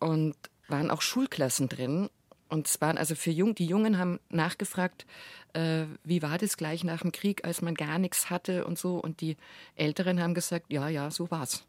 Und 0.00 0.36
waren 0.68 0.90
auch 0.90 1.02
Schulklassen 1.02 1.68
drin. 1.68 2.10
Und 2.54 2.68
es 2.68 2.80
waren 2.80 2.96
also 2.98 3.16
für 3.16 3.32
Jung, 3.32 3.56
die 3.56 3.66
Jungen 3.66 3.98
haben 3.98 4.20
nachgefragt, 4.30 5.06
äh, 5.54 5.86
wie 6.04 6.22
war 6.22 6.38
das 6.38 6.56
gleich 6.56 6.84
nach 6.84 7.02
dem 7.02 7.10
Krieg, 7.10 7.44
als 7.44 7.62
man 7.62 7.74
gar 7.74 7.98
nichts 7.98 8.30
hatte 8.30 8.64
und 8.64 8.78
so. 8.78 8.98
Und 8.98 9.20
die 9.20 9.36
Älteren 9.74 10.20
haben 10.22 10.34
gesagt, 10.34 10.66
ja, 10.72 10.88
ja, 10.88 11.10
so 11.10 11.30
war's. 11.32 11.64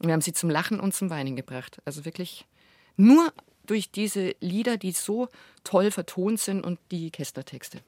Und 0.00 0.06
wir 0.06 0.12
haben 0.12 0.20
sie 0.20 0.32
zum 0.32 0.48
Lachen 0.48 0.78
und 0.78 0.94
zum 0.94 1.10
Weinen 1.10 1.34
gebracht. 1.34 1.82
Also 1.84 2.04
wirklich 2.04 2.46
nur 2.96 3.32
durch 3.66 3.90
diese 3.90 4.34
Lieder, 4.40 4.76
die 4.76 4.92
so 4.92 5.28
toll 5.64 5.90
vertont 5.90 6.38
sind 6.40 6.64
und 6.64 6.78
die 6.92 7.10
Kästner-Texte. 7.10 7.78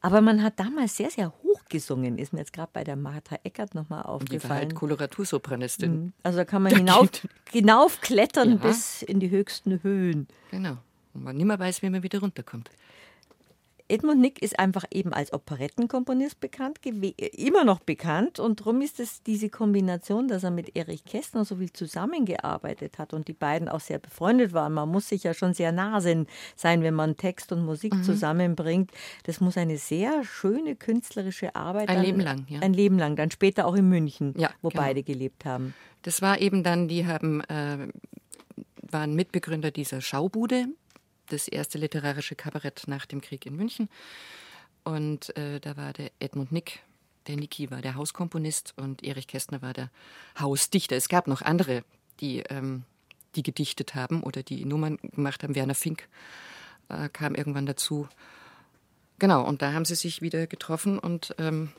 Aber 0.00 0.20
man 0.20 0.42
hat 0.42 0.58
damals 0.60 0.96
sehr, 0.96 1.10
sehr 1.10 1.32
hoch 1.42 1.62
gesungen, 1.68 2.18
ist 2.18 2.32
mir 2.32 2.40
jetzt 2.40 2.52
gerade 2.52 2.70
bei 2.72 2.84
der 2.84 2.96
Martha 2.96 3.36
Eckert 3.44 3.74
nochmal 3.74 4.02
Die 4.02 4.06
war 4.06 4.14
aufgefallen. 4.14 4.52
halt 4.60 4.74
Koloraturssopranistin. 4.74 6.12
Also 6.22 6.38
da 6.38 6.44
kann 6.44 6.62
man 6.62 6.74
hinauf, 6.74 7.08
hinaufklettern 7.50 8.50
Ja. 8.50 8.56
bis 8.56 9.02
in 9.02 9.20
die 9.20 9.30
höchsten 9.30 9.82
Höhen. 9.82 10.26
Genau. 10.50 10.76
Und 11.14 11.24
man 11.24 11.36
nimmer 11.36 11.58
weiß, 11.58 11.82
wie 11.82 11.90
man 11.90 12.02
wieder 12.02 12.20
runterkommt. 12.20 12.70
Edmund 13.88 14.20
Nick 14.20 14.40
ist 14.40 14.58
einfach 14.58 14.84
eben 14.90 15.12
als 15.12 15.34
Operettenkomponist 15.34 16.40
bekannt, 16.40 16.78
äh, 16.86 17.10
immer 17.36 17.64
noch 17.64 17.80
bekannt. 17.80 18.38
Und 18.38 18.60
darum 18.60 18.80
ist 18.80 18.98
es 19.00 19.22
diese 19.22 19.50
Kombination, 19.50 20.28
dass 20.28 20.44
er 20.44 20.50
mit 20.50 20.74
Erich 20.76 21.04
Kästner 21.04 21.44
so 21.44 21.56
viel 21.56 21.70
zusammengearbeitet 21.72 22.98
hat 22.98 23.12
und 23.12 23.28
die 23.28 23.34
beiden 23.34 23.68
auch 23.68 23.80
sehr 23.80 23.98
befreundet 23.98 24.54
waren. 24.54 24.72
Man 24.72 24.88
muss 24.88 25.08
sich 25.10 25.24
ja 25.24 25.34
schon 25.34 25.52
sehr 25.52 25.72
nah 25.72 26.00
sein, 26.00 26.26
sein, 26.56 26.82
wenn 26.82 26.94
man 26.94 27.18
Text 27.18 27.52
und 27.52 27.66
Musik 27.66 27.92
Mhm. 27.94 28.02
zusammenbringt. 28.04 28.92
Das 29.24 29.40
muss 29.40 29.58
eine 29.58 29.76
sehr 29.76 30.24
schöne 30.24 30.74
künstlerische 30.74 31.54
Arbeit 31.54 31.90
Ein 31.90 31.96
dann- 31.96 32.04
Leben 32.06 32.20
lang, 32.20 32.46
ja. 32.48 32.60
Ein 32.60 32.72
Leben 32.72 32.98
lang, 32.98 33.14
dann 33.16 33.30
später 33.30 33.66
auch 33.66 33.74
in 33.74 33.90
München, 33.90 34.32
Ja, 34.38 34.50
wo 34.62 34.70
genau. 34.70 34.82
beide 34.84 35.02
gelebt 35.02 35.44
haben. 35.44 35.74
Das 36.00 36.22
war 36.22 36.40
eben 36.40 36.62
dann, 36.62 36.88
die 36.88 37.06
haben, 37.06 37.42
äh, 37.42 37.88
waren 38.90 39.14
Mitbegründer 39.14 39.70
dieser 39.70 40.00
Schaubude. 40.00 40.66
Das 41.32 41.48
erste 41.48 41.78
literarische 41.78 42.36
Kabarett 42.36 42.84
nach 42.86 43.06
dem 43.06 43.20
Krieg 43.20 43.46
in 43.46 43.56
München. 43.56 43.88
Und 44.84 45.36
äh, 45.36 45.60
da 45.60 45.76
war 45.76 45.92
der 45.92 46.10
Edmund 46.18 46.52
Nick, 46.52 46.82
der 47.26 47.36
Niki 47.36 47.70
war 47.70 47.82
der 47.82 47.94
Hauskomponist 47.94 48.74
und 48.76 49.04
Erich 49.04 49.28
Kästner 49.28 49.62
war 49.62 49.72
der 49.72 49.90
Hausdichter. 50.38 50.96
Es 50.96 51.08
gab 51.08 51.26
noch 51.26 51.42
andere, 51.42 51.84
die, 52.20 52.40
ähm, 52.40 52.84
die 53.36 53.42
gedichtet 53.42 53.94
haben 53.94 54.22
oder 54.22 54.42
die 54.42 54.64
Nummern 54.64 54.98
gemacht 55.02 55.42
haben. 55.42 55.54
Werner 55.54 55.74
Fink 55.74 56.08
äh, 56.88 57.08
kam 57.08 57.34
irgendwann 57.34 57.66
dazu. 57.66 58.08
Genau, 59.18 59.46
und 59.46 59.62
da 59.62 59.72
haben 59.72 59.84
sie 59.84 59.94
sich 59.94 60.20
wieder 60.20 60.48
getroffen 60.48 60.98
und, 60.98 61.34
ähm, 61.38 61.70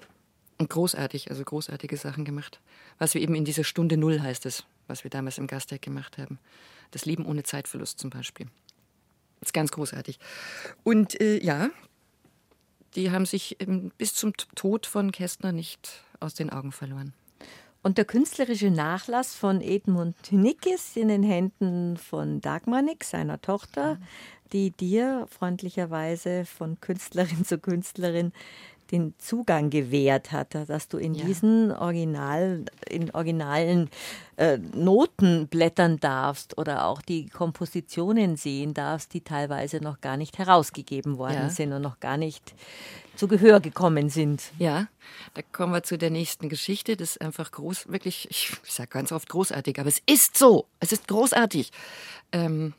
und 0.59 0.69
großartig, 0.69 1.29
also 1.29 1.43
großartige 1.43 1.97
Sachen 1.97 2.23
gemacht. 2.23 2.61
Was 2.99 3.13
wir 3.13 3.21
eben 3.21 3.35
in 3.35 3.43
dieser 3.43 3.65
Stunde 3.65 3.97
Null 3.97 4.21
heißt 4.21 4.45
es, 4.45 4.63
was 4.87 5.03
wir 5.03 5.11
damals 5.11 5.37
im 5.37 5.47
Gasteig 5.47 5.81
gemacht 5.81 6.17
haben. 6.17 6.39
Das 6.91 7.05
Leben 7.05 7.25
ohne 7.25 7.43
Zeitverlust 7.43 7.99
zum 7.99 8.11
Beispiel. 8.11 8.47
Ist 9.53 9.55
ganz 9.55 9.71
großartig. 9.71 10.17
Und 10.83 11.21
äh, 11.21 11.37
ja, 11.43 11.69
die 12.95 13.11
haben 13.11 13.27
sich 13.27 13.55
bis 13.99 14.15
zum 14.15 14.33
Tod 14.55 14.87
von 14.87 15.11
Kästner 15.11 15.51
nicht 15.51 16.03
aus 16.19 16.33
den 16.33 16.49
Augen 16.49 16.71
verloren. 16.71 17.13
Und 17.83 17.99
der 17.99 18.05
künstlerische 18.05 18.71
Nachlass 18.71 19.35
von 19.35 19.61
Edmund 19.61 20.15
Nick 20.31 20.65
ist 20.65 20.97
in 20.97 21.09
den 21.09 21.21
Händen 21.21 21.97
von 21.97 22.41
Dagmar 22.41 22.81
Nick, 22.81 23.03
seiner 23.03 23.41
Tochter, 23.41 23.99
die 24.53 24.71
dir 24.71 25.27
freundlicherweise 25.29 26.45
von 26.45 26.79
Künstlerin 26.79 27.45
zu 27.45 27.59
Künstlerin 27.59 28.31
den 28.93 29.15
Zugang 29.17 29.71
gewährt 29.71 30.31
hat, 30.31 30.53
dass 30.53 30.87
du 30.87 30.97
in 30.97 31.15
ja. 31.15 31.25
diesen 31.25 31.71
Original, 31.71 32.63
in 32.87 33.09
originalen 33.11 33.89
äh, 34.37 34.57
Noten 34.57 35.47
blättern 35.47 35.99
darfst 35.99 36.57
oder 36.59 36.85
auch 36.85 37.01
die 37.01 37.27
Kompositionen 37.27 38.37
sehen 38.37 38.75
darfst, 38.75 39.13
die 39.13 39.21
teilweise 39.21 39.77
noch 39.77 39.99
gar 39.99 40.15
nicht 40.15 40.37
herausgegeben 40.37 41.17
worden 41.17 41.33
ja. 41.33 41.49
sind 41.49 41.73
und 41.73 41.81
noch 41.81 41.99
gar 41.99 42.17
nicht 42.17 42.53
zu 43.15 43.27
Gehör 43.27 43.59
gekommen 43.59 44.09
sind. 44.09 44.43
Ja, 44.59 44.87
da 45.33 45.41
kommen 45.41 45.73
wir 45.73 45.83
zu 45.83 45.97
der 45.97 46.11
nächsten 46.11 46.47
Geschichte. 46.47 46.95
Das 46.95 47.11
ist 47.11 47.21
einfach 47.21 47.51
groß, 47.51 47.89
wirklich, 47.89 48.27
ich 48.29 48.53
sage 48.63 48.89
ganz 48.89 49.11
oft 49.11 49.27
großartig, 49.27 49.79
aber 49.79 49.89
es 49.89 50.01
ist 50.05 50.37
so, 50.37 50.67
es 50.79 50.91
ist 50.91 51.07
großartig. 51.07 51.71
Ähm, 52.31 52.73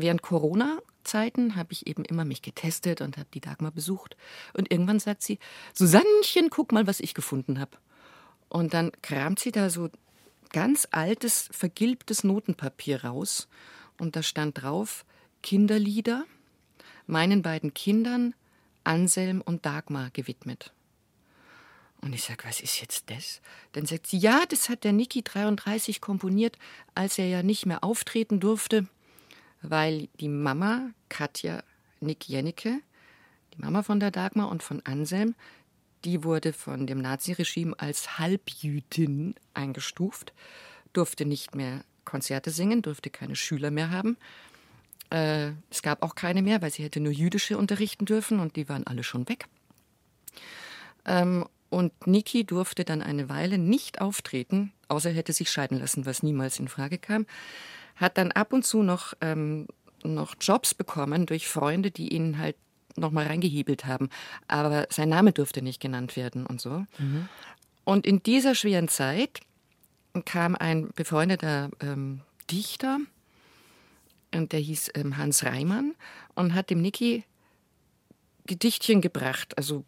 während 0.00 0.22
Corona 0.22 0.78
Zeiten 1.04 1.56
habe 1.56 1.72
ich 1.72 1.86
eben 1.86 2.04
immer 2.04 2.24
mich 2.24 2.42
getestet 2.42 3.00
und 3.00 3.16
habe 3.16 3.28
die 3.32 3.40
Dagmar 3.40 3.70
besucht. 3.70 4.16
Und 4.52 4.70
irgendwann 4.70 5.00
sagt 5.00 5.22
sie, 5.22 5.38
Susannchen, 5.74 6.50
guck 6.50 6.72
mal, 6.72 6.86
was 6.86 7.00
ich 7.00 7.14
gefunden 7.14 7.58
habe. 7.58 7.76
Und 8.48 8.74
dann 8.74 8.92
kramt 9.02 9.38
sie 9.38 9.52
da 9.52 9.70
so 9.70 9.90
ganz 10.50 10.88
altes, 10.90 11.48
vergilbtes 11.52 12.24
Notenpapier 12.24 13.04
raus. 13.04 13.48
Und 13.98 14.16
da 14.16 14.22
stand 14.22 14.62
drauf, 14.62 15.04
Kinderlieder, 15.42 16.24
meinen 17.06 17.42
beiden 17.42 17.74
Kindern, 17.74 18.34
Anselm 18.84 19.40
und 19.40 19.66
Dagmar 19.66 20.10
gewidmet. 20.10 20.72
Und 22.02 22.14
ich 22.14 22.24
sage, 22.24 22.44
was 22.44 22.60
ist 22.60 22.80
jetzt 22.80 23.10
das? 23.10 23.42
Dann 23.72 23.84
sagt 23.84 24.06
sie, 24.06 24.16
ja, 24.16 24.44
das 24.48 24.70
hat 24.70 24.84
der 24.84 24.92
Niki 24.92 25.22
33 25.22 26.00
komponiert, 26.00 26.56
als 26.94 27.18
er 27.18 27.26
ja 27.26 27.42
nicht 27.42 27.66
mehr 27.66 27.84
auftreten 27.84 28.40
durfte 28.40 28.88
weil 29.62 30.08
die 30.20 30.28
Mama, 30.28 30.90
Katja 31.08 31.62
Nick 32.00 32.28
Jennecke, 32.28 32.80
die 33.54 33.60
Mama 33.60 33.82
von 33.82 34.00
der 34.00 34.10
Dagmar 34.10 34.48
und 34.48 34.62
von 34.62 34.80
Anselm, 34.84 35.34
die 36.04 36.24
wurde 36.24 36.52
von 36.52 36.86
dem 36.86 36.98
Naziregime 36.98 37.78
als 37.78 38.18
Halbjüdin 38.18 39.34
eingestuft, 39.52 40.32
durfte 40.92 41.26
nicht 41.26 41.54
mehr 41.54 41.84
Konzerte 42.04 42.50
singen, 42.50 42.82
durfte 42.82 43.10
keine 43.10 43.36
Schüler 43.36 43.70
mehr 43.70 43.90
haben. 43.90 44.16
Äh, 45.10 45.52
es 45.70 45.82
gab 45.82 46.02
auch 46.02 46.14
keine 46.14 46.42
mehr, 46.42 46.62
weil 46.62 46.70
sie 46.70 46.82
hätte 46.82 47.00
nur 47.00 47.12
jüdische 47.12 47.58
unterrichten 47.58 48.06
dürfen 48.06 48.40
und 48.40 48.56
die 48.56 48.68
waren 48.68 48.86
alle 48.86 49.04
schon 49.04 49.28
weg. 49.28 49.46
Ähm, 51.04 51.46
und 51.68 52.06
Niki 52.06 52.44
durfte 52.44 52.84
dann 52.84 53.02
eine 53.02 53.28
Weile 53.28 53.58
nicht 53.58 54.00
auftreten, 54.00 54.72
außer 54.88 55.10
er 55.10 55.16
hätte 55.16 55.32
sich 55.32 55.50
scheiden 55.50 55.78
lassen, 55.78 56.06
was 56.06 56.22
niemals 56.22 56.58
in 56.58 56.68
Frage 56.68 56.98
kam 56.98 57.26
hat 58.00 58.18
dann 58.18 58.32
ab 58.32 58.52
und 58.52 58.64
zu 58.64 58.82
noch, 58.82 59.14
ähm, 59.20 59.68
noch 60.02 60.34
Jobs 60.40 60.74
bekommen 60.74 61.26
durch 61.26 61.46
Freunde, 61.46 61.90
die 61.90 62.12
ihn 62.14 62.38
halt 62.38 62.56
noch 62.96 63.10
mal 63.10 63.26
reingehebelt 63.26 63.84
haben. 63.84 64.08
Aber 64.48 64.86
sein 64.90 65.10
Name 65.10 65.32
durfte 65.32 65.62
nicht 65.62 65.80
genannt 65.80 66.16
werden 66.16 66.46
und 66.46 66.60
so. 66.60 66.86
Mhm. 66.98 67.28
Und 67.84 68.06
in 68.06 68.22
dieser 68.22 68.54
schweren 68.54 68.88
Zeit 68.88 69.40
kam 70.24 70.56
ein 70.56 70.88
befreundeter 70.94 71.70
ähm, 71.80 72.22
Dichter, 72.50 72.98
und 74.34 74.52
der 74.52 74.60
hieß 74.60 74.92
ähm, 74.94 75.16
Hans 75.16 75.44
Reimann, 75.44 75.94
und 76.34 76.54
hat 76.54 76.70
dem 76.70 76.80
Niki 76.80 77.24
Gedichtchen 78.46 79.00
gebracht, 79.00 79.56
also 79.56 79.84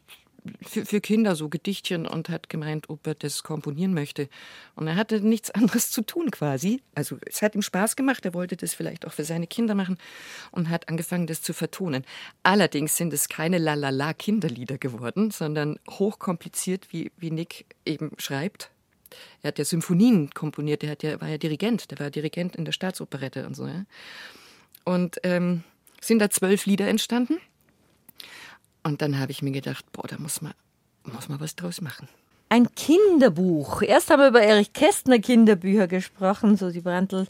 für, 0.66 0.84
für 0.84 1.00
Kinder 1.00 1.36
so 1.36 1.48
Gedichtchen 1.48 2.06
und 2.06 2.28
hat 2.28 2.48
gemeint, 2.48 2.88
ob 2.88 3.06
er 3.06 3.14
das 3.14 3.42
komponieren 3.42 3.94
möchte. 3.94 4.28
Und 4.74 4.86
er 4.86 4.96
hatte 4.96 5.20
nichts 5.20 5.50
anderes 5.52 5.90
zu 5.90 6.02
tun 6.02 6.30
quasi. 6.30 6.82
Also 6.94 7.18
es 7.26 7.42
hat 7.42 7.54
ihm 7.54 7.62
Spaß 7.62 7.96
gemacht, 7.96 8.24
er 8.24 8.34
wollte 8.34 8.56
das 8.56 8.74
vielleicht 8.74 9.06
auch 9.06 9.12
für 9.12 9.24
seine 9.24 9.46
Kinder 9.46 9.74
machen 9.74 9.98
und 10.50 10.68
hat 10.68 10.88
angefangen, 10.88 11.26
das 11.26 11.42
zu 11.42 11.52
vertonen. 11.52 12.04
Allerdings 12.42 12.96
sind 12.96 13.12
es 13.12 13.28
keine 13.28 13.58
lalala 13.58 14.12
Kinderlieder 14.14 14.78
geworden, 14.78 15.30
sondern 15.30 15.78
hochkompliziert, 15.88 16.92
wie, 16.92 17.12
wie 17.16 17.30
Nick 17.30 17.66
eben 17.84 18.12
schreibt. 18.18 18.70
Er 19.42 19.48
hat 19.48 19.58
ja 19.58 19.64
Symphonien 19.64 20.30
komponiert, 20.30 20.82
er 20.82 20.96
ja, 21.02 21.20
war 21.20 21.28
ja 21.28 21.38
Dirigent, 21.38 21.90
der 21.90 21.98
war 21.98 22.10
Dirigent 22.10 22.56
in 22.56 22.64
der 22.64 22.72
Staatsoperette 22.72 23.46
und 23.46 23.54
so. 23.54 23.66
Ja. 23.66 23.84
Und 24.84 25.18
ähm, 25.22 25.64
sind 26.00 26.18
da 26.18 26.30
zwölf 26.30 26.66
Lieder 26.66 26.88
entstanden. 26.88 27.38
Und 28.82 29.02
dann 29.02 29.18
habe 29.18 29.32
ich 29.32 29.42
mir 29.42 29.52
gedacht, 29.52 29.84
boah, 29.92 30.06
da 30.06 30.18
muss 30.18 30.42
man, 30.42 30.52
muss 31.04 31.28
man 31.28 31.40
was 31.40 31.56
draus 31.56 31.80
machen. 31.80 32.08
Ein 32.48 32.74
Kinderbuch. 32.74 33.80
Erst 33.82 34.10
haben 34.10 34.20
wir 34.20 34.28
über 34.28 34.42
Erich 34.42 34.72
Kästner 34.74 35.18
Kinderbücher 35.18 35.86
gesprochen, 35.86 36.56
so 36.56 36.70
die 36.70 36.82
Brandl. 36.82 37.26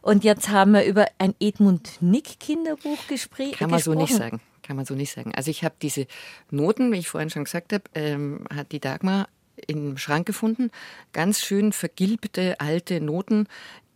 Und 0.00 0.24
jetzt 0.24 0.48
haben 0.48 0.72
wir 0.72 0.84
über 0.84 1.06
ein 1.18 1.34
Edmund 1.38 1.98
Nick 2.00 2.40
Kinderbuch 2.40 3.06
gesprochen. 3.08 3.52
Kann 3.52 3.70
man 3.70 3.80
so 3.80 3.92
nicht 3.92 4.14
sagen. 4.14 4.40
Kann 4.62 4.76
man 4.76 4.86
so 4.86 4.94
nicht 4.94 5.12
sagen. 5.12 5.34
Also 5.34 5.50
ich 5.50 5.64
habe 5.64 5.74
diese 5.82 6.06
Noten, 6.50 6.92
wie 6.92 6.98
ich 6.98 7.08
vorhin 7.08 7.28
schon 7.28 7.44
gesagt 7.44 7.74
habe, 7.74 7.84
ähm, 7.94 8.46
hat 8.54 8.72
die 8.72 8.80
Dagmar 8.80 9.28
im 9.66 9.98
Schrank 9.98 10.26
gefunden. 10.26 10.70
Ganz 11.12 11.40
schön 11.40 11.72
vergilbte 11.72 12.58
alte 12.60 13.00
Noten, 13.00 13.46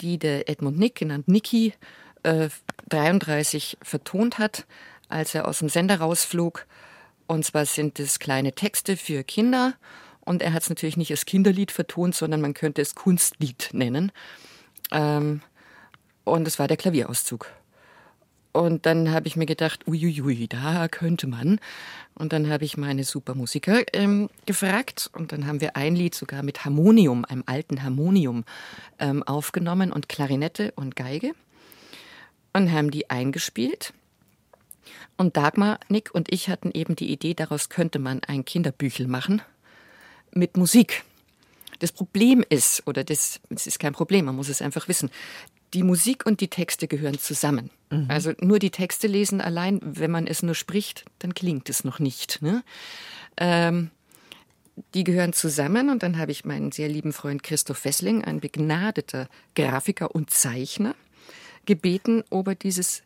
die 0.00 0.18
der 0.18 0.48
Edmund 0.48 0.78
Nick, 0.78 0.96
genannt 0.96 1.28
Nicky, 1.28 1.72
äh, 2.24 2.48
33 2.90 3.78
vertont 3.82 4.38
hat, 4.38 4.66
als 5.08 5.34
er 5.34 5.48
aus 5.48 5.60
dem 5.60 5.68
Sender 5.68 6.00
rausflog 6.00 6.66
und 7.28 7.44
zwar 7.44 7.66
sind 7.66 8.00
es 8.00 8.18
kleine 8.18 8.52
Texte 8.52 8.96
für 8.96 9.22
Kinder. 9.22 9.74
Und 10.20 10.42
er 10.42 10.52
hat 10.52 10.62
es 10.62 10.68
natürlich 10.68 10.96
nicht 10.96 11.10
als 11.10 11.26
Kinderlied 11.26 11.70
vertont, 11.70 12.14
sondern 12.14 12.40
man 12.40 12.54
könnte 12.54 12.82
es 12.82 12.94
Kunstlied 12.94 13.70
nennen. 13.72 14.10
Ähm, 14.90 15.42
und 16.24 16.48
es 16.48 16.58
war 16.58 16.68
der 16.68 16.76
Klavierauszug. 16.76 17.46
Und 18.52 18.86
dann 18.86 19.10
habe 19.10 19.28
ich 19.28 19.36
mir 19.36 19.46
gedacht, 19.46 19.86
uiuiui, 19.86 20.48
da 20.48 20.88
könnte 20.88 21.26
man. 21.26 21.60
Und 22.14 22.32
dann 22.32 22.48
habe 22.48 22.64
ich 22.64 22.76
meine 22.76 23.04
Supermusiker 23.04 23.82
ähm, 23.92 24.30
gefragt. 24.46 25.10
Und 25.14 25.32
dann 25.32 25.46
haben 25.46 25.60
wir 25.60 25.76
ein 25.76 25.94
Lied 25.94 26.14
sogar 26.14 26.42
mit 26.42 26.64
Harmonium, 26.64 27.24
einem 27.26 27.44
alten 27.46 27.82
Harmonium, 27.82 28.44
ähm, 28.98 29.22
aufgenommen 29.22 29.92
und 29.92 30.08
Klarinette 30.08 30.72
und 30.76 30.96
Geige. 30.96 31.32
Und 32.54 32.72
haben 32.72 32.90
die 32.90 33.10
eingespielt. 33.10 33.92
Und 35.16 35.36
Dagmar, 35.36 35.80
Nick 35.88 36.14
und 36.14 36.32
ich 36.32 36.48
hatten 36.48 36.70
eben 36.72 36.96
die 36.96 37.10
Idee, 37.10 37.34
daraus 37.34 37.68
könnte 37.68 37.98
man 37.98 38.22
ein 38.24 38.44
Kinderbüchel 38.44 39.06
machen 39.06 39.42
mit 40.32 40.56
Musik. 40.56 41.04
Das 41.78 41.92
Problem 41.92 42.44
ist, 42.48 42.86
oder 42.86 43.04
das, 43.04 43.40
das 43.50 43.66
ist 43.66 43.78
kein 43.78 43.92
Problem, 43.92 44.24
man 44.24 44.36
muss 44.36 44.48
es 44.48 44.62
einfach 44.62 44.88
wissen, 44.88 45.10
die 45.74 45.82
Musik 45.82 46.24
und 46.26 46.40
die 46.40 46.48
Texte 46.48 46.88
gehören 46.88 47.18
zusammen. 47.18 47.70
Mhm. 47.90 48.06
Also 48.08 48.32
nur 48.40 48.58
die 48.58 48.70
Texte 48.70 49.06
lesen 49.06 49.40
allein, 49.40 49.80
wenn 49.82 50.10
man 50.10 50.26
es 50.26 50.42
nur 50.42 50.54
spricht, 50.54 51.04
dann 51.18 51.34
klingt 51.34 51.68
es 51.68 51.84
noch 51.84 51.98
nicht. 51.98 52.40
Ne? 52.42 52.64
Ähm, 53.36 53.90
die 54.94 55.04
gehören 55.04 55.32
zusammen 55.32 55.90
und 55.90 56.02
dann 56.02 56.18
habe 56.18 56.32
ich 56.32 56.44
meinen 56.44 56.72
sehr 56.72 56.88
lieben 56.88 57.12
Freund 57.12 57.42
Christoph 57.42 57.84
Wessling, 57.84 58.24
ein 58.24 58.40
begnadeter 58.40 59.28
Grafiker 59.54 60.14
und 60.14 60.30
Zeichner, 60.30 60.94
gebeten, 61.66 62.24
ob 62.30 62.48
er 62.48 62.54
dieses 62.54 63.02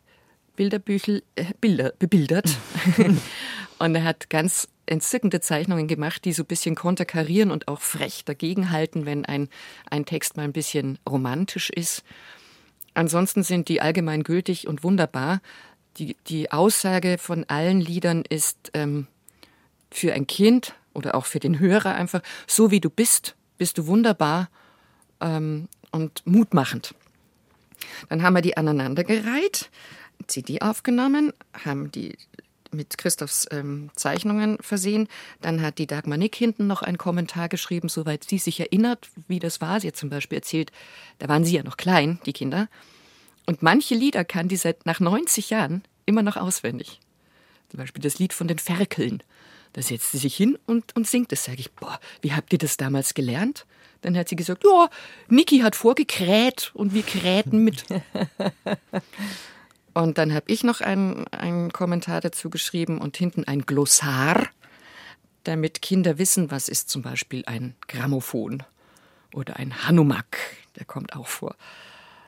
Bilderbüchel 0.55 1.23
äh, 1.35 1.45
Bilder 1.59 1.93
bebildert. 1.97 2.57
und 3.79 3.95
er 3.95 4.03
hat 4.03 4.29
ganz 4.29 4.67
entzückende 4.85 5.39
Zeichnungen 5.39 5.87
gemacht, 5.87 6.25
die 6.25 6.33
so 6.33 6.43
ein 6.43 6.47
bisschen 6.47 6.75
konterkarieren 6.75 7.51
und 7.51 7.67
auch 7.67 7.81
frech 7.81 8.25
dagegenhalten, 8.25 9.05
wenn 9.05 9.25
ein, 9.25 9.49
ein 9.89 10.05
Text 10.05 10.37
mal 10.37 10.43
ein 10.43 10.53
bisschen 10.53 10.99
romantisch 11.09 11.69
ist. 11.69 12.03
Ansonsten 12.93 13.43
sind 13.43 13.69
die 13.69 13.81
allgemein 13.81 14.23
gültig 14.23 14.67
und 14.67 14.83
wunderbar. 14.83 15.41
Die, 15.97 16.15
die 16.27 16.51
Aussage 16.51 17.17
von 17.17 17.45
allen 17.45 17.79
Liedern 17.79 18.23
ist 18.27 18.71
ähm, 18.73 19.07
für 19.89 20.13
ein 20.13 20.27
Kind 20.27 20.75
oder 20.93 21.15
auch 21.15 21.25
für 21.25 21.39
den 21.39 21.59
Hörer 21.59 21.95
einfach, 21.95 22.21
so 22.47 22.71
wie 22.71 22.79
du 22.79 22.89
bist, 22.89 23.35
bist 23.57 23.77
du 23.77 23.87
wunderbar 23.87 24.49
ähm, 25.21 25.67
und 25.91 26.25
mutmachend. 26.25 26.93
Dann 28.09 28.21
haben 28.21 28.33
wir 28.33 28.41
die 28.41 28.57
aneinandergereiht 28.57 29.69
CD 30.27 30.61
aufgenommen, 30.61 31.33
haben 31.65 31.91
die 31.91 32.15
mit 32.73 32.97
Christophs 32.97 33.47
ähm, 33.51 33.89
Zeichnungen 33.95 34.57
versehen. 34.59 35.07
Dann 35.41 35.61
hat 35.61 35.77
die 35.77 35.87
Dagmar 35.87 36.17
Nick 36.17 36.35
hinten 36.35 36.67
noch 36.67 36.81
einen 36.81 36.97
Kommentar 36.97 37.49
geschrieben, 37.49 37.89
soweit 37.89 38.23
sie 38.23 38.39
sich 38.39 38.59
erinnert, 38.59 39.09
wie 39.27 39.39
das 39.39 39.61
war. 39.61 39.79
Sie 39.79 39.87
hat 39.87 39.95
zum 39.95 40.09
Beispiel 40.09 40.37
erzählt, 40.37 40.71
da 41.19 41.29
waren 41.29 41.45
sie 41.45 41.55
ja 41.55 41.63
noch 41.63 41.77
klein, 41.77 42.19
die 42.25 42.33
Kinder. 42.33 42.67
Und 43.45 43.61
manche 43.61 43.95
Lieder 43.95 44.25
kann 44.25 44.47
die 44.47 44.55
seit 44.55 44.85
nach 44.85 44.99
90 44.99 45.49
Jahren 45.49 45.83
immer 46.05 46.23
noch 46.23 46.37
auswendig. 46.37 46.99
Zum 47.69 47.79
Beispiel 47.79 48.01
das 48.01 48.19
Lied 48.19 48.33
von 48.33 48.47
den 48.47 48.59
Ferkeln. 48.59 49.21
Da 49.73 49.81
setzt 49.81 50.11
sie 50.11 50.19
sich 50.19 50.35
hin 50.35 50.57
und, 50.67 50.95
und 50.95 51.07
singt 51.07 51.31
das. 51.31 51.45
Sage 51.45 51.59
ich, 51.59 51.71
boah, 51.71 51.99
wie 52.21 52.33
habt 52.33 52.53
ihr 52.53 52.59
das 52.59 52.77
damals 52.77 53.13
gelernt? 53.13 53.65
Dann 54.01 54.17
hat 54.17 54.29
sie 54.29 54.35
gesagt, 54.35 54.63
ja, 54.63 54.89
Niki 55.29 55.59
hat 55.59 55.75
vorgekräht 55.75 56.71
und 56.73 56.93
wir 56.93 57.03
krähten 57.03 57.63
mit. 57.63 57.85
und 59.93 60.17
dann 60.17 60.33
habe 60.33 60.45
ich 60.51 60.63
noch 60.63 60.81
einen, 60.81 61.27
einen 61.27 61.71
Kommentar 61.71 62.21
dazu 62.21 62.49
geschrieben 62.49 62.99
und 62.99 63.17
hinten 63.17 63.43
ein 63.43 63.61
Glossar, 63.61 64.47
damit 65.43 65.81
Kinder 65.81 66.17
wissen, 66.17 66.51
was 66.51 66.69
ist 66.69 66.89
zum 66.89 67.01
Beispiel 67.01 67.43
ein 67.45 67.75
Grammophon 67.87 68.63
oder 69.33 69.57
ein 69.57 69.87
Hanumak. 69.87 70.37
Der 70.77 70.85
kommt 70.85 71.15
auch 71.15 71.27
vor. 71.27 71.55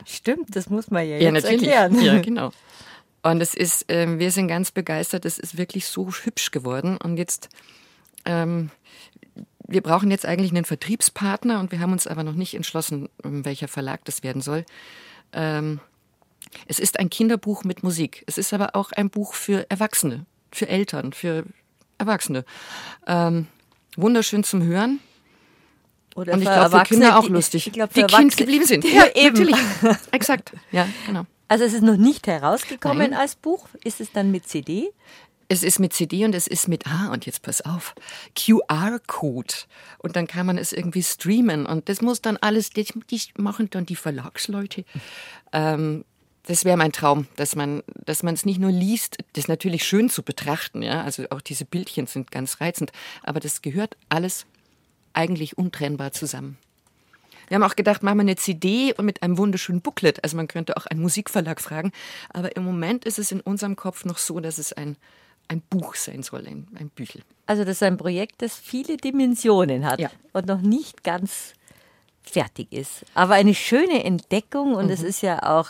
Stimmt, 0.05 0.55
das 0.55 0.69
muss 0.69 0.91
man 0.91 1.07
ja, 1.07 1.17
ja 1.17 1.31
jetzt 1.31 1.43
natürlich. 1.43 1.67
erklären. 1.69 2.01
Ja, 2.01 2.19
genau. 2.21 2.51
Und 3.23 3.41
es 3.41 3.55
ist, 3.55 3.89
äh, 3.89 4.19
wir 4.19 4.29
sind 4.29 4.47
ganz 4.47 4.71
begeistert. 4.71 5.25
Es 5.25 5.39
ist 5.39 5.57
wirklich 5.57 5.87
so 5.87 6.11
hübsch 6.11 6.51
geworden. 6.51 6.97
Und 6.97 7.17
jetzt, 7.17 7.49
ähm, 8.25 8.69
wir 9.67 9.81
brauchen 9.81 10.11
jetzt 10.11 10.27
eigentlich 10.27 10.51
einen 10.51 10.65
Vertriebspartner 10.65 11.59
und 11.59 11.71
wir 11.71 11.79
haben 11.79 11.91
uns 11.91 12.05
aber 12.05 12.23
noch 12.23 12.35
nicht 12.35 12.53
entschlossen, 12.53 13.09
welcher 13.23 13.67
Verlag 13.67 14.05
das 14.05 14.21
werden 14.21 14.43
soll. 14.43 14.63
Ähm, 15.33 15.79
es 16.67 16.79
ist 16.79 16.99
ein 16.99 17.09
Kinderbuch 17.09 17.63
mit 17.63 17.83
Musik. 17.83 18.23
Es 18.27 18.37
ist 18.37 18.53
aber 18.53 18.75
auch 18.75 18.91
ein 18.91 19.09
Buch 19.09 19.33
für 19.33 19.69
Erwachsene, 19.69 20.25
für 20.51 20.67
Eltern, 20.67 21.13
für 21.13 21.43
Erwachsene. 21.97 22.45
Ähm, 23.07 23.47
wunderschön 23.95 24.43
zum 24.43 24.63
Hören. 24.63 24.99
Oder 26.15 26.33
Und 26.33 26.39
ich 26.41 26.45
glaube, 26.49 26.77
für 26.79 26.83
Kinder 26.85 27.19
auch 27.19 27.25
die- 27.25 27.31
lustig. 27.33 27.67
Ich 27.67 27.73
glaube, 27.73 27.93
die 27.93 27.99
für 28.01 28.07
Kind 28.07 28.13
Erwachsene 28.19 28.35
geblieben 28.45 28.65
sind. 28.65 28.83
Ja, 28.93 29.05
eben. 29.15 29.37
natürlich. 29.37 29.55
Exakt. 30.11 30.53
Ja, 30.71 30.87
genau. 31.05 31.25
Also 31.47 31.63
es 31.65 31.73
ist 31.73 31.83
noch 31.83 31.97
nicht 31.97 32.25
herausgekommen 32.27 33.11
Nein. 33.11 33.19
als 33.19 33.35
Buch. 33.35 33.67
Ist 33.83 34.01
es 34.01 34.11
dann 34.11 34.31
mit 34.31 34.47
CD? 34.47 34.89
Es 35.47 35.61
ist 35.61 35.77
mit 35.77 35.93
CD 35.93 36.25
und 36.25 36.33
es 36.33 36.47
ist 36.47 36.67
mit, 36.67 36.87
ah, 36.87 37.11
und 37.11 37.27
jetzt 37.27 37.43
pass 37.43 37.61
auf, 37.61 37.93
QR-Code. 38.35 39.53
Und 39.99 40.15
dann 40.15 40.25
kann 40.25 40.45
man 40.47 40.57
es 40.57 40.73
irgendwie 40.73 41.03
streamen. 41.03 41.65
Und 41.67 41.87
das 41.89 42.01
muss 42.01 42.21
dann 42.21 42.37
alles, 42.37 42.71
das, 42.71 42.87
die 43.11 43.21
machen 43.37 43.69
dann 43.69 43.85
die 43.85 43.95
Verlagsleute. 43.95 44.85
Ähm, 45.53 46.03
das 46.47 46.63
wäre 46.65 46.77
mein 46.77 46.91
Traum, 46.91 47.27
dass 47.35 47.55
man, 47.55 47.81
dass 48.05 48.23
man 48.23 48.33
es 48.35 48.45
nicht 48.45 48.59
nur 48.59 48.71
liest, 48.71 49.17
das 49.33 49.43
ist 49.45 49.47
natürlich 49.47 49.83
schön 49.85 50.09
zu 50.09 50.23
betrachten, 50.23 50.81
ja. 50.81 51.01
Also 51.01 51.25
auch 51.31 51.41
diese 51.41 51.65
Bildchen 51.65 52.07
sind 52.07 52.31
ganz 52.31 52.61
reizend, 52.61 52.91
aber 53.23 53.39
das 53.39 53.61
gehört 53.61 53.97
alles 54.09 54.45
eigentlich 55.13 55.57
untrennbar 55.57 56.11
zusammen. 56.11 56.57
Wir 57.47 57.55
haben 57.55 57.63
auch 57.63 57.75
gedacht, 57.75 58.01
machen 58.01 58.17
wir 58.17 58.21
eine 58.21 58.35
CD 58.37 58.93
und 58.97 59.05
mit 59.05 59.21
einem 59.21 59.37
wunderschönen 59.37 59.81
Booklet. 59.81 60.23
Also 60.23 60.35
man 60.35 60.47
könnte 60.47 60.77
auch 60.77 60.87
einen 60.87 60.99
Musikverlag 61.01 61.61
fragen. 61.61 61.91
Aber 62.33 62.55
im 62.55 62.63
Moment 62.65 63.05
ist 63.05 63.19
es 63.19 63.31
in 63.31 63.39
unserem 63.39 63.75
Kopf 63.75 64.03
noch 64.03 64.17
so, 64.17 64.39
dass 64.39 64.57
es 64.57 64.73
ein, 64.73 64.97
ein 65.47 65.61
Buch 65.61 65.93
sein 65.93 66.23
soll, 66.23 66.47
ein, 66.47 66.67
ein 66.73 66.89
Büchel. 66.89 67.21
Also 67.45 67.63
das 67.63 67.73
ist 67.77 67.83
ein 67.83 67.97
Projekt, 67.97 68.41
das 68.41 68.55
viele 68.57 68.97
Dimensionen 68.97 69.85
hat 69.85 69.99
Ja. 69.99 70.09
und 70.33 70.47
noch 70.47 70.61
nicht 70.61 71.03
ganz 71.03 71.53
fertig 72.23 72.71
ist. 72.73 73.05
Aber 73.13 73.35
eine 73.35 73.53
schöne 73.53 74.03
Entdeckung 74.03 74.73
und 74.73 74.85
Mhm. 74.85 74.91
es 74.91 75.03
ist 75.03 75.21
ja 75.21 75.43
auch 75.43 75.69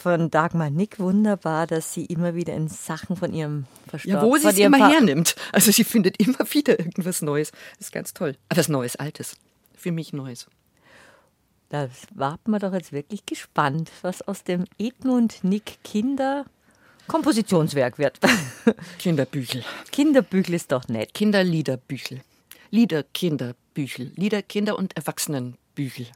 von 0.00 0.30
Dagmar 0.30 0.70
Nick 0.70 0.98
wunderbar, 0.98 1.66
dass 1.66 1.92
sie 1.92 2.06
immer 2.06 2.34
wieder 2.34 2.54
in 2.54 2.68
Sachen 2.68 3.16
von 3.16 3.32
ihrem 3.34 3.66
Verstorbenen... 3.86 4.24
Ja, 4.24 4.30
wo 4.30 4.36
sie 4.38 4.48
es 4.48 4.58
immer 4.58 4.78
Pa- 4.78 4.90
hernimmt. 4.90 5.36
Also 5.52 5.70
sie 5.70 5.84
findet 5.84 6.16
immer 6.18 6.38
wieder 6.52 6.78
irgendwas 6.78 7.22
Neues. 7.22 7.52
Das 7.78 7.88
ist 7.88 7.92
ganz 7.92 8.14
toll. 8.14 8.36
Aber 8.48 8.58
was 8.58 8.68
Neues, 8.68 8.96
Altes. 8.96 9.36
Für 9.76 9.92
mich 9.92 10.12
Neues. 10.12 10.46
Da 11.68 11.88
warten 12.14 12.50
wir 12.50 12.58
doch 12.58 12.72
jetzt 12.72 12.92
wirklich 12.92 13.26
gespannt, 13.26 13.90
was 14.02 14.22
aus 14.22 14.42
dem 14.42 14.64
Edmund 14.78 15.44
Nick 15.44 15.78
Kinder 15.84 16.44
Kompositionswerk 17.06 17.98
wird. 17.98 18.18
Kinderbüchel. 18.98 19.64
Kinderbüchel 19.90 20.54
ist 20.54 20.70
doch 20.72 20.86
nett. 20.88 21.12
Kinderliederbüchel. 21.14 22.20
Liederkinderbüchel. 22.70 24.12
Lieder 24.16 24.42
Kinder- 24.42 24.78
und 24.78 24.96
Erwachsenenbüchel. 24.96 26.06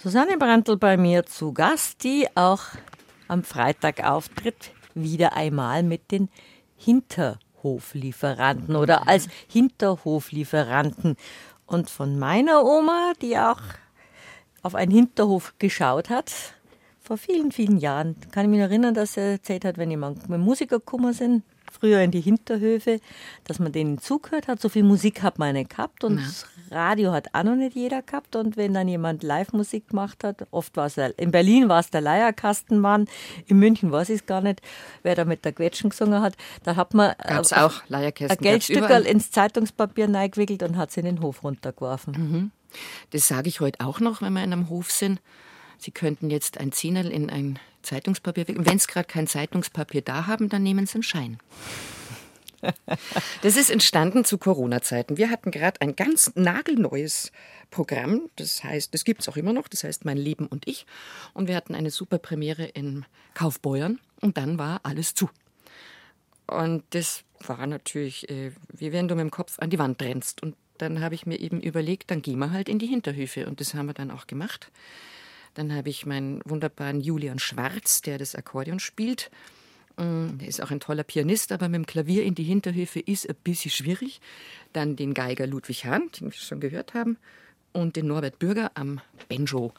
Susanne 0.00 0.38
Brandl 0.38 0.76
bei 0.76 0.96
mir 0.96 1.26
zu 1.26 1.52
Gast, 1.52 2.04
die 2.04 2.28
auch 2.36 2.62
am 3.26 3.42
Freitag 3.42 4.04
auftritt, 4.04 4.70
wieder 4.94 5.32
einmal 5.32 5.82
mit 5.82 6.12
den 6.12 6.28
Hinterhoflieferanten 6.76 8.76
oder 8.76 9.08
als 9.08 9.26
Hinterhoflieferanten. 9.48 11.16
Und 11.66 11.90
von 11.90 12.16
meiner 12.16 12.64
Oma, 12.64 13.12
die 13.20 13.36
auch 13.38 13.60
auf 14.62 14.76
einen 14.76 14.92
Hinterhof 14.92 15.54
geschaut 15.58 16.10
hat, 16.10 16.32
vor 17.00 17.18
vielen, 17.18 17.50
vielen 17.50 17.78
Jahren, 17.78 18.14
kann 18.30 18.44
ich 18.44 18.50
mich 18.50 18.60
erinnern, 18.60 18.94
dass 18.94 19.16
er 19.16 19.32
erzählt 19.32 19.64
hat, 19.64 19.78
wenn 19.78 19.90
jemand 19.90 20.28
mit 20.28 20.38
Musiker 20.38 20.78
gekommen 20.78 21.12
sind, 21.12 21.42
früher 21.72 22.00
in 22.00 22.10
die 22.10 22.20
Hinterhöfe, 22.20 23.00
dass 23.44 23.58
man 23.58 23.72
denen 23.72 23.98
zugehört 23.98 24.48
hat. 24.48 24.60
So 24.60 24.68
viel 24.68 24.82
Musik 24.82 25.22
hat 25.22 25.38
man 25.38 25.54
nicht 25.54 25.70
gehabt 25.70 26.04
und 26.04 26.16
das 26.18 26.46
Radio 26.70 27.12
hat 27.12 27.28
auch 27.32 27.42
noch 27.42 27.56
nicht 27.56 27.74
jeder 27.74 28.02
gehabt. 28.02 28.36
Und 28.36 28.56
wenn 28.56 28.74
dann 28.74 28.88
jemand 28.88 29.22
Live-Musik 29.22 29.88
gemacht 29.88 30.24
hat, 30.24 30.46
oft 30.50 30.76
war 30.76 30.86
es, 30.86 30.98
in 30.98 31.30
Berlin 31.30 31.68
war 31.68 31.80
es 31.80 31.90
der 31.90 32.00
Leierkastenmann, 32.00 33.06
in 33.46 33.58
München 33.58 33.92
weiß 33.92 34.10
ich 34.10 34.20
es 34.20 34.26
gar 34.26 34.40
nicht, 34.40 34.60
wer 35.02 35.14
da 35.14 35.24
mit 35.24 35.44
der 35.44 35.52
Quetschen 35.52 35.90
gesungen 35.90 36.20
hat, 36.20 36.34
da 36.64 36.76
hat 36.76 36.94
man 36.94 37.14
äh, 37.18 37.38
auch. 37.38 37.82
ein 37.82 37.88
Leierkästen 37.88 38.28
gab's 38.28 38.42
Geldstückerl 38.42 39.06
ins 39.06 39.30
Zeitungspapier 39.30 40.12
reingewickelt 40.12 40.62
und 40.62 40.76
hat 40.76 40.90
es 40.90 40.96
in 40.96 41.04
den 41.04 41.20
Hof 41.20 41.42
runtergeworfen. 41.42 42.52
Das 43.10 43.28
sage 43.28 43.48
ich 43.48 43.60
heute 43.60 43.84
auch 43.84 44.00
noch, 44.00 44.22
wenn 44.22 44.32
wir 44.32 44.44
in 44.44 44.52
einem 44.52 44.68
Hof 44.68 44.90
sind. 44.90 45.20
Sie 45.78 45.90
könnten 45.90 46.30
jetzt 46.30 46.58
ein 46.58 46.72
Zehnerl 46.72 47.08
in 47.08 47.30
ein 47.30 47.58
Zeitungspapier 47.82 48.48
wickeln. 48.48 48.66
Wenn 48.66 48.78
Sie 48.78 48.88
gerade 48.88 49.06
kein 49.06 49.26
Zeitungspapier 49.26 50.02
da 50.02 50.26
haben, 50.26 50.48
dann 50.48 50.62
nehmen 50.62 50.86
Sie 50.86 50.94
einen 50.94 51.02
Schein. 51.02 51.38
Das 53.42 53.56
ist 53.56 53.70
entstanden 53.70 54.24
zu 54.24 54.36
Corona-Zeiten. 54.36 55.16
Wir 55.16 55.30
hatten 55.30 55.50
gerade 55.50 55.80
ein 55.80 55.94
ganz 55.94 56.32
nagelneues 56.34 57.30
Programm. 57.70 58.30
Das 58.36 58.64
heißt, 58.64 58.92
das 58.92 59.04
gibt 59.04 59.22
es 59.22 59.28
auch 59.28 59.36
immer 59.36 59.52
noch. 59.52 59.68
Das 59.68 59.84
heißt 59.84 60.04
Mein 60.04 60.16
Leben 60.16 60.46
und 60.46 60.66
ich. 60.66 60.86
Und 61.34 61.48
wir 61.48 61.56
hatten 61.56 61.74
eine 61.74 61.90
super 61.90 62.18
Premiere 62.18 62.64
in 62.64 63.04
Kaufbeuern. 63.34 64.00
Und 64.20 64.36
dann 64.36 64.58
war 64.58 64.80
alles 64.82 65.14
zu. 65.14 65.30
Und 66.46 66.82
das 66.90 67.22
war 67.46 67.66
natürlich, 67.66 68.28
äh, 68.28 68.52
wie 68.72 68.92
wenn 68.92 69.06
du 69.06 69.14
mit 69.14 69.22
dem 69.22 69.30
Kopf 69.30 69.58
an 69.60 69.70
die 69.70 69.78
Wand 69.78 70.02
rennst. 70.02 70.42
Und 70.42 70.56
dann 70.78 71.00
habe 71.00 71.14
ich 71.14 71.26
mir 71.26 71.38
eben 71.38 71.60
überlegt, 71.60 72.10
dann 72.10 72.22
gehen 72.22 72.38
wir 72.38 72.50
halt 72.50 72.68
in 72.68 72.78
die 72.78 72.86
Hinterhöfe. 72.86 73.46
Und 73.46 73.60
das 73.60 73.74
haben 73.74 73.86
wir 73.86 73.94
dann 73.94 74.10
auch 74.10 74.26
gemacht. 74.26 74.70
Dann 75.58 75.74
habe 75.74 75.88
ich 75.88 76.06
meinen 76.06 76.40
wunderbaren 76.44 77.00
Julian 77.00 77.40
Schwarz, 77.40 78.00
der 78.00 78.16
das 78.16 78.36
Akkordeon 78.36 78.78
spielt. 78.78 79.28
Mm, 79.96 80.38
Der 80.38 80.46
ist 80.46 80.62
auch 80.62 80.70
ein 80.70 80.78
toller 80.78 81.02
Pianist, 81.02 81.50
aber 81.50 81.68
mit 81.68 81.74
dem 81.80 81.86
Klavier 81.86 82.22
in 82.22 82.36
die 82.36 82.44
Hinterhöfe 82.44 83.00
ist 83.00 83.28
ein 83.28 83.34
bisschen 83.42 83.72
schwierig. 83.72 84.20
Dann 84.72 84.94
den 84.94 85.14
Geiger 85.14 85.48
Ludwig 85.48 85.84
Hahn, 85.84 86.10
den 86.12 86.28
wir 86.28 86.32
schon 86.32 86.60
gehört 86.60 86.94
haben, 86.94 87.16
und 87.72 87.96
den 87.96 88.06
Norbert 88.06 88.38
Bürger 88.38 88.70
am 88.74 89.00
Banjo. 89.28 89.72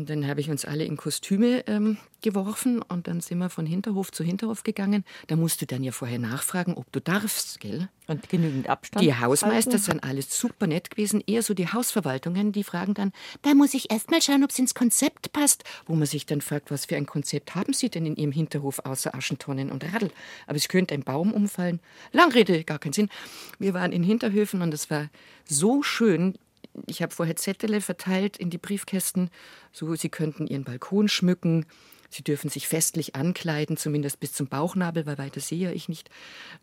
Und 0.00 0.08
dann 0.08 0.26
habe 0.26 0.40
ich 0.40 0.48
uns 0.48 0.64
alle 0.64 0.86
in 0.86 0.96
Kostüme 0.96 1.62
ähm, 1.66 1.98
geworfen 2.22 2.80
und 2.80 3.06
dann 3.06 3.20
sind 3.20 3.36
wir 3.36 3.50
von 3.50 3.66
Hinterhof 3.66 4.10
zu 4.10 4.24
Hinterhof 4.24 4.62
gegangen. 4.62 5.04
Da 5.26 5.36
musst 5.36 5.60
du 5.60 5.66
dann 5.66 5.82
ja 5.82 5.92
vorher 5.92 6.18
nachfragen, 6.18 6.72
ob 6.72 6.90
du 6.90 7.02
darfst, 7.02 7.60
gell? 7.60 7.90
Und 8.06 8.30
genügend 8.30 8.70
Abstand. 8.70 9.04
Die 9.04 9.14
Hausmeister 9.14 9.72
halten. 9.72 9.84
sind 9.84 10.02
alles 10.02 10.40
super 10.40 10.66
nett 10.66 10.88
gewesen. 10.88 11.22
Eher 11.26 11.42
so 11.42 11.52
die 11.52 11.68
Hausverwaltungen, 11.68 12.50
die 12.50 12.64
fragen 12.64 12.94
dann, 12.94 13.12
da 13.42 13.52
muss 13.52 13.74
ich 13.74 13.90
erst 13.90 14.10
mal 14.10 14.22
schauen, 14.22 14.42
ob 14.42 14.48
es 14.48 14.58
ins 14.58 14.74
Konzept 14.74 15.34
passt. 15.34 15.64
Wo 15.84 15.94
man 15.94 16.06
sich 16.06 16.24
dann 16.24 16.40
fragt, 16.40 16.70
was 16.70 16.86
für 16.86 16.96
ein 16.96 17.04
Konzept 17.04 17.54
haben 17.54 17.74
Sie 17.74 17.90
denn 17.90 18.06
in 18.06 18.16
Ihrem 18.16 18.32
Hinterhof 18.32 18.78
außer 18.78 19.14
Aschentonnen 19.14 19.70
und 19.70 19.84
Radl? 19.92 20.10
Aber 20.46 20.56
es 20.56 20.68
könnte 20.68 20.94
ein 20.94 21.02
Baum 21.02 21.34
umfallen. 21.34 21.78
Langrede, 22.12 22.64
gar 22.64 22.78
keinen 22.78 22.94
Sinn. 22.94 23.10
Wir 23.58 23.74
waren 23.74 23.92
in 23.92 24.02
Hinterhöfen 24.02 24.62
und 24.62 24.72
es 24.72 24.88
war 24.88 25.10
so 25.44 25.82
schön. 25.82 26.38
Ich 26.86 27.02
habe 27.02 27.14
vorher 27.14 27.36
Zettel 27.36 27.80
verteilt 27.80 28.36
in 28.36 28.50
die 28.50 28.58
Briefkästen, 28.58 29.30
so 29.72 29.94
Sie 29.94 30.08
könnten 30.08 30.46
Ihren 30.46 30.64
Balkon 30.64 31.08
schmücken. 31.08 31.66
Sie 32.08 32.22
dürfen 32.22 32.50
sich 32.50 32.66
festlich 32.68 33.14
ankleiden, 33.14 33.76
zumindest 33.76 34.20
bis 34.20 34.32
zum 34.32 34.48
Bauchnabel, 34.48 35.06
weil 35.06 35.18
weiter 35.18 35.40
sehe 35.40 35.72
ich 35.72 35.88
nicht. 35.88 36.10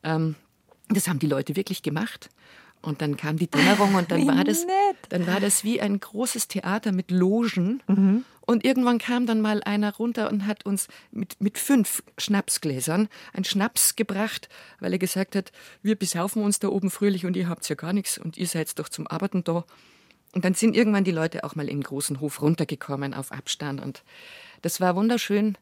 Ähm, 0.04 0.36
das 0.90 1.08
haben 1.08 1.20
die 1.20 1.28
Leute 1.28 1.56
wirklich 1.56 1.84
gemacht. 1.84 2.30
Und 2.82 3.02
dann 3.02 3.18
kam 3.18 3.38
die 3.38 3.48
Dämmerung 3.48 3.96
und 3.96 4.12
dann 4.12 4.28
war 4.28 4.44
das, 4.44 4.66
dann 5.10 5.26
war 5.26 5.40
das 5.40 5.64
wie 5.64 5.82
ein 5.82 6.00
großes 6.00 6.48
Theater 6.48 6.92
mit 6.92 7.12
Logen. 7.12 7.82
Und 8.42 8.64
irgendwann 8.64 8.98
kam 8.98 9.26
dann 9.26 9.42
mal 9.42 9.62
einer 9.64 9.94
runter 9.96 10.30
und 10.32 10.46
hat 10.46 10.66
uns 10.66 10.88
mit, 11.12 11.42
mit 11.42 11.58
fünf 11.58 12.04
Schnapsgläsern 12.18 13.10
einen 13.34 13.44
Schnaps 13.44 13.96
gebracht, 13.96 14.48
weil 14.80 14.94
er 14.94 15.00
gesagt 15.00 15.36
hat, 15.36 15.52
wir 15.82 15.98
besaufen 15.98 16.44
uns 16.44 16.60
da 16.60 16.70
oben 16.70 16.90
fröhlich 16.90 17.26
und 17.26 17.36
ihr 17.36 17.50
habt 17.50 17.68
ja 17.68 17.76
gar 17.76 17.92
nichts 17.92 18.18
und 18.18 18.38
ihr 18.38 18.48
seid 18.48 18.78
doch 18.80 18.90
zum 18.90 19.08
Arbeiten 19.08 19.44
da. 19.44 19.66
Und 20.34 20.46
dann 20.46 20.54
sind 20.54 20.76
irgendwann 20.76 21.04
die 21.04 21.12
Leute 21.12 21.44
auch 21.44 21.56
mal 21.56 21.68
in 21.68 21.78
den 21.78 21.84
großen 21.84 22.20
Hof 22.20 22.42
runtergekommen 22.42 23.14
auf 23.14 23.32
Abstand. 23.32 23.82
Und 23.82 24.04
das 24.62 24.82
war 24.82 24.96
wunderschön, 24.96 25.58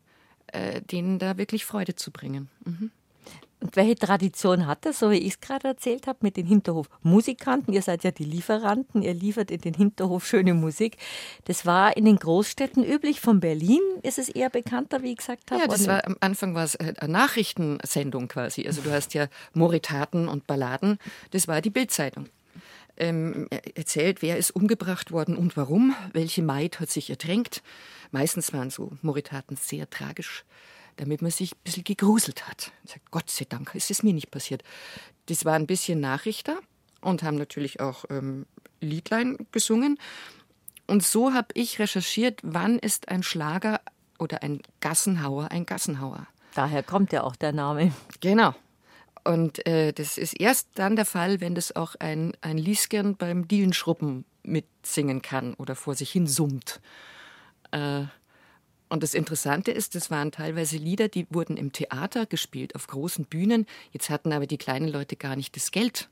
äh, 0.48 0.82
denen 0.82 1.20
da 1.20 1.38
wirklich 1.38 1.66
Freude 1.66 1.96
zu 1.96 2.12
bringen. 2.12 2.50
Mhm. 2.66 2.92
Und 3.62 3.76
welche 3.78 3.96
Tradition 3.96 4.68
hat 4.68 4.86
das, 4.86 5.00
so 5.00 5.10
wie 5.12 5.18
ich 5.18 5.34
es 5.34 5.40
gerade 5.40 5.70
erzählt 5.70 6.08
habe, 6.08 6.20
mit 6.22 6.38
den 6.38 6.46
Hinterhofmusikanten? 6.46 7.74
Ihr 7.74 7.82
seid 7.82 8.04
ja 8.04 8.12
die 8.12 8.26
Lieferanten, 8.26 9.02
ihr 9.02 9.14
liefert 9.14 9.50
in 9.50 9.62
den 9.62 9.74
Hinterhof 9.74 10.28
schöne 10.28 10.54
Musik. 10.54 10.98
Das 11.46 11.66
war 11.66 11.96
in 11.96 12.06
den 12.06 12.18
Großstädten 12.18 12.84
üblich. 12.84 13.22
Von 13.22 13.40
Berlin 13.40 13.82
ist 14.04 14.20
es 14.20 14.30
eher 14.30 14.50
bekannter, 14.50 15.02
wie 15.02 15.12
ich 15.12 15.18
gesagt 15.18 15.50
habe. 15.52 15.62
Ja, 15.62 15.68
das 15.68 15.88
war 15.88 16.06
am 16.06 16.18
Anfang 16.20 16.54
war 16.54 16.66
es 16.66 16.76
eine 16.76 16.96
Nachrichtensendung 17.08 18.28
quasi. 18.28 18.68
Also 18.68 18.82
du 18.82 18.92
hast 18.92 19.14
ja 19.14 19.28
Moritaten 19.54 20.28
und 20.28 20.46
Balladen. 20.46 21.00
Das 21.32 21.48
war 21.48 21.62
die 21.62 21.72
Bildzeitung. 21.72 22.28
Ähm, 22.98 23.48
erzählt, 23.76 24.22
wer 24.22 24.38
ist 24.38 24.52
umgebracht 24.52 25.12
worden 25.12 25.36
und 25.36 25.58
warum, 25.58 25.94
welche 26.14 26.42
Maid 26.42 26.80
hat 26.80 26.90
sich 26.90 27.10
ertränkt. 27.10 27.62
Meistens 28.12 28.54
waren 28.54 28.70
so 28.70 28.94
Moritaten 29.02 29.58
sehr 29.58 29.90
tragisch 29.90 30.46
damit 30.98 31.22
man 31.22 31.32
sich 31.32 31.54
ein 31.54 31.60
bisschen 31.64 31.84
gegruselt 31.84 32.48
hat. 32.48 32.72
Sage, 32.86 33.02
Gott 33.12 33.30
sei 33.30 33.46
Dank 33.48 33.76
ist 33.76 33.92
es 33.92 34.04
mir 34.04 34.14
nicht 34.14 34.32
passiert. 34.32 34.64
Das 35.28 35.46
war 35.46 35.54
ein 35.54 35.68
bisschen 35.68 36.00
Nachrichter 36.00 36.60
und 37.02 37.24
haben 37.24 37.38
natürlich 37.38 37.80
auch 37.80 38.06
ähm, 38.10 38.46
Liedlein 38.82 39.38
gesungen. 39.52 39.98
Und 40.88 41.04
so 41.04 41.34
habe 41.34 41.48
ich 41.54 41.80
recherchiert, 41.80 42.40
wann 42.44 42.80
ist 42.80 43.10
ein 43.10 43.24
Schlager 43.24 43.82
oder 44.20 44.44
ein 44.44 44.62
Gassenhauer 44.82 45.52
ein 45.52 45.66
Gassenhauer. 45.66 46.28
Daher 46.54 46.84
kommt 46.84 47.12
ja 47.12 47.24
auch 47.24 47.36
der 47.36 47.52
Name. 47.52 47.92
Genau. 48.22 48.56
Und 49.26 49.66
äh, 49.66 49.92
das 49.92 50.20
ist 50.20 50.40
erst 50.40 50.70
dann 50.76 50.96
der 50.96 51.06
Fall, 51.06 51.42
wenn 51.42 51.56
das 51.56 51.76
auch 51.76 51.96
ein, 52.00 52.34
ein 52.42 52.60
Lieskern 52.60 53.18
beim 53.18 53.48
Dielenschruppen 53.48 54.24
mitsingen 54.44 55.24
kann 55.24 55.56
oder 55.56 55.76
vor 55.76 55.96
sich 55.96 56.12
hin 56.12 56.28
summt. 56.28 56.80
Äh, 57.72 58.04
und 58.88 59.02
das 59.02 59.16
Interessante 59.16 59.72
ist, 59.72 59.96
das 59.96 60.12
waren 60.12 60.32
teilweise 60.32 60.78
Lieder, 60.78 61.08
die 61.08 61.26
wurden 61.32 61.58
im 61.58 61.72
Theater 61.72 62.28
gespielt, 62.28 62.76
auf 62.76 62.86
großen 62.86 63.26
Bühnen. 63.26 63.66
Jetzt 63.92 64.12
hatten 64.12 64.32
aber 64.32 64.46
die 64.46 64.60
kleinen 64.60 64.88
Leute 64.88 65.16
gar 65.16 65.36
nicht 65.36 65.56
das 65.56 65.72
Geld, 65.72 66.08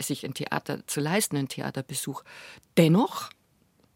sich 0.00 0.26
ein 0.26 0.34
Theater 0.34 0.84
zu 0.88 1.00
leisten, 1.00 1.36
einen 1.36 1.48
Theaterbesuch. 1.48 2.24
Dennoch 2.76 3.30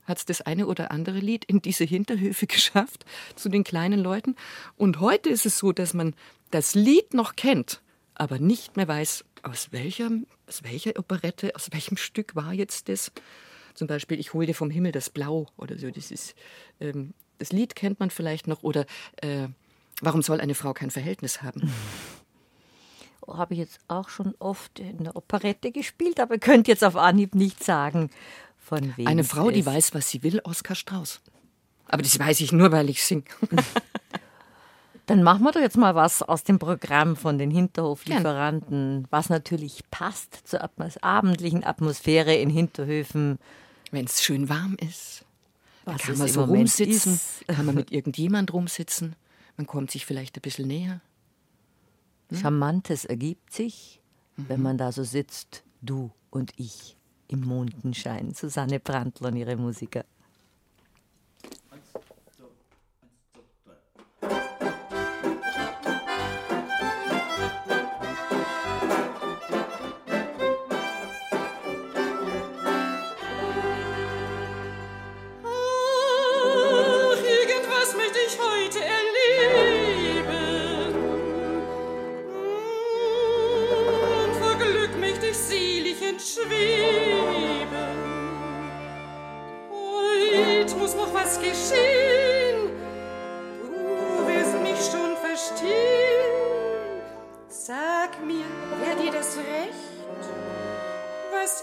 hat 0.04 0.18
es 0.18 0.24
das 0.24 0.40
eine 0.40 0.68
oder 0.68 0.92
andere 0.92 1.18
Lied 1.18 1.44
in 1.44 1.62
diese 1.62 1.84
Hinterhöfe 1.84 2.46
geschafft 2.46 3.04
zu 3.34 3.48
den 3.48 3.64
kleinen 3.64 3.98
Leuten. 3.98 4.36
Und 4.76 5.00
heute 5.00 5.30
ist 5.30 5.46
es 5.46 5.58
so, 5.58 5.72
dass 5.72 5.94
man 5.94 6.14
das 6.52 6.76
Lied 6.76 7.12
noch 7.12 7.34
kennt, 7.34 7.81
aber 8.14 8.38
nicht 8.38 8.76
mehr 8.76 8.88
weiß, 8.88 9.24
aus 9.42 9.68
welcher, 9.72 10.10
aus 10.46 10.62
welcher 10.62 10.98
Operette, 10.98 11.54
aus 11.56 11.68
welchem 11.72 11.96
Stück 11.96 12.36
war 12.36 12.52
jetzt 12.52 12.88
das. 12.88 13.12
Zum 13.74 13.86
Beispiel, 13.86 14.20
ich 14.20 14.34
hole 14.34 14.46
dir 14.46 14.54
vom 14.54 14.70
Himmel 14.70 14.92
das 14.92 15.08
Blau 15.10 15.46
oder 15.56 15.78
so. 15.78 15.90
Das 15.90 16.10
ist 16.10 16.34
ähm, 16.80 17.14
das 17.38 17.52
Lied 17.52 17.74
kennt 17.74 17.98
man 17.98 18.10
vielleicht 18.10 18.46
noch 18.46 18.62
oder 18.62 18.86
äh, 19.16 19.48
Warum 20.02 20.20
soll 20.20 20.40
eine 20.40 20.56
Frau 20.56 20.74
kein 20.74 20.90
Verhältnis 20.90 21.42
haben? 21.42 21.72
Oh, 23.24 23.36
Habe 23.36 23.54
ich 23.54 23.60
jetzt 23.60 23.78
auch 23.86 24.08
schon 24.08 24.34
oft 24.40 24.80
in 24.80 25.04
der 25.04 25.14
Operette 25.14 25.70
gespielt, 25.70 26.18
aber 26.18 26.38
könnt 26.38 26.66
jetzt 26.66 26.82
auf 26.82 26.96
Anhieb 26.96 27.36
nicht 27.36 27.62
sagen, 27.62 28.10
von 28.58 28.96
wem. 28.96 29.06
Eine 29.06 29.22
Frau, 29.22 29.52
die 29.52 29.64
weiß, 29.64 29.94
was 29.94 30.10
sie 30.10 30.24
will, 30.24 30.40
Oskar 30.42 30.74
Strauß. 30.74 31.20
Aber 31.86 32.02
das 32.02 32.18
weiß 32.18 32.40
ich 32.40 32.50
nur, 32.50 32.72
weil 32.72 32.90
ich 32.90 33.04
singe. 33.04 33.22
Dann 35.12 35.24
machen 35.24 35.42
wir 35.44 35.52
doch 35.52 35.60
jetzt 35.60 35.76
mal 35.76 35.94
was 35.94 36.22
aus 36.22 36.42
dem 36.42 36.58
Programm 36.58 37.16
von 37.16 37.36
den 37.36 37.50
Hinterhoflieferanten, 37.50 39.06
was 39.10 39.28
natürlich 39.28 39.82
passt 39.90 40.48
zur 40.48 40.66
abendlichen 41.02 41.64
Atmosphäre 41.64 42.34
in 42.34 42.48
Hinterhöfen. 42.48 43.38
Wenn 43.90 44.06
es 44.06 44.22
schön 44.22 44.48
warm 44.48 44.74
ist. 44.80 45.26
Was 45.84 46.00
kann 46.00 46.16
man 46.16 46.28
so 46.28 46.44
rumsitzen, 46.44 47.12
ist. 47.12 47.46
kann 47.46 47.66
man 47.66 47.74
mit 47.74 47.92
irgendjemand 47.92 48.54
rumsitzen, 48.54 49.14
man 49.58 49.66
kommt 49.66 49.90
sich 49.90 50.06
vielleicht 50.06 50.38
ein 50.38 50.40
bisschen 50.40 50.68
näher. 50.68 51.02
Hm? 52.30 52.38
Charmantes 52.38 53.04
ergibt 53.04 53.52
sich, 53.52 54.00
mhm. 54.36 54.48
wenn 54.48 54.62
man 54.62 54.78
da 54.78 54.92
so 54.92 55.04
sitzt, 55.04 55.62
du 55.82 56.10
und 56.30 56.54
ich 56.56 56.96
im 57.28 57.42
Mondenschein. 57.42 58.32
Susanne 58.32 58.80
Brandl 58.80 59.26
und 59.26 59.36
ihre 59.36 59.56
Musiker. 59.56 60.06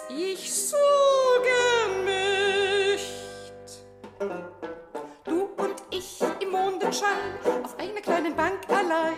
ich 0.09 0.51
suche 0.53 0.79
nicht. 2.03 3.03
Du 5.23 5.49
und 5.57 5.75
ich 5.91 6.19
im 6.39 6.51
Mondenschein 6.51 7.37
auf 7.63 7.77
einer 7.77 8.01
kleinen 8.01 8.35
Bank 8.35 8.59
allein. 8.67 9.13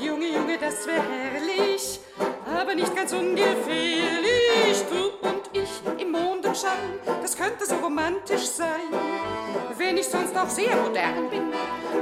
Junge, 0.00 0.26
Junge, 0.26 0.58
das 0.58 0.86
wäre 0.86 1.02
herrlich, 1.02 2.00
aber 2.44 2.74
nicht 2.74 2.94
ganz 2.94 3.12
ungefährlich. 3.12 4.84
Du 4.90 5.28
und 5.28 5.50
ich 5.52 6.00
im 6.00 6.10
Mondenschein, 6.10 7.00
das 7.22 7.36
könnte 7.36 7.64
so 7.64 7.76
romantisch 7.76 8.46
sein. 8.46 8.90
Wenn 9.78 9.96
ich 9.96 10.08
sonst 10.08 10.36
auch 10.36 10.48
sehr 10.48 10.74
modern 10.76 11.30
bin, 11.30 11.52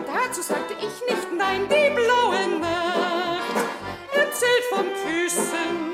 dazu 0.07 0.43
sagte 0.43 0.75
ich 0.75 1.11
nicht 1.11 1.33
nein. 1.37 1.69
Die 1.69 1.91
blaue 1.95 2.61
Nacht 2.61 3.67
erzählt 4.13 4.65
vom 4.71 4.87
Küssen 5.05 5.94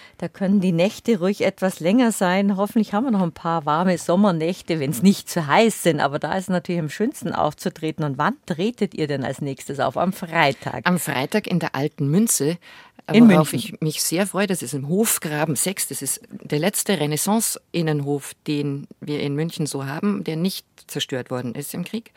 Da 0.21 0.27
können 0.27 0.61
die 0.61 0.71
Nächte 0.71 1.17
ruhig 1.17 1.41
etwas 1.41 1.79
länger 1.79 2.11
sein. 2.11 2.55
Hoffentlich 2.55 2.93
haben 2.93 3.05
wir 3.05 3.11
noch 3.11 3.23
ein 3.23 3.31
paar 3.31 3.65
warme 3.65 3.97
Sommernächte, 3.97 4.79
wenn 4.79 4.91
es 4.91 5.01
nicht 5.01 5.27
zu 5.27 5.47
heiß 5.47 5.81
sind. 5.81 5.99
Aber 5.99 6.19
da 6.19 6.37
ist 6.37 6.47
natürlich 6.47 6.79
am 6.79 6.91
schönsten 6.91 7.33
aufzutreten. 7.33 8.05
Und 8.05 8.19
wann 8.19 8.35
tretet 8.45 8.93
ihr 8.93 9.07
denn 9.07 9.23
als 9.23 9.41
nächstes 9.41 9.79
auf? 9.79 9.97
Am 9.97 10.13
Freitag? 10.13 10.85
Am 10.85 10.99
Freitag 10.99 11.47
in 11.47 11.57
der 11.57 11.73
Alten 11.73 12.07
Münze. 12.07 12.59
In 13.11 13.31
worauf 13.31 13.51
München. 13.51 13.73
ich 13.73 13.81
mich 13.81 14.03
sehr 14.03 14.27
freue, 14.27 14.45
das 14.45 14.61
ist 14.61 14.75
im 14.75 14.87
Hofgraben 14.87 15.55
6. 15.55 15.87
Das 15.87 16.03
ist 16.03 16.21
der 16.29 16.59
letzte 16.59 16.99
Renaissance-Innenhof, 16.99 18.35
den 18.45 18.85
wir 18.99 19.21
in 19.21 19.33
München 19.33 19.65
so 19.65 19.87
haben, 19.87 20.23
der 20.23 20.35
nicht 20.35 20.67
zerstört 20.85 21.31
worden 21.31 21.55
ist 21.55 21.73
im 21.73 21.83
Krieg. 21.83 22.11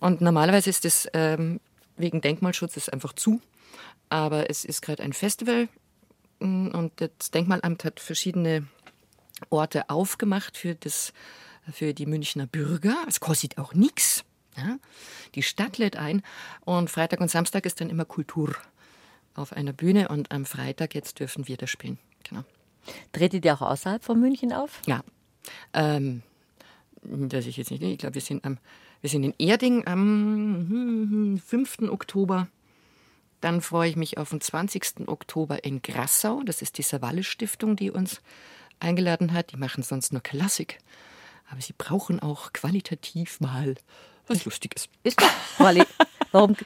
Und 0.00 0.20
normalerweise 0.20 0.70
ist 0.70 0.84
es 0.84 1.08
ähm, 1.12 1.60
wegen 1.96 2.20
Denkmalschutz 2.20 2.76
ist 2.76 2.92
einfach 2.92 3.12
zu. 3.12 3.40
Aber 4.08 4.50
es 4.50 4.64
ist 4.64 4.82
gerade 4.82 5.04
ein 5.04 5.12
Festival 5.12 5.68
und 6.38 6.92
das 6.96 7.30
Denkmalamt 7.30 7.84
hat 7.84 8.00
verschiedene 8.00 8.66
Orte 9.50 9.90
aufgemacht 9.90 10.56
für, 10.56 10.74
das, 10.74 11.12
für 11.72 11.94
die 11.94 12.06
Münchner 12.06 12.46
Bürger. 12.46 12.96
Es 13.08 13.20
kostet 13.20 13.58
auch 13.58 13.74
nichts. 13.74 14.24
Ja? 14.56 14.78
Die 15.34 15.42
Stadt 15.42 15.78
lädt 15.78 15.96
ein 15.96 16.22
und 16.64 16.90
Freitag 16.90 17.20
und 17.20 17.30
Samstag 17.30 17.66
ist 17.66 17.80
dann 17.80 17.90
immer 17.90 18.04
Kultur 18.04 18.54
auf 19.34 19.52
einer 19.52 19.72
Bühne 19.72 20.08
und 20.08 20.32
am 20.32 20.44
Freitag 20.44 20.94
jetzt 20.94 21.20
dürfen 21.20 21.46
wir 21.48 21.56
da 21.56 21.66
spielen. 21.66 21.98
Genau. 22.28 22.44
Tretet 23.12 23.44
ihr 23.44 23.54
auch 23.54 23.62
außerhalb 23.62 24.02
von 24.02 24.18
München 24.18 24.52
auf? 24.52 24.80
Ja. 24.86 25.02
Ähm, 25.72 26.22
das 27.02 27.46
ich 27.46 27.56
jetzt 27.56 27.70
nicht. 27.70 27.82
Ich 27.82 27.98
glaube, 27.98 28.14
wir 28.14 28.22
sind 28.22 28.44
am 28.44 28.58
wir 29.00 29.10
sind 29.10 29.22
in 29.22 29.34
Erding 29.38 29.86
am 29.86 31.40
5. 31.44 31.82
Oktober. 31.88 32.48
Dann 33.40 33.60
freue 33.60 33.88
ich 33.90 33.96
mich 33.96 34.18
auf 34.18 34.30
den 34.30 34.40
20. 34.40 35.06
Oktober 35.08 35.64
in 35.64 35.80
Grassau. 35.82 36.42
Das 36.44 36.62
ist 36.62 36.78
die 36.78 36.82
Savalle 36.82 37.22
Stiftung, 37.22 37.76
die 37.76 37.90
uns 37.90 38.20
eingeladen 38.80 39.32
hat. 39.32 39.52
Die 39.52 39.56
machen 39.56 39.82
sonst 39.82 40.12
nur 40.12 40.22
Klassik. 40.22 40.78
Aber 41.50 41.60
sie 41.60 41.74
brauchen 41.76 42.20
auch 42.20 42.52
qualitativ 42.52 43.40
mal 43.40 43.76
Was 44.26 44.44
Lustiges. 44.44 44.88
Ist 45.02 45.20
doch 45.20 45.30
Quali 45.56 45.82
Warum 46.32 46.56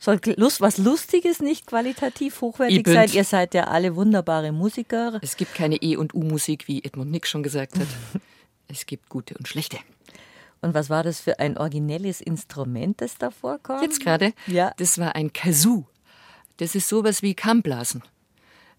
soll 0.00 0.20
Lust, 0.36 0.60
was 0.60 0.76
Lustiges 0.78 1.38
nicht 1.38 1.68
qualitativ 1.68 2.40
hochwertig 2.40 2.78
Eben. 2.78 2.92
sein? 2.92 3.08
Ihr 3.12 3.22
seid 3.22 3.54
ja 3.54 3.64
alle 3.68 3.94
wunderbare 3.94 4.50
Musiker. 4.50 5.20
Es 5.22 5.36
gibt 5.36 5.54
keine 5.54 5.76
E- 5.76 5.96
und 5.96 6.14
U-Musik, 6.14 6.66
wie 6.66 6.82
Edmund 6.82 7.12
Nick 7.12 7.28
schon 7.28 7.44
gesagt 7.44 7.78
hat. 7.78 7.86
es 8.66 8.86
gibt 8.86 9.08
gute 9.08 9.34
und 9.34 9.46
schlechte. 9.46 9.78
Und 10.60 10.74
was 10.74 10.90
war 10.90 11.04
das 11.04 11.20
für 11.20 11.38
ein 11.38 11.56
originelles 11.56 12.20
Instrument, 12.20 13.00
das 13.00 13.16
da 13.18 13.30
vorkommt? 13.30 13.82
Jetzt 13.82 14.00
gerade, 14.00 14.32
Ja. 14.48 14.72
das 14.78 14.98
war 14.98 15.14
ein 15.14 15.32
Kazoo. 15.32 15.84
Das 16.58 16.74
ist 16.74 16.88
sowas 16.88 17.22
wie 17.22 17.34
Kammblasen. 17.34 18.02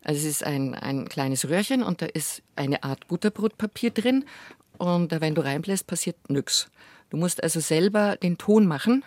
Also 0.04 0.20
es 0.20 0.26
ist 0.26 0.44
ein, 0.46 0.76
ein 0.76 1.10
kleines 1.10 1.50
Röhrchen 1.50 1.84
und 1.84 2.02
da 2.02 2.06
ist 2.06 2.42
eine 2.56 2.84
Art 2.84 3.08
Butterbrotpapier 3.08 3.92
drin 3.92 4.26
und 4.78 5.12
wenn 5.20 5.36
du 5.36 5.44
reinbläst, 5.44 5.88
passiert 5.88 6.16
nix. 6.30 6.70
Du 7.10 7.18
musst 7.18 7.44
also 7.44 7.60
selber 7.60 8.16
den 8.16 8.38
Ton 8.38 8.66
machen 8.66 9.04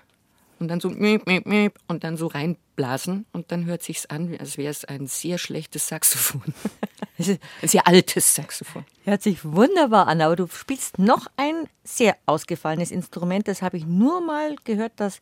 und 0.58 0.68
dann 0.68 0.80
so 0.80 0.90
miep, 0.90 1.26
miep, 1.26 1.46
miep 1.46 1.78
und 1.88 2.04
dann 2.04 2.16
so 2.16 2.26
reinblasen 2.26 3.26
und 3.32 3.52
dann 3.52 3.64
hört 3.64 3.82
sich's 3.82 4.06
an, 4.06 4.36
als 4.38 4.58
wäre 4.58 4.70
es 4.70 4.84
ein 4.84 5.06
sehr 5.06 5.38
schlechtes 5.38 5.88
Saxophon. 5.88 6.54
ein 7.28 7.68
sehr 7.68 7.86
altes 7.86 8.34
Saxophon. 8.34 8.84
Hört 9.04 9.22
sich 9.22 9.44
wunderbar 9.44 10.06
an, 10.06 10.20
aber 10.20 10.36
du 10.36 10.46
spielst 10.46 10.98
noch 10.98 11.26
ein 11.36 11.68
sehr 11.84 12.16
ausgefallenes 12.26 12.90
Instrument. 12.90 13.48
Das 13.48 13.62
habe 13.62 13.76
ich 13.76 13.86
nur 13.86 14.20
mal 14.20 14.56
gehört, 14.64 14.92
dass 14.96 15.20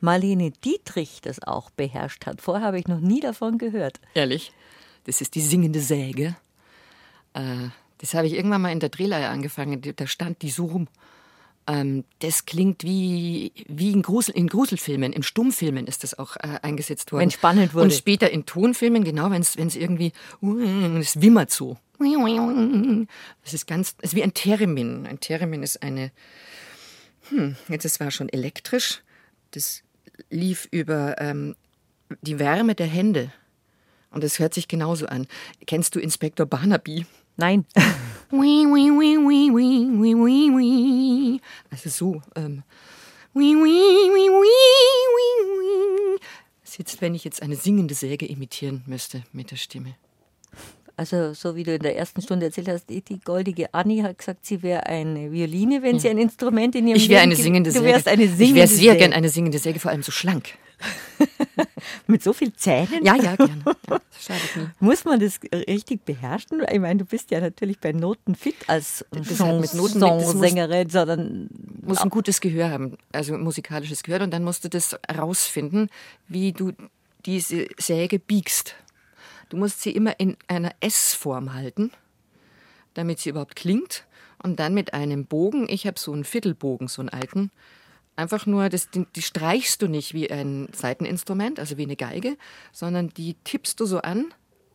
Marlene 0.00 0.50
Dietrich 0.50 1.20
das 1.22 1.42
auch 1.42 1.70
beherrscht 1.70 2.26
hat. 2.26 2.40
Vorher 2.40 2.66
habe 2.66 2.78
ich 2.78 2.88
noch 2.88 3.00
nie 3.00 3.20
davon 3.20 3.58
gehört. 3.58 4.00
Ehrlich? 4.14 4.52
Das 5.04 5.20
ist 5.20 5.34
die 5.34 5.40
singende 5.40 5.80
Säge. 5.80 6.36
Äh, 7.34 7.68
das 7.98 8.14
habe 8.14 8.26
ich 8.26 8.34
irgendwann 8.34 8.62
mal 8.62 8.72
in 8.72 8.80
der 8.80 8.88
Drehleihe 8.88 9.28
angefangen. 9.28 9.82
Da 9.96 10.06
stand 10.06 10.42
die 10.42 10.50
so 10.50 10.66
rum. 10.66 10.88
Ähm, 11.68 12.04
das 12.20 12.46
klingt 12.46 12.82
wie, 12.82 13.52
wie 13.68 13.92
in, 13.92 14.00
Grusel, 14.00 14.34
in 14.34 14.48
Gruselfilmen, 14.48 15.12
in 15.12 15.22
Stummfilmen 15.22 15.86
ist 15.86 16.02
das 16.02 16.18
auch 16.18 16.36
äh, 16.36 16.58
eingesetzt 16.62 17.12
worden. 17.12 17.22
Wenn 17.22 17.30
spannend 17.30 17.74
wurde. 17.74 17.84
Und 17.84 17.92
später 17.92 18.30
in 18.30 18.46
Tonfilmen, 18.46 19.04
genau, 19.04 19.30
wenn 19.30 19.42
es 19.42 19.54
irgendwie, 19.54 20.12
es 20.98 21.20
wimmert 21.20 21.50
so. 21.50 21.76
Das 23.44 23.52
ist 23.52 23.66
ganz, 23.66 23.96
es 23.98 24.10
ist 24.10 24.16
wie 24.16 24.22
ein 24.22 24.32
Theremin. 24.32 25.06
Ein 25.06 25.20
Theremin 25.20 25.62
ist 25.62 25.82
eine, 25.82 26.10
hm, 27.28 27.56
jetzt 27.68 27.84
das 27.84 28.00
war 28.00 28.10
schon 28.10 28.30
elektrisch. 28.30 29.02
Das 29.50 29.82
lief 30.30 30.68
über 30.70 31.20
ähm, 31.20 31.54
die 32.22 32.38
Wärme 32.38 32.74
der 32.74 32.86
Hände. 32.86 33.30
Und 34.10 34.24
es 34.24 34.38
hört 34.38 34.54
sich 34.54 34.68
genauso 34.68 35.06
an. 35.06 35.26
Kennst 35.66 35.94
du 35.94 36.00
Inspektor 36.00 36.46
Barnaby? 36.46 37.04
Nein. 37.38 37.64
Wii, 38.30 38.66
wii, 38.66 38.90
wii, 38.90 39.16
wii, 39.18 39.50
wii, 39.54 39.90
wii, 40.00 40.14
wii, 40.14 40.50
wii. 40.56 41.40
Also 41.70 41.88
so. 41.88 42.20
Ähm. 42.36 42.62
Wii, 43.34 43.54
wii, 43.54 44.10
wii, 44.14 44.28
wii, 44.28 45.04
wii, 45.16 45.58
wii. 45.60 46.18
Das 46.62 46.72
ist 46.72 46.78
jetzt, 46.78 47.00
wenn 47.00 47.14
ich 47.14 47.24
jetzt 47.24 47.40
eine 47.40 47.56
singende 47.56 47.94
Säge 47.94 48.26
imitieren 48.26 48.82
müsste 48.86 49.22
mit 49.32 49.50
der 49.50 49.56
Stimme. 49.56 49.94
Also, 50.96 51.32
so 51.32 51.54
wie 51.54 51.62
du 51.62 51.72
in 51.74 51.82
der 51.82 51.96
ersten 51.96 52.20
Stunde 52.22 52.46
erzählt 52.46 52.68
hast, 52.68 52.90
die, 52.90 53.02
die 53.02 53.20
goldige 53.20 53.72
Annie 53.72 54.02
hat 54.02 54.18
gesagt, 54.18 54.44
sie 54.44 54.60
wäre 54.64 54.84
eine 54.86 55.30
Violine, 55.30 55.80
wenn 55.82 56.00
sie 56.00 56.08
ein 56.10 56.18
Instrument 56.18 56.74
in 56.74 56.88
ihrem 56.88 56.96
Ich 56.96 57.08
wäre 57.08 57.22
eine 57.22 57.36
singende 57.36 57.70
Du 57.70 57.78
Säge. 57.78 57.86
wärst 57.92 58.08
eine 58.08 58.24
singende 58.26 58.44
ich 58.44 58.54
wäre 58.56 58.66
sehr 58.66 58.92
Säge. 58.94 58.96
gern 58.98 59.12
eine 59.12 59.28
singende 59.28 59.58
Säge, 59.60 59.78
vor 59.78 59.92
allem 59.92 60.02
so 60.02 60.10
schlank. 60.10 60.48
Mit 62.06 62.22
so 62.22 62.32
viel 62.32 62.52
Zähnen? 62.54 63.04
Ja, 63.04 63.16
ja, 63.16 63.36
gerne. 63.36 63.62
Muss 64.80 65.04
man 65.04 65.20
das 65.20 65.40
richtig 65.52 66.04
beherrschen? 66.04 66.62
Ich 66.70 66.78
meine, 66.80 66.98
du 66.98 67.04
bist 67.04 67.30
ja 67.30 67.40
natürlich 67.40 67.78
bei 67.80 67.92
Noten 67.92 68.34
fit 68.34 68.54
als 68.68 69.04
hat 69.14 69.60
mit 69.60 69.74
Noten- 69.74 70.00
das 70.00 70.00
muss- 70.00 70.00
Chansonsängerin, 70.00 70.90
sondern 70.90 71.48
muss 71.82 71.98
ein 71.98 72.10
gutes 72.10 72.40
Gehör 72.40 72.70
haben, 72.70 72.96
also 73.12 73.36
musikalisches 73.36 74.02
Gehör. 74.02 74.22
Und 74.22 74.30
dann 74.32 74.44
musst 74.44 74.64
du 74.64 74.68
das 74.68 74.98
rausfinden, 75.16 75.90
wie 76.28 76.52
du 76.52 76.72
diese 77.26 77.66
Säge 77.78 78.18
biegst. 78.18 78.74
Du 79.48 79.56
musst 79.56 79.82
sie 79.82 79.90
immer 79.90 80.18
in 80.20 80.36
einer 80.46 80.72
S-Form 80.80 81.54
halten, 81.54 81.90
damit 82.94 83.18
sie 83.20 83.30
überhaupt 83.30 83.56
klingt. 83.56 84.04
Und 84.42 84.60
dann 84.60 84.72
mit 84.74 84.94
einem 84.94 85.24
Bogen, 85.26 85.66
ich 85.68 85.86
habe 85.86 85.98
so 85.98 86.12
einen 86.12 86.24
Viertelbogen, 86.24 86.86
so 86.86 87.02
einen 87.02 87.08
alten, 87.08 87.50
einfach 88.18 88.46
nur, 88.46 88.68
das, 88.68 88.90
die, 88.90 89.06
die 89.14 89.22
streichst 89.22 89.80
du 89.80 89.88
nicht 89.88 90.12
wie 90.12 90.30
ein 90.30 90.68
Saiteninstrument, 90.72 91.58
also 91.58 91.78
wie 91.78 91.84
eine 91.84 91.96
Geige, 91.96 92.36
sondern 92.72 93.08
die 93.10 93.34
tippst 93.44 93.80
du 93.80 93.86
so 93.86 94.00
an, 94.00 94.26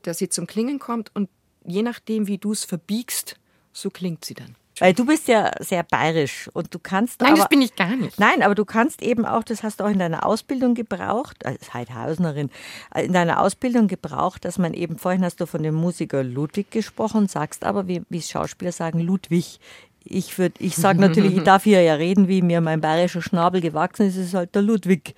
dass 0.01 0.17
sie 0.17 0.29
zum 0.29 0.47
Klingen 0.47 0.79
kommt 0.79 1.11
und 1.13 1.29
je 1.65 1.81
nachdem, 1.81 2.27
wie 2.27 2.37
du 2.37 2.51
es 2.53 2.63
verbiegst, 2.63 3.37
so 3.71 3.89
klingt 3.89 4.25
sie 4.25 4.33
dann. 4.33 4.55
Weil 4.79 4.93
du 4.93 5.05
bist 5.05 5.27
ja 5.27 5.51
sehr 5.59 5.83
bayerisch 5.83 6.49
und 6.53 6.73
du 6.73 6.79
kannst 6.79 7.21
Nein, 7.21 7.33
aber, 7.33 7.39
das 7.41 7.49
bin 7.49 7.61
ich 7.61 7.75
gar 7.75 7.95
nicht. 7.95 8.19
Nein, 8.19 8.41
aber 8.41 8.55
du 8.55 8.65
kannst 8.65 9.03
eben 9.03 9.23
auch, 9.23 9.43
das 9.43 9.61
hast 9.61 9.79
du 9.79 9.83
auch 9.83 9.89
in 9.89 9.99
deiner 9.99 10.25
Ausbildung 10.25 10.73
gebraucht, 10.73 11.45
als 11.45 11.73
Heidhausnerin, 11.73 12.49
äh, 12.95 13.05
in 13.05 13.13
deiner 13.13 13.39
Ausbildung 13.39 13.87
gebraucht, 13.87 14.45
dass 14.45 14.57
man 14.57 14.73
eben, 14.73 14.97
vorhin 14.97 15.23
hast 15.23 15.39
du 15.39 15.45
von 15.45 15.61
dem 15.61 15.75
Musiker 15.75 16.23
Ludwig 16.23 16.71
gesprochen, 16.71 17.27
sagst 17.27 17.63
aber, 17.63 17.87
wie, 17.87 18.01
wie 18.09 18.21
Schauspieler 18.21 18.71
sagen, 18.71 18.99
Ludwig. 18.99 19.59
Ich, 20.05 20.33
würd- 20.33 20.55
ich 20.59 20.75
sage 20.75 20.99
natürlich, 20.99 21.37
ich 21.37 21.43
darf 21.45 21.63
hier 21.63 21.81
ja 21.81 21.95
reden, 21.95 22.27
wie 22.27 22.41
mir 22.41 22.61
mein 22.61 22.81
bayerischer 22.81 23.21
Schnabel 23.21 23.61
gewachsen 23.61 24.07
ist, 24.07 24.17
ist 24.17 24.33
halt 24.33 24.53
der 24.55 24.61
Ludwig. 24.61 25.15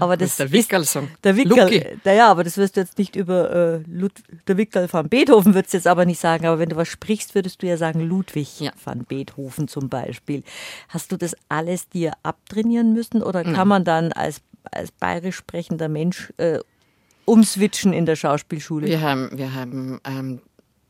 aber 0.00 0.16
das 0.16 0.30
ist 0.30 0.40
der 0.40 0.52
Wickerl-Song. 0.52 1.08
Der 1.24 1.36
Wickerl, 1.36 1.98
naja, 2.04 2.28
aber 2.30 2.44
das 2.44 2.56
wirst 2.58 2.76
du 2.76 2.80
jetzt 2.80 2.98
nicht 2.98 3.16
über 3.16 3.50
äh, 3.50 3.80
Lud 3.86 4.12
der 4.46 4.56
Wickerl 4.58 4.92
van 4.92 5.08
Beethoven 5.08 5.54
würdest 5.54 5.72
du 5.72 5.78
jetzt 5.78 5.86
aber 5.86 6.04
nicht 6.04 6.20
sagen, 6.20 6.46
aber 6.46 6.58
wenn 6.58 6.68
du 6.68 6.76
was 6.76 6.88
sprichst, 6.88 7.34
würdest 7.34 7.62
du 7.62 7.66
ja 7.66 7.76
sagen 7.76 8.00
Ludwig 8.00 8.60
Ja. 8.60 8.72
van 8.84 9.04
Beethoven 9.04 9.66
zum 9.68 9.88
Beispiel. 9.88 10.42
Hast 10.88 11.10
du 11.12 11.16
das 11.16 11.34
alles 11.48 11.88
dir 11.88 12.12
abtrainieren 12.22 12.92
müssen 12.92 13.22
oder 13.22 13.44
kann 13.44 13.68
man 13.68 13.84
dann 13.84 14.12
als, 14.12 14.42
als 14.72 14.90
bayerisch 14.92 15.36
sprechender 15.36 15.88
Mensch 15.88 16.32
äh, 16.36 16.58
umswitchen 17.24 17.92
in 17.92 18.04
der 18.06 18.16
Schauspielschule? 18.16 18.86
Wir 18.86 19.00
haben, 19.00 19.30
wir 19.36 19.54
haben, 19.54 20.00
ähm, 20.04 20.40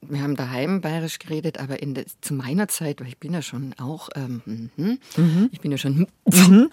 wir 0.01 0.23
haben 0.23 0.37
daheim 0.37 0.81
bayerisch 0.81 1.19
geredet, 1.19 1.59
aber 1.59 1.83
in 1.83 1.95
der, 1.95 2.05
zu 2.21 2.35
meiner 2.35 2.69
Zeit, 2.69 3.01
weil 3.01 3.09
ich 3.09 3.19
bin 3.19 3.35
ja 3.35 3.43
schon 3.43 3.75
auch, 3.79 4.09
ähm, 4.15 4.71
mhm, 4.77 4.99
ich 5.51 5.61
bin 5.61 5.71
ja 5.71 5.79
schon 5.79 6.07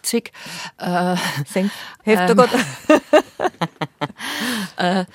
zig, 0.03 0.31
äh, 0.77 1.15
Senk, 1.45 1.71
Hälfte 2.03 2.31
Ähm. 2.31 2.37
Gott. 2.37 2.49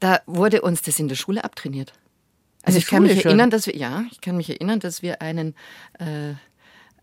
da 0.00 0.20
wurde 0.26 0.62
uns 0.62 0.82
das 0.82 0.98
in 0.98 1.08
der 1.08 1.16
Schule 1.16 1.44
abtrainiert. 1.44 1.92
Also 2.62 2.78
ich 2.78 2.86
kann 2.86 3.02
mich 3.02 3.20
schon? 3.22 3.30
erinnern, 3.30 3.50
dass 3.50 3.66
wir, 3.66 3.76
ja, 3.76 4.04
ich 4.10 4.20
kann 4.20 4.36
mich 4.36 4.50
erinnern, 4.50 4.80
dass 4.80 5.02
wir 5.02 5.22
einen, 5.22 5.54
äh, 5.98 6.34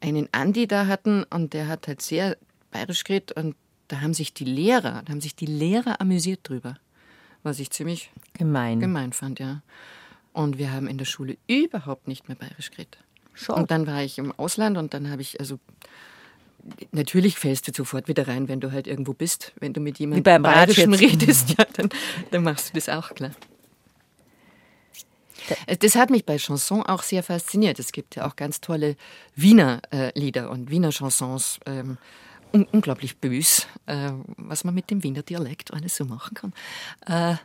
einen 0.02 0.28
Andi 0.32 0.68
da 0.68 0.88
hatten 0.88 1.24
und 1.24 1.54
der 1.54 1.68
hat 1.68 1.88
halt 1.88 2.02
sehr 2.02 2.38
bayerisch 2.72 3.04
geredet 3.04 3.32
und 3.32 3.56
da 3.88 4.02
haben 4.02 4.14
sich 4.14 4.34
die 4.34 4.46
Lehrer, 4.46 5.04
da 5.06 5.12
haben 5.12 5.22
sich 5.22 5.36
die 5.36 5.46
Lehrer 5.46 6.02
amüsiert 6.02 6.42
drüber, 6.44 6.76
was 7.44 7.60
ich 7.60 7.70
ziemlich 7.70 8.12
Gemein. 8.34 8.80
gemein 8.80 9.14
fand, 9.14 9.40
ja. 9.40 9.62
Und 10.36 10.58
wir 10.58 10.74
haben 10.74 10.88
in 10.88 10.98
der 10.98 11.06
Schule 11.06 11.38
überhaupt 11.48 12.10
nicht 12.10 12.28
mehr 12.28 12.36
bayerisch 12.36 12.70
geredet. 12.70 12.98
Schon. 13.34 13.56
Und 13.56 13.72
dann 13.72 13.88
war 13.88 14.04
ich 14.04 14.18
im 14.18 14.34
Ausland 14.34 14.78
und 14.78 14.94
dann 14.94 15.10
habe 15.10 15.22
ich, 15.22 15.40
also 15.40 15.60
natürlich 16.92 17.40
fällst 17.40 17.70
du 17.70 17.72
sofort 17.74 18.10
wieder 18.10 18.28
rein, 18.28 18.50
wenn 18.50 18.60
du 18.60 18.74
halt 18.74 18.86
irgendwo 18.86 19.14
bist. 19.14 19.54
Wenn 19.62 19.72
du 19.72 19.80
mit 19.80 19.98
jemandem 19.98 20.24
jetzt. 20.92 21.02
redest, 21.02 21.50
ja, 21.58 21.66
dann, 21.72 21.88
dann 22.32 22.44
machst 22.44 22.70
du 22.70 22.74
das 22.74 22.90
auch 22.90 23.16
klar. 23.16 23.32
Das 25.80 25.96
hat 25.96 26.10
mich 26.10 26.26
bei 26.26 26.38
Chanson 26.38 26.84
auch 26.84 27.04
sehr 27.04 27.24
fasziniert. 27.24 27.80
Es 27.80 27.94
gibt 27.94 28.18
ja 28.18 28.28
auch 28.28 28.36
ganz 28.36 28.60
tolle 28.60 28.98
Wiener 29.36 29.82
äh, 29.92 30.12
Lieder 30.20 30.50
und 30.50 30.70
Wiener 30.70 30.90
Chansons. 30.92 31.62
Ähm, 31.66 31.98
un 32.52 32.66
unglaublich 32.74 33.18
bös, 33.20 33.68
äh, 33.86 34.12
was 34.36 34.66
man 34.66 34.74
mit 34.74 34.92
dem 34.92 35.02
Wiener 35.02 35.24
Dialekt 35.24 35.74
alles 35.74 35.96
so 35.96 36.04
machen 36.04 36.34
kann. 36.34 36.54
Äh, 37.06 37.38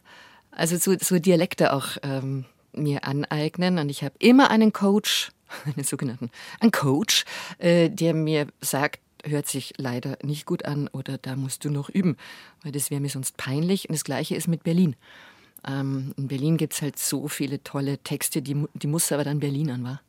also 0.51 0.77
so, 0.77 0.97
so 0.99 1.21
Dialekte 1.21 1.73
auch 1.73 1.97
ähm, 2.03 2.47
mir 2.73 3.05
aneignen. 3.05 3.79
Und 3.79 3.89
ich 3.89 4.03
habe 4.03 4.15
immer 4.19 4.51
einen 4.51 4.73
Coach, 4.73 5.31
einen 5.65 5.85
sogenannten, 5.85 6.31
einen 6.61 6.73
Coach, 6.73 7.25
äh, 7.59 7.91
der 7.91 8.15
mir 8.15 8.47
sagt, 8.61 9.01
hört 9.25 9.47
sich 9.47 9.75
leider 9.77 10.17
nicht 10.23 10.47
gut 10.47 10.65
an 10.65 10.89
oder 10.89 11.19
da 11.19 11.37
musst 11.37 11.65
du 11.65 11.71
noch 11.71 11.91
üben, 11.91 12.17
weil 12.63 12.73
das 12.73 12.91
wäre 12.91 13.01
mir 13.01 13.11
sonst 13.11 13.37
peinlich. 13.37 13.89
Und 13.89 13.95
das 13.95 14.05
Gleiche 14.05 14.35
ist 14.35 14.49
mit 14.49 14.63
Berlin. 14.63 14.97
Ähm, 15.67 16.15
in 16.17 16.29
Berlin 16.29 16.57
gibt 16.57 16.73
es 16.73 16.83
halt 16.83 16.99
so 16.99 17.29
viele 17.29 17.63
tolle 17.63 17.99
Texte, 17.99 18.41
die, 18.41 18.65
die 18.75 18.87
muss 18.87 19.13
aber 19.13 19.25
dann 19.25 19.41
Berlinern, 19.41 19.85
war. 19.85 20.01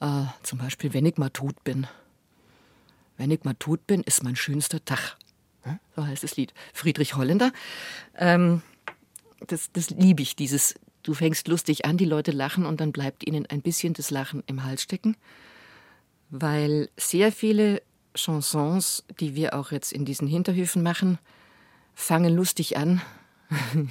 Äh, 0.00 0.26
zum 0.42 0.58
Beispiel, 0.58 0.92
wenn 0.92 1.06
ich 1.06 1.16
mal 1.16 1.30
tot 1.30 1.64
bin. 1.64 1.86
Wenn 3.16 3.30
ich 3.30 3.44
mal 3.44 3.54
tot 3.54 3.86
bin, 3.86 4.02
ist 4.02 4.22
mein 4.22 4.36
schönster 4.36 4.84
Tag. 4.84 5.16
So 5.96 6.06
heißt 6.06 6.22
das 6.22 6.36
Lied. 6.36 6.54
Friedrich 6.72 7.16
Holländer. 7.16 7.52
Ähm, 8.16 8.62
das, 9.46 9.70
das 9.72 9.90
liebe 9.90 10.22
ich, 10.22 10.36
dieses, 10.36 10.74
du 11.08 11.14
fängst 11.14 11.48
lustig 11.48 11.86
an, 11.86 11.96
die 11.96 12.04
Leute 12.04 12.32
lachen 12.32 12.66
und 12.66 12.80
dann 12.80 12.92
bleibt 12.92 13.26
ihnen 13.26 13.46
ein 13.46 13.62
bisschen 13.62 13.94
das 13.94 14.10
Lachen 14.10 14.42
im 14.46 14.64
Hals 14.64 14.82
stecken. 14.82 15.16
Weil 16.28 16.90
sehr 16.98 17.32
viele 17.32 17.82
Chansons, 18.14 19.04
die 19.18 19.34
wir 19.34 19.54
auch 19.54 19.72
jetzt 19.72 19.90
in 19.92 20.04
diesen 20.04 20.28
Hinterhöfen 20.28 20.82
machen, 20.82 21.18
fangen 21.94 22.36
lustig 22.36 22.76
an 22.76 23.00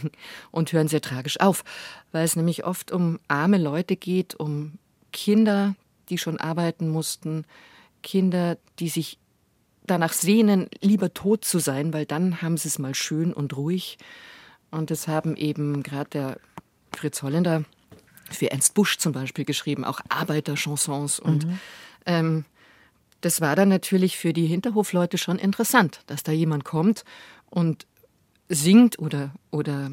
und 0.52 0.72
hören 0.72 0.88
sehr 0.88 1.02
tragisch 1.02 1.40
auf, 1.40 1.64
weil 2.12 2.24
es 2.24 2.36
nämlich 2.36 2.66
oft 2.66 2.92
um 2.92 3.20
arme 3.28 3.58
Leute 3.58 3.96
geht, 3.96 4.36
um 4.36 4.78
Kinder, 5.12 5.76
die 6.10 6.20
schon 6.20 6.40
arbeiten 6.40 6.88
mussten, 6.88 7.46
Kinder, 8.04 8.60
die 8.78 8.90
sich 8.90 9.18
danach 9.88 10.14
sehnen, 10.14 10.68
lieber 10.82 11.16
tot 11.16 11.46
zu 11.46 11.58
sein, 11.58 11.94
weil 11.94 12.06
dann 12.06 12.44
haben 12.44 12.58
sie 12.58 12.68
es 12.68 12.78
mal 12.78 12.94
schön 12.94 13.34
und 13.34 13.58
ruhig. 13.58 13.98
Und 14.70 14.92
das 14.92 15.08
haben 15.08 15.36
eben 15.36 15.82
gerade 15.82 16.10
der 16.10 16.38
Fritz 16.96 17.22
Holländer 17.22 17.64
für 18.30 18.52
Ernst 18.52 18.74
Busch 18.74 18.98
zum 18.98 19.14
Beispiel 19.14 19.46
geschrieben, 19.46 19.84
auch 19.86 20.00
Arbeiterchansons. 20.10 21.20
Und 21.20 21.48
mhm. 21.48 21.60
ähm, 22.06 22.46
das 23.22 23.42
war 23.42 23.56
dann 23.56 23.70
natürlich 23.70 24.18
für 24.18 24.34
die 24.34 24.46
Hinterhofleute 24.46 25.18
schon 25.18 25.40
interessant, 25.40 26.02
dass 26.08 26.24
da 26.24 26.32
jemand 26.32 26.66
kommt 26.66 27.04
und 27.50 27.88
singt 28.50 29.00
oder, 29.00 29.32
oder 29.52 29.92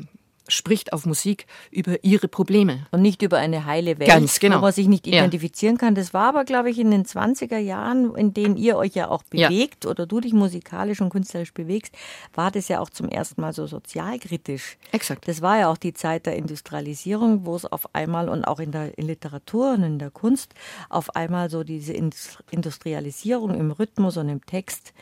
spricht 0.49 0.93
auf 0.93 1.07
Musik 1.07 1.47
über 1.71 2.03
ihre 2.05 2.29
Probleme. 2.29 2.87
Und 2.91 3.03
nicht 3.03 3.23
über 3.23 3.39
eine 3.39 3.65
heile 3.65 3.99
Welt, 3.99 4.09
Ganz 4.09 4.39
genau. 4.41 4.57
wo 4.57 4.61
man 4.63 4.73
sich 4.73 4.89
nicht 4.89 5.07
identifizieren 5.07 5.77
ja. 5.77 5.81
kann. 5.81 5.95
Das 5.95 6.13
war 6.13 6.29
aber, 6.29 6.45
glaube 6.45 6.71
ich, 6.71 6.79
in 6.79 6.91
den 6.91 7.05
20er 7.05 7.59
Jahren, 7.59 8.15
in 8.15 8.35
denen 8.35 8.57
ihr 8.57 8.77
euch 8.77 8.95
ja 8.95 9.09
auch 9.09 9.23
bewegt 9.23 9.85
ja. 9.85 9.91
oder 9.91 10.07
du 10.07 10.21
dich 10.21 10.33
musikalisch 10.33 11.01
und 11.01 11.11
künstlerisch 11.11 11.55
bewegst, 11.55 11.95
war 12.35 12.51
das 12.51 12.69
ja 12.69 12.81
auch 12.81 12.91
zum 12.91 13.09
ersten 13.09 13.41
Mal 13.41 13.53
so 13.53 13.67
sozialkritisch. 13.67 14.77
Exakt. 14.93 15.29
Das 15.29 15.41
war 15.41 15.59
ja 15.59 15.71
auch 15.71 15.79
die 15.79 15.95
Zeit 15.95 16.27
der 16.27 16.37
Industrialisierung, 16.37 17.47
wo 17.47 17.57
es 17.57 17.65
auf 17.65 17.95
einmal 17.95 18.29
und 18.29 18.45
auch 18.45 18.61
in 18.61 18.73
der 18.73 18.93
Literatur 18.97 19.73
und 19.73 19.83
in 19.83 19.99
der 19.99 20.11
Kunst 20.11 20.55
auf 20.89 21.17
einmal 21.17 21.51
so 21.51 21.65
diese 21.65 21.95
Industrialisierung 22.51 23.55
im 23.55 23.71
Rhythmus 23.71 24.17
und 24.17 24.29
im 24.29 24.45
Text 24.45 24.93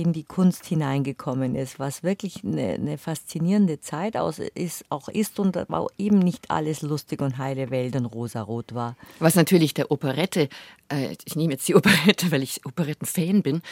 in 0.00 0.12
die 0.12 0.24
Kunst 0.24 0.64
hineingekommen 0.64 1.54
ist, 1.54 1.78
was 1.78 2.02
wirklich 2.02 2.42
eine, 2.42 2.74
eine 2.74 2.98
faszinierende 2.98 3.80
Zeit 3.80 4.16
aus 4.16 4.38
ist, 4.38 4.84
auch 4.88 5.08
ist 5.08 5.38
und 5.38 5.58
eben 5.98 6.18
nicht 6.18 6.50
alles 6.50 6.82
lustig 6.82 7.20
und 7.20 7.38
heile 7.38 7.70
Welt 7.70 7.94
und 7.96 8.06
rosarot 8.06 8.74
war. 8.74 8.96
Was 9.18 9.34
natürlich 9.34 9.74
der 9.74 9.90
Operette, 9.90 10.48
äh, 10.88 11.16
ich 11.24 11.36
nehme 11.36 11.52
jetzt 11.52 11.68
die 11.68 11.74
Operette, 11.76 12.30
weil 12.32 12.42
ich 12.42 12.64
Operettenfan 12.64 13.42
bin, 13.42 13.62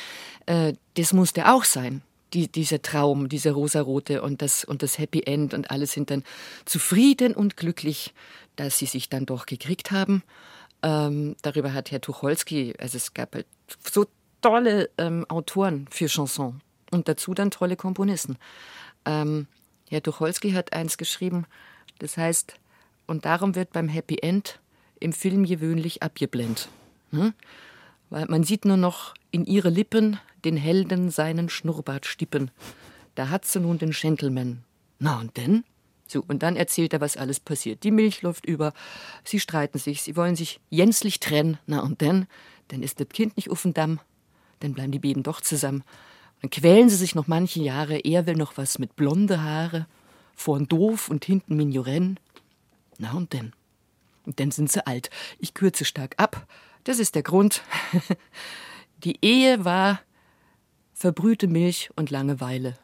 äh, 0.47 0.75
das 0.95 1.13
musste 1.13 1.53
auch 1.53 1.65
sein. 1.65 2.03
Die, 2.35 2.47
dieser 2.47 2.83
Traum, 2.83 3.31
dieser 3.31 3.53
rosarote 3.53 4.21
und 4.21 4.43
das, 4.43 4.63
und 4.63 4.83
das 4.83 4.99
Happy 4.99 5.23
End 5.23 5.55
und 5.55 5.71
alle 5.71 5.87
sind 5.87 6.11
dann 6.11 6.25
zufrieden 6.67 7.35
und 7.35 7.57
glücklich, 7.57 8.13
dass 8.57 8.77
sie 8.77 8.85
sich 8.85 9.09
dann 9.09 9.25
doch 9.25 9.47
gekriegt 9.47 9.93
haben. 9.93 10.23
Ähm, 10.83 11.37
darüber 11.41 11.73
hat 11.73 11.91
Herr 11.91 12.03
Tucholsky, 12.03 12.75
also 12.79 12.99
es 12.99 13.15
gab 13.15 13.35
halt 13.35 13.47
so 13.91 14.07
tolle 14.41 14.91
ähm, 14.99 15.27
Autoren 15.29 15.87
für 15.91 16.07
Chanson 16.07 16.61
und 16.91 17.09
dazu 17.09 17.35
dann 17.35 17.51
tolle 17.51 17.77
Komponisten. 17.77 18.37
Ähm, 19.05 19.47
Herr 19.89 20.03
Tucholsky 20.03 20.53
hat 20.53 20.73
eins 20.73 20.99
geschrieben, 20.99 21.47
das 21.99 22.17
heißt, 22.17 22.55
und 23.07 23.25
darum 23.25 23.55
wird 23.55 23.73
beim 23.73 23.89
Happy 23.89 24.19
End 24.19 24.61
im 25.01 25.13
Film 25.13 25.47
gewöhnlich 25.47 26.03
abgeblendet. 26.03 26.69
Hm? 27.11 27.33
Weil 28.11 28.27
man 28.27 28.45
sieht 28.45 28.65
nur 28.65 28.77
noch 28.77 29.15
in 29.31 29.47
ihre 29.47 29.71
Lippen 29.71 30.19
den 30.45 30.57
Helden 30.57 31.11
seinen 31.11 31.49
Schnurrbart 31.49 32.07
stippen. 32.07 32.51
Da 33.15 33.31
hat 33.31 33.45
sie 33.45 33.61
nun 33.61 33.79
den 33.79 33.91
Gentleman. 33.91 34.63
Na 34.99 35.19
und 35.19 35.37
denn? 35.37 35.65
So, 36.07 36.25
und 36.27 36.43
dann 36.43 36.57
erzählt 36.57 36.93
er, 36.93 37.01
was 37.01 37.17
alles 37.17 37.39
passiert. 37.41 37.83
Die 37.83 37.91
Milch 37.91 38.23
läuft 38.23 38.47
über, 38.47 38.73
sie 39.25 39.41
streiten 39.41 39.79
sich, 39.79 40.03
sie 40.03 40.17
wollen 40.17 40.37
sich 40.37 40.61
jänzlich 40.71 41.21
trennen. 41.21 41.59
Na 41.67 41.81
und 41.81 42.01
denn? 42.01 42.27
Dann 42.69 42.83
ist 42.83 43.01
das 43.01 43.09
Kind 43.09 43.37
nicht 43.37 43.51
auf 43.51 43.63
dem 43.63 43.75
Damm, 43.75 44.01
dann 44.61 44.75
bleiben 44.75 44.93
die 44.93 44.99
beiden 44.99 45.23
doch 45.23 45.41
zusammen. 45.41 45.83
Dann 46.41 46.51
quälen 46.51 46.89
sie 46.89 46.97
sich 46.97 47.15
noch 47.15 47.27
manche 47.27 47.61
Jahre. 47.61 47.99
Er 47.99 48.27
will 48.27 48.37
noch 48.37 48.57
was 48.57 48.79
mit 48.79 48.97
blonde 48.97 49.43
Haare, 49.43 49.87
vorn 50.35 50.69
doof 50.69 51.09
und 51.09 51.25
hinten 51.25 51.57
Mignoren. 51.57 52.19
Na 52.99 53.13
und 53.13 53.33
denn? 53.33 53.53
Und 54.25 54.41
dann 54.41 54.51
sind 54.51 54.71
sie 54.71 54.87
alt. 54.87 55.11
Ich 55.39 55.55
kürze 55.55 55.85
stark 55.85 56.15
ab. 56.17 56.47
Das 56.85 56.99
ist 56.99 57.15
der 57.15 57.23
Grund. 57.23 57.63
Die 59.05 59.19
Ehe 59.23 59.65
war 59.65 60.01
verbrühte 60.95 61.47
Milch 61.47 61.91
und 61.97 62.11
Langeweile. 62.11 62.77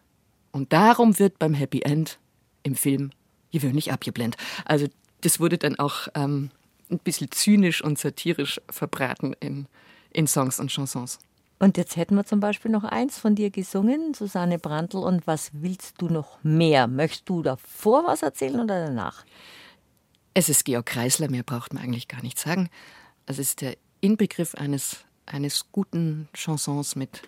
Und 0.53 0.73
darum 0.73 1.19
wird 1.19 1.39
beim 1.39 1.53
Happy 1.53 1.83
End 1.83 2.19
im 2.63 2.77
Film 2.77 3.11
gewöhnlich 3.51 3.93
abgeblendet. 3.93 4.41
Also 4.65 4.87
das 5.21 5.41
wurde 5.41 5.59
dann 5.59 5.79
auch 5.79 6.09
ähm, 6.15 6.51
ein 6.91 6.99
bisschen 6.99 7.31
zynisch 7.31 7.83
und 7.83 7.99
satirisch 7.99 8.61
verbraten 8.71 9.35
in, 9.41 9.67
in 10.11 10.27
Songs 10.27 10.61
und 10.61 10.71
Chansons. 10.71 11.19
Und 11.65 11.79
jetzt 11.79 11.97
hätten 11.97 12.15
wir 12.15 12.27
zum 12.27 12.41
Beispiel 12.41 12.71
noch 12.71 12.85
eins 12.85 13.17
von 13.17 13.37
dir 13.37 13.49
gesungen, 13.49 14.13
Susanne 14.13 14.59
Brandl. 14.59 14.99
Und 14.99 15.27
was 15.27 15.49
willst 15.55 15.95
du 15.97 16.09
noch 16.11 16.37
mehr? 16.45 16.87
Möchtest 16.89 17.27
du 17.27 17.43
davor 17.43 18.05
was 18.05 18.21
erzählen 18.21 18.61
oder 18.61 18.85
danach? 18.85 19.25
Es 20.35 20.51
ist 20.51 20.67
Georg 20.67 20.85
Kreisler, 20.85 21.31
mehr 21.31 21.43
braucht 21.43 21.73
man 21.73 21.83
eigentlich 21.83 22.07
gar 22.07 22.21
nicht 22.21 22.39
sagen. 22.39 22.69
Es 23.25 23.39
ist 23.39 23.63
der 23.63 23.79
Inbegriff 24.03 24.55
eines, 24.57 25.07
eines 25.25 25.73
guten 25.73 26.29
Chansons 26.35 26.97
mit, 26.97 27.23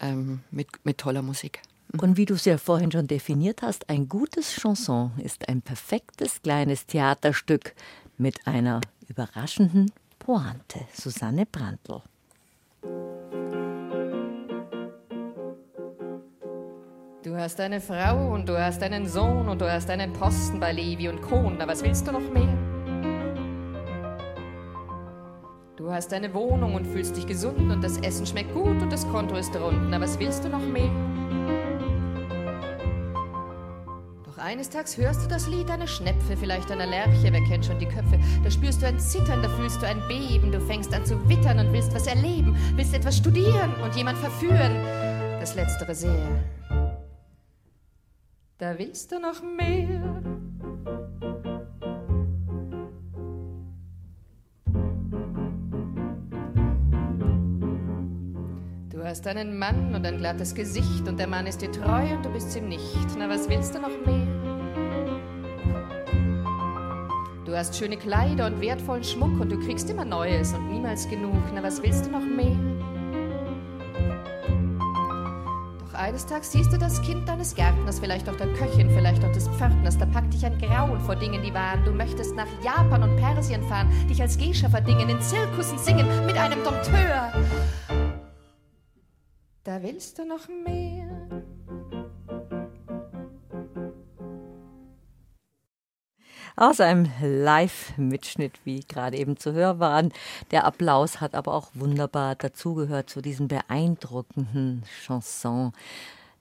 ähm, 0.00 0.40
mit, 0.50 0.68
mit 0.84 0.96
toller 0.96 1.20
Musik. 1.20 1.60
Mhm. 1.92 2.00
Und 2.00 2.16
wie 2.16 2.24
du 2.24 2.32
es 2.32 2.46
ja 2.46 2.56
vorhin 2.56 2.90
schon 2.90 3.08
definiert 3.08 3.60
hast, 3.60 3.90
ein 3.90 4.08
gutes 4.08 4.54
Chanson 4.54 5.12
ist 5.18 5.50
ein 5.50 5.60
perfektes 5.60 6.40
kleines 6.40 6.86
Theaterstück 6.86 7.74
mit 8.16 8.46
einer 8.46 8.80
überraschenden 9.06 9.92
Pointe. 10.18 10.80
Susanne 10.94 11.44
Brandl. 11.44 12.00
Du 17.36 17.42
hast 17.42 17.60
eine 17.60 17.82
Frau 17.82 18.32
und 18.32 18.48
du 18.48 18.58
hast 18.58 18.82
einen 18.82 19.06
Sohn 19.06 19.46
und 19.46 19.60
du 19.60 19.70
hast 19.70 19.90
einen 19.90 20.10
Posten 20.14 20.58
bei 20.58 20.72
Levi 20.72 21.10
und 21.10 21.20
Kohn. 21.20 21.56
Na, 21.58 21.68
was 21.68 21.84
willst 21.84 22.08
du 22.08 22.12
noch 22.12 22.32
mehr? 22.32 22.48
Du 25.76 25.92
hast 25.92 26.14
eine 26.14 26.32
Wohnung 26.32 26.74
und 26.74 26.86
fühlst 26.86 27.14
dich 27.14 27.26
gesund 27.26 27.70
und 27.70 27.84
das 27.84 27.98
Essen 27.98 28.24
schmeckt 28.24 28.54
gut 28.54 28.80
und 28.80 28.90
das 28.90 29.06
Konto 29.08 29.36
ist 29.36 29.54
rund. 29.54 29.90
Na, 29.90 30.00
was 30.00 30.18
willst 30.18 30.44
du 30.44 30.48
noch 30.48 30.66
mehr? 30.66 30.88
Doch 34.24 34.38
eines 34.38 34.70
Tages 34.70 34.96
hörst 34.96 35.22
du 35.22 35.28
das 35.28 35.46
Lied 35.46 35.70
einer 35.70 35.86
Schnepfe, 35.86 36.38
vielleicht 36.38 36.70
einer 36.70 36.86
Lerche, 36.86 37.30
wer 37.30 37.44
kennt 37.44 37.66
schon 37.66 37.78
die 37.78 37.84
Köpfe. 37.84 38.18
Da 38.44 38.50
spürst 38.50 38.80
du 38.80 38.86
ein 38.86 38.98
Zittern, 38.98 39.42
da 39.42 39.50
fühlst 39.50 39.82
du 39.82 39.86
ein 39.86 40.00
Beben, 40.08 40.52
du 40.52 40.60
fängst 40.62 40.94
an 40.94 41.04
zu 41.04 41.28
wittern 41.28 41.58
und 41.58 41.70
willst 41.70 41.94
was 41.94 42.06
erleben, 42.06 42.56
willst 42.76 42.94
etwas 42.94 43.18
studieren 43.18 43.74
und 43.84 43.94
jemand 43.94 44.16
verführen. 44.16 44.74
Das 45.38 45.54
Letztere 45.54 45.94
sehr 45.94 46.16
da 48.58 48.78
willst 48.78 49.12
du 49.12 49.20
noch 49.20 49.42
mehr. 49.42 50.22
Du 58.88 59.04
hast 59.04 59.26
einen 59.26 59.58
Mann 59.58 59.94
und 59.94 60.06
ein 60.06 60.18
glattes 60.18 60.54
Gesicht 60.54 61.06
und 61.06 61.18
der 61.18 61.26
Mann 61.26 61.46
ist 61.46 61.60
dir 61.60 61.70
treu 61.70 62.14
und 62.14 62.24
du 62.24 62.32
bist 62.32 62.56
ihm 62.56 62.68
nicht. 62.68 63.06
Na, 63.18 63.28
was 63.28 63.48
willst 63.48 63.74
du 63.74 63.80
noch 63.80 63.88
mehr? 64.06 64.26
Du 67.44 67.56
hast 67.56 67.76
schöne 67.76 67.96
Kleider 67.96 68.46
und 68.46 68.60
wertvollen 68.60 69.04
Schmuck 69.04 69.38
und 69.38 69.52
du 69.52 69.60
kriegst 69.60 69.88
immer 69.90 70.04
Neues 70.04 70.52
und 70.54 70.68
niemals 70.68 71.08
genug. 71.08 71.42
Na, 71.54 71.62
was 71.62 71.82
willst 71.82 72.06
du 72.06 72.10
noch 72.10 72.24
mehr? 72.24 72.65
Eines 75.98 76.26
Tages 76.26 76.52
siehst 76.52 76.72
du 76.72 76.78
das 76.78 77.00
Kind 77.02 77.28
deines 77.28 77.54
Gärtners, 77.54 78.00
vielleicht 78.00 78.28
auch 78.28 78.36
der 78.36 78.52
Köchin, 78.54 78.90
vielleicht 78.90 79.24
auch 79.24 79.32
des 79.32 79.48
Pförtners. 79.48 79.98
Da 79.98 80.06
packt 80.06 80.32
dich 80.32 80.44
ein 80.44 80.58
Grauen 80.58 81.00
vor 81.00 81.16
Dingen, 81.16 81.42
die 81.42 81.52
waren. 81.52 81.84
Du 81.84 81.92
möchtest 81.92 82.34
nach 82.34 82.46
Japan 82.62 83.02
und 83.02 83.16
Persien 83.16 83.62
fahren, 83.68 83.90
dich 84.08 84.20
als 84.20 84.38
Geisha 84.38 84.68
verdingen, 84.68 85.08
in 85.08 85.20
Zirkussen 85.20 85.78
singen, 85.78 86.06
mit 86.26 86.36
einem 86.36 86.62
Dompteur. 86.62 87.32
Da 89.64 89.82
willst 89.82 90.18
du 90.18 90.24
noch 90.24 90.48
mehr. 90.48 91.05
Aus 96.56 96.80
einem 96.80 97.08
Live-Mitschnitt, 97.22 98.52
wie 98.64 98.80
gerade 98.80 99.16
eben 99.16 99.36
zu 99.36 99.52
hören 99.52 99.78
waren. 99.78 100.12
Der 100.50 100.64
Applaus 100.64 101.20
hat 101.20 101.34
aber 101.34 101.54
auch 101.54 101.68
wunderbar 101.74 102.34
dazugehört 102.34 103.10
zu 103.10 103.20
diesem 103.20 103.48
beeindruckenden 103.48 104.82
Chanson 105.04 105.72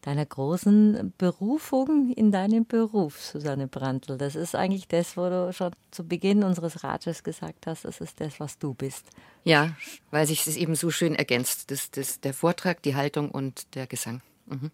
deiner 0.06 0.26
großen 0.26 1.14
Berufung 1.18 2.14
in 2.14 2.32
deinem 2.32 2.66
Beruf, 2.66 3.22
Susanne 3.22 3.68
Brandl. 3.68 4.18
Das 4.18 4.36
ist 4.36 4.56
eigentlich 4.56 4.88
das, 4.88 5.18
wo 5.18 5.30
du 5.30 5.52
schon 5.52 5.72
zu 5.90 6.08
Beginn 6.08 6.44
unseres 6.44 6.84
Rates 6.84 7.24
gesagt 7.24 7.66
hast, 7.66 7.86
das 7.86 8.02
ist 8.02 8.22
das, 8.22 8.40
was 8.40 8.60
du 8.60 8.76
bist. 8.76 9.08
Ja, 9.44 9.76
weil 10.12 10.28
sich 10.28 10.46
es 10.46 10.58
eben 10.58 10.76
so 10.76 10.92
schön 10.92 11.16
ergänzt. 11.16 11.72
Das, 11.72 11.90
das, 11.90 12.22
der 12.22 12.34
Vortrag, 12.36 12.84
die 12.84 12.96
Haltung 12.96 13.32
und 13.32 13.74
der 13.76 13.88
Gesang. 13.88 14.22
Mhm. 14.46 14.70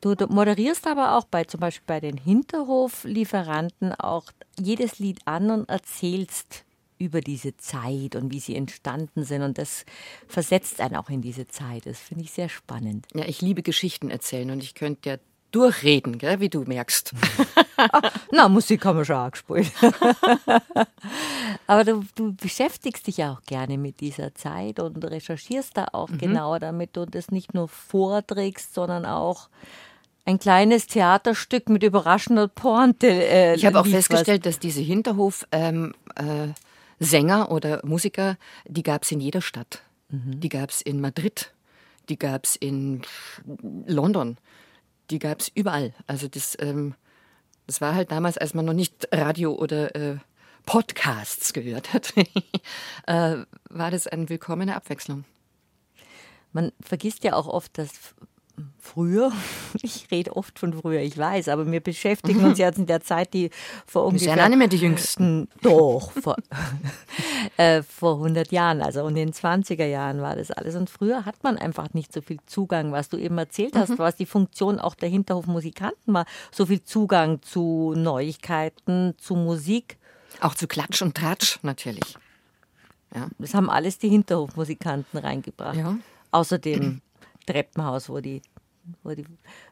Du, 0.00 0.14
moderierst 0.28 0.86
aber 0.86 1.16
auch 1.16 1.24
bei 1.24 1.44
zum 1.44 1.60
Beispiel 1.60 1.86
bei 1.86 2.00
den 2.00 2.16
Hinterhoflieferanten 2.16 3.92
auch 3.94 4.26
jedes 4.58 4.98
Lied 4.98 5.20
an 5.24 5.50
und 5.50 5.68
erzählst 5.68 6.64
über 6.98 7.20
diese 7.20 7.56
Zeit 7.56 8.16
und 8.16 8.32
wie 8.32 8.40
sie 8.40 8.56
entstanden 8.56 9.24
sind. 9.24 9.42
Und 9.42 9.58
das 9.58 9.84
versetzt 10.26 10.80
einen 10.80 10.96
auch 10.96 11.10
in 11.10 11.22
diese 11.22 11.46
Zeit. 11.46 11.86
Das 11.86 11.98
finde 11.98 12.24
ich 12.24 12.32
sehr 12.32 12.48
spannend. 12.48 13.06
Ja, 13.14 13.24
ich 13.24 13.40
liebe 13.40 13.62
Geschichten 13.62 14.10
erzählen 14.10 14.50
und 14.50 14.62
ich 14.62 14.74
könnte 14.74 15.10
ja 15.10 15.16
durchreden, 15.50 16.18
gell, 16.18 16.40
wie 16.40 16.48
du 16.48 16.62
merkst. 16.62 17.12
Na, 18.32 18.48
Musik 18.48 18.84
haben 18.84 18.98
wir 18.98 19.04
schon 19.04 19.16
auch 19.16 19.30
gespielt. 19.30 19.72
Aber 21.66 21.84
du, 21.84 22.04
du, 22.14 22.34
beschäftigst 22.34 23.06
dich 23.06 23.18
ja 23.18 23.32
auch 23.32 23.42
gerne 23.42 23.78
mit 23.78 24.00
dieser 24.00 24.34
Zeit 24.34 24.80
und 24.80 25.02
recherchierst 25.04 25.76
da 25.76 25.88
auch 25.92 26.08
mhm. 26.08 26.18
genauer, 26.18 26.60
damit 26.60 26.96
du 26.96 27.06
das 27.06 27.30
nicht 27.30 27.54
nur 27.54 27.68
vorträgst, 27.68 28.74
sondern 28.74 29.06
auch 29.06 29.48
ein 30.24 30.38
kleines 30.38 30.86
Theaterstück 30.86 31.70
mit 31.70 31.82
überraschender 31.82 32.48
Pointe. 32.48 33.06
Äh, 33.06 33.54
ich 33.54 33.64
habe 33.64 33.80
auch 33.80 33.86
festgestellt, 33.86 34.44
dass 34.44 34.58
diese 34.58 34.82
Hinterhof-Sänger 34.82 35.94
ähm, 36.20 36.42
äh, 37.00 37.50
oder 37.50 37.80
Musiker, 37.84 38.36
die 38.66 38.82
gab 38.82 39.04
es 39.04 39.12
in 39.12 39.20
jeder 39.20 39.40
Stadt. 39.40 39.82
Mhm. 40.10 40.40
Die 40.40 40.50
gab 40.50 40.68
es 40.68 40.82
in 40.82 41.00
Madrid, 41.00 41.52
die 42.10 42.18
gab 42.18 42.44
es 42.44 42.56
in 42.56 43.02
London, 43.86 44.36
die 45.10 45.18
gab 45.18 45.40
es 45.40 45.48
überall. 45.48 45.94
Also 46.06 46.28
das, 46.28 46.56
ähm, 46.60 46.94
das 47.66 47.80
war 47.80 47.94
halt 47.94 48.10
damals, 48.10 48.38
als 48.38 48.54
man 48.54 48.64
noch 48.64 48.72
nicht 48.74 49.08
Radio 49.12 49.52
oder 49.54 49.94
äh, 49.94 50.16
Podcasts 50.66 51.52
gehört 51.52 51.92
hat, 51.92 52.12
äh, 53.06 53.36
war 53.70 53.90
das 53.90 54.06
eine 54.06 54.28
willkommene 54.28 54.76
Abwechslung. 54.76 55.24
Man 56.52 56.72
vergisst 56.80 57.24
ja 57.24 57.34
auch 57.34 57.46
oft, 57.46 57.76
dass 57.78 58.14
früher, 58.78 59.32
ich 59.82 60.08
rede 60.10 60.36
oft 60.36 60.58
von 60.58 60.72
früher, 60.72 61.00
ich 61.00 61.16
weiß, 61.16 61.48
aber 61.48 61.70
wir 61.70 61.80
beschäftigen 61.80 62.44
uns 62.44 62.58
jetzt 62.58 62.78
in 62.78 62.86
der 62.86 63.00
Zeit, 63.00 63.34
die 63.34 63.50
vor 63.86 64.06
ungefähr... 64.06 64.34
Wir 64.34 64.42
sind 64.42 64.50
nicht 64.50 64.58
mehr 64.58 64.68
die 64.68 64.76
Jüngsten. 64.76 65.48
Doch, 65.62 66.12
vor, 66.12 66.36
äh, 67.56 67.82
vor 67.82 68.14
100 68.14 68.52
Jahren, 68.52 68.82
also 68.82 69.06
in 69.06 69.14
den 69.14 69.32
20er 69.32 69.86
Jahren 69.86 70.20
war 70.20 70.36
das 70.36 70.50
alles. 70.50 70.74
Und 70.74 70.90
früher 70.90 71.24
hat 71.24 71.42
man 71.42 71.58
einfach 71.58 71.92
nicht 71.94 72.12
so 72.12 72.20
viel 72.20 72.38
Zugang, 72.46 72.92
was 72.92 73.08
du 73.08 73.16
eben 73.16 73.36
erzählt 73.38 73.76
hast, 73.76 73.90
mhm. 73.90 73.98
was 73.98 74.16
die 74.16 74.26
Funktion 74.26 74.78
auch 74.78 74.94
der 74.94 75.08
Hinterhofmusikanten 75.08 76.14
war, 76.14 76.26
so 76.50 76.66
viel 76.66 76.82
Zugang 76.82 77.42
zu 77.42 77.94
Neuigkeiten, 77.96 79.14
zu 79.18 79.34
Musik. 79.34 79.98
Auch 80.40 80.54
zu 80.54 80.66
Klatsch 80.66 81.02
und 81.02 81.16
Tratsch 81.16 81.58
natürlich. 81.62 82.16
Ja. 83.14 83.28
Das 83.38 83.54
haben 83.54 83.70
alles 83.70 83.98
die 83.98 84.08
Hinterhofmusikanten 84.08 85.18
reingebracht. 85.18 85.76
Ja. 85.76 85.96
Außerdem 86.30 87.00
Treppenhaus, 87.48 88.08
wo 88.08 88.20
die, 88.20 88.40
wo 89.02 89.10
die, 89.10 89.26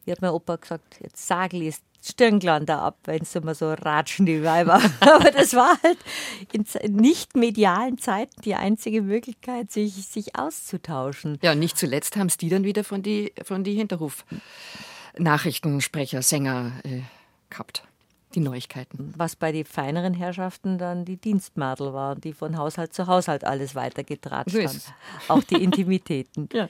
wie 0.05 0.13
hat 0.13 0.21
mein 0.23 0.31
Opa 0.31 0.57
gesagt, 0.57 0.99
jetzt 1.03 1.27
Sagel 1.27 1.63
ist 1.63 1.83
Stirnglan 2.03 2.67
da 2.67 2.81
ab, 2.81 2.99
wenn 3.05 3.23
es 3.23 3.35
immer 3.35 3.55
so 3.55 3.73
ratschen, 3.73 4.27
die 4.27 4.45
Weiber. 4.45 4.83
Aber 5.01 5.31
das 5.33 5.55
war 5.55 5.79
halt 5.83 5.97
in 6.53 6.67
nicht 6.95 7.35
medialen 7.37 7.99
Zeiten 7.99 8.41
die 8.43 8.55
einzige 8.55 9.03
Möglichkeit, 9.03 9.73
sich, 9.73 10.07
sich 10.07 10.39
auszutauschen. 10.39 11.39
Ja, 11.43 11.51
und 11.53 11.59
nicht 11.59 11.77
zuletzt 11.77 12.17
haben 12.17 12.29
es 12.29 12.37
die 12.37 12.49
dann 12.49 12.63
wieder 12.65 12.85
von 12.85 13.03
die, 13.03 13.33
von 13.43 13.65
die 13.65 13.75
Hinterhof-Nachrichtensprecher, 13.75 16.23
Sänger 16.23 16.75
äh, 16.85 17.01
gehabt 17.51 17.83
die 18.37 18.41
Neuigkeiten. 18.41 19.13
Was 19.17 19.35
bei 19.35 19.51
den 19.51 19.65
feineren 19.65 20.15
Herrschaften 20.15 20.79
dann 20.79 21.05
die 21.05 21.17
Dienstmadel 21.17 21.93
waren, 21.93 22.21
die 22.21 22.33
von 22.33 22.57
Haushalt 22.57 22.93
zu 22.93 23.07
Haushalt 23.07 23.45
alles 23.45 23.75
weitergetratscht 23.75 24.55
so 24.55 24.63
haben. 24.63 24.81
Auch 25.29 25.43
die 25.43 25.63
Intimitäten. 25.63 26.49
ja. 26.53 26.69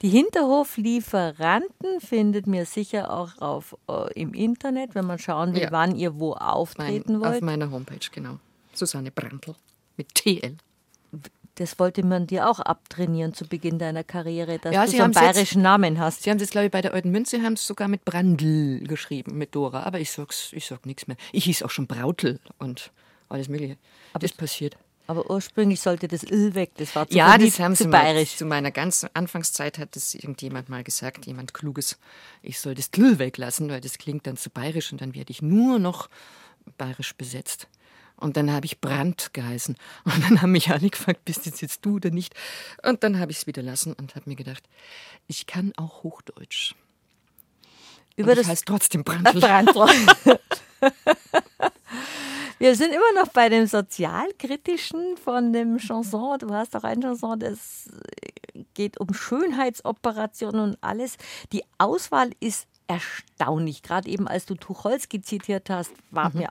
Die 0.00 0.08
Hinterhoflieferanten 0.08 2.00
findet 2.00 2.46
mir 2.46 2.66
sicher 2.66 3.12
auch 3.12 3.38
auf, 3.38 3.76
äh, 3.88 4.12
im 4.20 4.34
Internet, 4.34 4.94
wenn 4.94 5.06
man 5.06 5.18
schauen 5.18 5.54
will, 5.54 5.62
ja. 5.62 5.72
wann 5.72 5.94
ihr 5.94 6.18
wo 6.18 6.32
auftreten 6.32 7.14
mein, 7.14 7.20
wollt. 7.20 7.34
Auf 7.36 7.40
meiner 7.42 7.70
Homepage, 7.70 8.08
genau. 8.10 8.38
Susanne 8.72 9.10
Brandl 9.10 9.54
mit 9.96 10.14
TL. 10.14 10.56
Das 11.56 11.78
wollte 11.78 12.02
man 12.02 12.26
dir 12.26 12.48
auch 12.48 12.60
abtrainieren 12.60 13.34
zu 13.34 13.46
Beginn 13.46 13.78
deiner 13.78 14.04
Karriere, 14.04 14.58
dass 14.58 14.74
ja, 14.74 14.86
du 14.86 14.92
so 14.92 15.02
einen 15.02 15.12
bayerischen 15.12 15.58
jetzt, 15.58 15.62
Namen 15.62 15.98
hast. 15.98 16.22
Sie 16.22 16.30
haben 16.30 16.40
es, 16.40 16.50
glaube 16.50 16.66
ich, 16.66 16.72
bei 16.72 16.80
der 16.80 16.94
Alten 16.94 17.10
Münze 17.10 17.42
haben 17.42 17.52
es 17.52 17.66
sogar 17.66 17.88
mit 17.88 18.06
Brandl 18.06 18.80
geschrieben, 18.84 19.36
mit 19.36 19.54
Dora. 19.54 19.82
Aber 19.82 20.00
ich 20.00 20.10
sag's, 20.10 20.52
ich 20.54 20.66
sag 20.66 20.86
nichts 20.86 21.06
mehr. 21.06 21.18
Ich 21.30 21.44
hieß 21.44 21.62
auch 21.62 21.70
schon 21.70 21.86
Brautl 21.86 22.40
und 22.58 22.90
alles 23.28 23.48
Mögliche. 23.48 23.76
Aber 24.14 24.20
das 24.20 24.32
passiert. 24.32 24.76
Aber 25.12 25.28
ursprünglich 25.28 25.78
sollte 25.82 26.08
das 26.08 26.22
Ill 26.22 26.54
weg, 26.54 26.70
das 26.78 26.96
war 26.96 27.06
zu 27.06 27.14
Ja, 27.14 27.36
das 27.36 27.60
haben 27.60 27.74
sie 27.74 27.86
bayerisch. 27.86 28.30
Mal, 28.30 28.38
zu 28.38 28.46
meiner 28.46 28.70
ganzen 28.70 29.10
Anfangszeit 29.12 29.76
hat 29.76 29.94
das 29.94 30.14
irgendjemand 30.14 30.70
mal 30.70 30.82
gesagt, 30.82 31.26
jemand 31.26 31.52
Kluges, 31.52 31.98
ich 32.40 32.58
soll 32.58 32.74
das 32.74 32.88
Ill 32.96 33.18
weglassen, 33.18 33.68
weil 33.68 33.82
das 33.82 33.98
klingt 33.98 34.26
dann 34.26 34.38
zu 34.38 34.48
bayerisch 34.48 34.90
und 34.90 35.02
dann 35.02 35.14
werde 35.14 35.30
ich 35.30 35.42
nur 35.42 35.78
noch 35.78 36.08
bayerisch 36.78 37.14
besetzt. 37.14 37.68
Und 38.16 38.38
dann 38.38 38.50
habe 38.50 38.64
ich 38.64 38.80
Brand 38.80 39.34
geheißen. 39.34 39.76
Und 40.04 40.24
dann 40.24 40.40
haben 40.40 40.52
mich 40.52 40.70
alle 40.70 40.88
gefragt, 40.88 41.26
bist 41.26 41.46
das 41.46 41.60
jetzt 41.60 41.84
du 41.84 41.96
oder 41.96 42.08
nicht? 42.08 42.34
Und 42.82 43.04
dann 43.04 43.20
habe 43.20 43.32
ich 43.32 43.38
es 43.38 43.46
wieder 43.46 43.60
lassen 43.60 43.92
und 43.92 44.14
habe 44.14 44.30
mir 44.30 44.36
gedacht, 44.36 44.62
ich 45.26 45.46
kann 45.46 45.74
auch 45.76 46.04
Hochdeutsch. 46.04 46.74
Über 48.16 48.30
und 48.30 48.38
das 48.38 48.46
heißt 48.46 48.64
trotzdem 48.64 49.04
Brandl. 49.04 49.40
Brandl. 49.40 50.38
Wir 52.58 52.74
sind 52.74 52.92
immer 52.92 53.12
noch 53.14 53.28
bei 53.28 53.48
dem 53.48 53.66
Sozialkritischen 53.66 55.16
von 55.16 55.52
dem 55.52 55.78
Chanson. 55.78 56.38
Du 56.38 56.52
hast 56.52 56.76
auch 56.76 56.84
ein 56.84 57.00
Chanson, 57.00 57.40
das 57.40 57.88
geht 58.74 58.98
um 59.00 59.12
Schönheitsoperationen 59.12 60.60
und 60.60 60.78
alles. 60.80 61.16
Die 61.52 61.64
Auswahl 61.78 62.30
ist 62.40 62.66
erstaunlich. 62.86 63.82
Gerade 63.82 64.08
eben, 64.08 64.28
als 64.28 64.46
du 64.46 64.54
Tucholsky 64.54 65.20
zitiert 65.20 65.70
hast, 65.70 65.92
war 66.10 66.30
mhm. 66.30 66.40
mir 66.40 66.50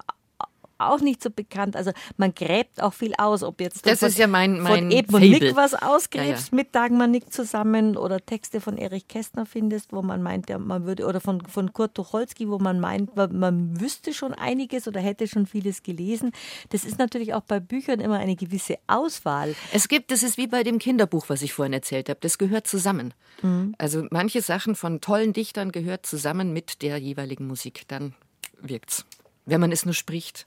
auch 0.90 1.02
nicht 1.02 1.22
so 1.22 1.30
bekannt. 1.30 1.76
Also 1.76 1.92
man 2.18 2.34
gräbt 2.34 2.82
auch 2.82 2.94
viel 2.94 3.14
aus, 3.18 3.44
ob 3.44 3.62
jetzt 3.62 3.86
das 3.86 4.00
von, 4.00 4.08
ist 4.10 4.18
ja 4.18 4.28
mein, 4.28 4.60
mein 4.60 4.84
von 4.84 4.92
Eben 4.92 5.14
und 5.14 5.22
Nick 5.22 5.56
was 5.56 5.74
ausgräbst 5.74 6.52
ja, 6.52 6.52
ja. 6.52 6.56
mit 6.56 6.76
Dagmar 6.76 7.08
Nick 7.08 7.32
zusammen 7.32 7.98
oder 7.98 8.20
Texte 8.26 8.62
von 8.62 8.78
Erich 8.78 9.08
Kästner 9.08 9.46
findest, 9.46 9.94
wo 9.94 10.02
man 10.02 10.22
meint, 10.22 10.50
ja, 10.50 10.58
man 10.58 10.86
würde 10.86 11.06
oder 11.06 11.22
von, 11.22 11.42
von 11.46 11.74
Kurt 11.74 11.96
Tucholsky, 11.96 12.50
wo 12.50 12.60
man 12.60 12.80
meint, 12.80 13.16
man, 13.16 13.38
man 13.38 13.82
wüsste 13.82 14.14
schon 14.14 14.34
einiges 14.34 14.88
oder 14.88 15.00
hätte 15.00 15.28
schon 15.28 15.46
vieles 15.46 15.84
gelesen. 15.84 16.32
Das 16.70 16.84
ist 16.84 17.00
natürlich 17.00 17.34
auch 17.34 17.42
bei 17.42 17.60
Büchern 17.60 18.00
immer 18.00 18.20
eine 18.20 18.36
gewisse 18.36 18.78
Auswahl. 18.88 19.56
Es 19.72 19.88
gibt, 19.88 20.12
das 20.12 20.24
ist 20.24 20.38
wie 20.38 20.48
bei 20.48 20.64
dem 20.64 20.80
Kinderbuch, 20.80 21.30
was 21.30 21.42
ich 21.42 21.54
vorhin 21.54 21.74
erzählt 21.74 22.10
habe, 22.10 22.20
das 22.22 22.38
gehört 22.38 22.68
zusammen. 22.68 23.14
Mhm. 23.42 23.76
Also 23.78 24.06
manche 24.10 24.42
Sachen 24.42 24.76
von 24.76 25.02
tollen 25.02 25.34
Dichtern 25.34 25.72
gehört 25.72 26.06
zusammen 26.06 26.54
mit 26.54 26.82
der 26.82 26.98
jeweiligen 26.98 27.48
Musik, 27.48 27.84
dann 27.88 28.14
wirkt's. 28.62 29.06
Wenn 29.46 29.62
man 29.62 29.72
es 29.72 29.86
nur 29.86 29.94
spricht. 29.94 30.46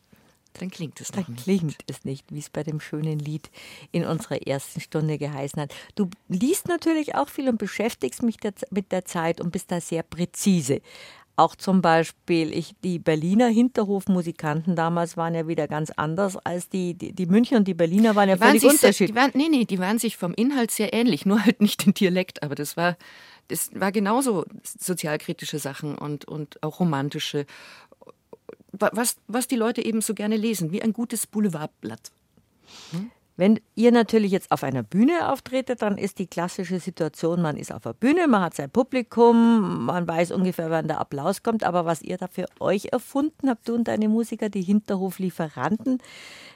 Dann 0.59 0.70
klingt 0.70 1.00
es 1.00 1.09
Dann 1.09 1.24
nicht. 1.28 1.44
klingt 1.44 1.76
es 1.88 2.05
nicht, 2.05 2.32
wie 2.32 2.38
es 2.38 2.50
bei 2.50 2.62
dem 2.62 2.80
schönen 2.80 3.18
Lied 3.18 3.50
in 3.92 4.05
unserer 4.05 4.46
ersten 4.46 4.80
Stunde 4.80 5.18
geheißen 5.18 5.61
hat. 5.61 5.74
Du 5.94 6.09
liest 6.28 6.68
natürlich 6.68 7.14
auch 7.14 7.28
viel 7.28 7.48
und 7.48 7.59
beschäftigst 7.59 8.22
mich 8.22 8.36
mit 8.70 8.92
der 8.92 9.05
Zeit 9.05 9.40
und 9.40 9.50
bist 9.50 9.70
da 9.70 9.80
sehr 9.80 10.02
präzise. 10.02 10.80
Auch 11.36 11.57
zum 11.57 11.82
Beispiel, 11.82 12.57
ich, 12.57 12.76
die 12.84 13.00
Berliner 13.00 13.48
Hinterhofmusikanten 13.48 14.76
damals 14.76 15.16
waren 15.16 15.34
ja 15.34 15.48
wieder 15.48 15.66
ganz 15.66 15.90
anders 15.90 16.36
als 16.36 16.68
die, 16.68 16.94
die, 16.94 17.12
die 17.12 17.26
Münchner 17.26 17.59
und 17.59 17.66
die 17.66 17.74
Berliner 17.74 18.14
waren 18.14 18.28
ja 18.28 18.36
die 18.36 18.42
völlig 18.42 18.62
waren 18.62 18.70
unterschiedlich. 18.70 19.11
Die 19.11 19.16
waren, 19.16 19.32
nee, 19.34 19.48
nee, 19.50 19.64
die 19.64 19.80
waren 19.80 19.98
sich 19.98 20.16
vom 20.16 20.32
Inhalt 20.34 20.70
sehr 20.70 20.92
ähnlich, 20.92 21.26
nur 21.26 21.44
halt 21.44 21.61
nicht 21.61 21.84
den 21.86 21.94
Dialekt, 21.94 22.44
aber 22.44 22.55
das 22.55 22.76
war, 22.76 22.96
das 23.48 23.70
war 23.74 23.90
genauso 23.90 24.44
sozialkritische 24.62 25.59
Sachen 25.59 25.98
und, 25.98 26.24
und 26.24 26.62
auch 26.62 26.78
romantische 26.78 27.46
was, 28.79 29.16
was 29.27 29.49
die 29.49 29.57
Leute 29.57 29.85
eben 29.85 30.01
so 30.01 30.14
gerne 30.14 30.37
lesen, 30.37 30.72
wie 30.72 30.83
ein 30.83 30.93
gutes 30.93 31.27
Boulevardblatt. 31.27 32.11
Hm? 32.91 33.11
Wenn 33.37 33.59
ihr 33.75 33.91
natürlich 33.91 34.31
jetzt 34.31 34.53
auf 34.53 34.62
einer 34.62 34.85
Bühne 34.85 35.33
auftretet, 35.33 35.83
dann 35.83 35.99
ist 35.99 36.20
die 36.20 36.29
klassische 36.29 36.79
Situation, 36.79 37.43
man 37.43 37.57
ist 37.57 37.72
auf 37.72 37.83
der 37.83 37.93
Bühne, 37.93 38.29
man 38.29 38.43
hat 38.43 38.55
sein 38.55 38.70
Publikum, 38.70 39.87
man 39.87 40.07
weiß 40.07 40.31
ungefähr, 40.31 40.70
wann 40.70 40.87
der 40.87 41.01
Applaus 41.01 41.43
kommt, 41.43 41.64
aber 41.64 41.85
was 41.85 42.01
ihr 42.01 42.16
da 42.16 42.29
für 42.29 42.47
euch 42.61 42.93
erfunden 42.93 43.51
habt, 43.51 43.68
du 43.68 43.75
und 43.75 43.89
deine 43.89 44.09
Musiker, 44.09 44.51
die 44.51 44.62
Hinterhoflieferanten, 44.62 45.99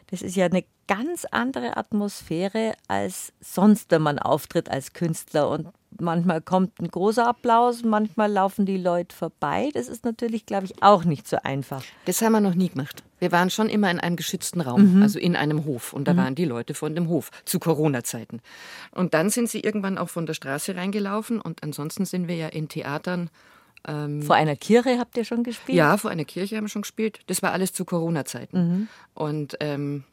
das 0.06 0.22
ist 0.22 0.36
ja 0.36 0.46
eine 0.46 0.64
ganz 0.86 1.24
andere 1.24 1.76
Atmosphäre 1.76 2.74
als 2.86 3.32
sonst, 3.40 3.90
wenn 3.90 4.02
man 4.02 4.20
auftritt 4.20 4.70
als 4.70 4.92
Künstler. 4.92 5.50
Und 5.50 5.68
manchmal 6.00 6.40
kommt 6.40 6.80
ein 6.80 6.88
großer 6.88 7.26
Applaus, 7.26 7.82
manchmal 7.82 8.30
laufen 8.30 8.66
die 8.66 8.76
Leute 8.76 9.14
vorbei. 9.14 9.70
Das 9.74 9.88
ist 9.88 10.04
natürlich, 10.04 10.46
glaube 10.46 10.66
ich, 10.66 10.82
auch 10.82 11.04
nicht 11.04 11.26
so 11.26 11.38
einfach. 11.42 11.82
Das 12.04 12.22
haben 12.22 12.32
wir 12.32 12.40
noch 12.40 12.54
nie 12.54 12.68
gemacht. 12.68 13.02
Wir 13.18 13.32
waren 13.32 13.50
schon 13.50 13.68
immer 13.68 13.90
in 13.90 13.98
einem 13.98 14.16
geschützten 14.16 14.60
Raum, 14.60 14.96
mhm. 14.96 15.02
also 15.02 15.18
in 15.18 15.34
einem 15.34 15.64
Hof. 15.64 15.92
Und 15.92 16.06
da 16.06 16.12
mhm. 16.12 16.18
waren 16.18 16.34
die 16.34 16.44
Leute 16.44 16.74
von 16.74 16.94
dem 16.94 17.08
Hof 17.08 17.30
zu 17.44 17.58
Corona-Zeiten. 17.58 18.40
Und 18.92 19.14
dann 19.14 19.30
sind 19.30 19.48
sie 19.48 19.60
irgendwann 19.60 19.98
auch 19.98 20.08
von 20.08 20.26
der 20.26 20.34
Straße 20.34 20.76
reingelaufen. 20.76 21.40
Und 21.40 21.62
ansonsten 21.62 22.04
sind 22.04 22.28
wir 22.28 22.36
ja 22.36 22.48
in 22.48 22.68
Theatern 22.68 23.30
ähm, 23.86 24.22
vor 24.22 24.36
einer 24.36 24.56
Kirche 24.56 24.98
habt 24.98 25.16
ihr 25.16 25.24
schon 25.24 25.44
gespielt? 25.44 25.78
Ja, 25.78 25.96
vor 25.96 26.10
einer 26.10 26.24
Kirche 26.24 26.56
haben 26.56 26.64
wir 26.64 26.68
schon 26.68 26.82
gespielt. 26.82 27.20
Das 27.26 27.42
war 27.42 27.52
alles 27.52 27.72
zu 27.72 27.84
Corona-Zeiten. 27.84 28.58
Mhm. 28.58 28.88
Und, 29.14 29.56
ähm, 29.60 30.04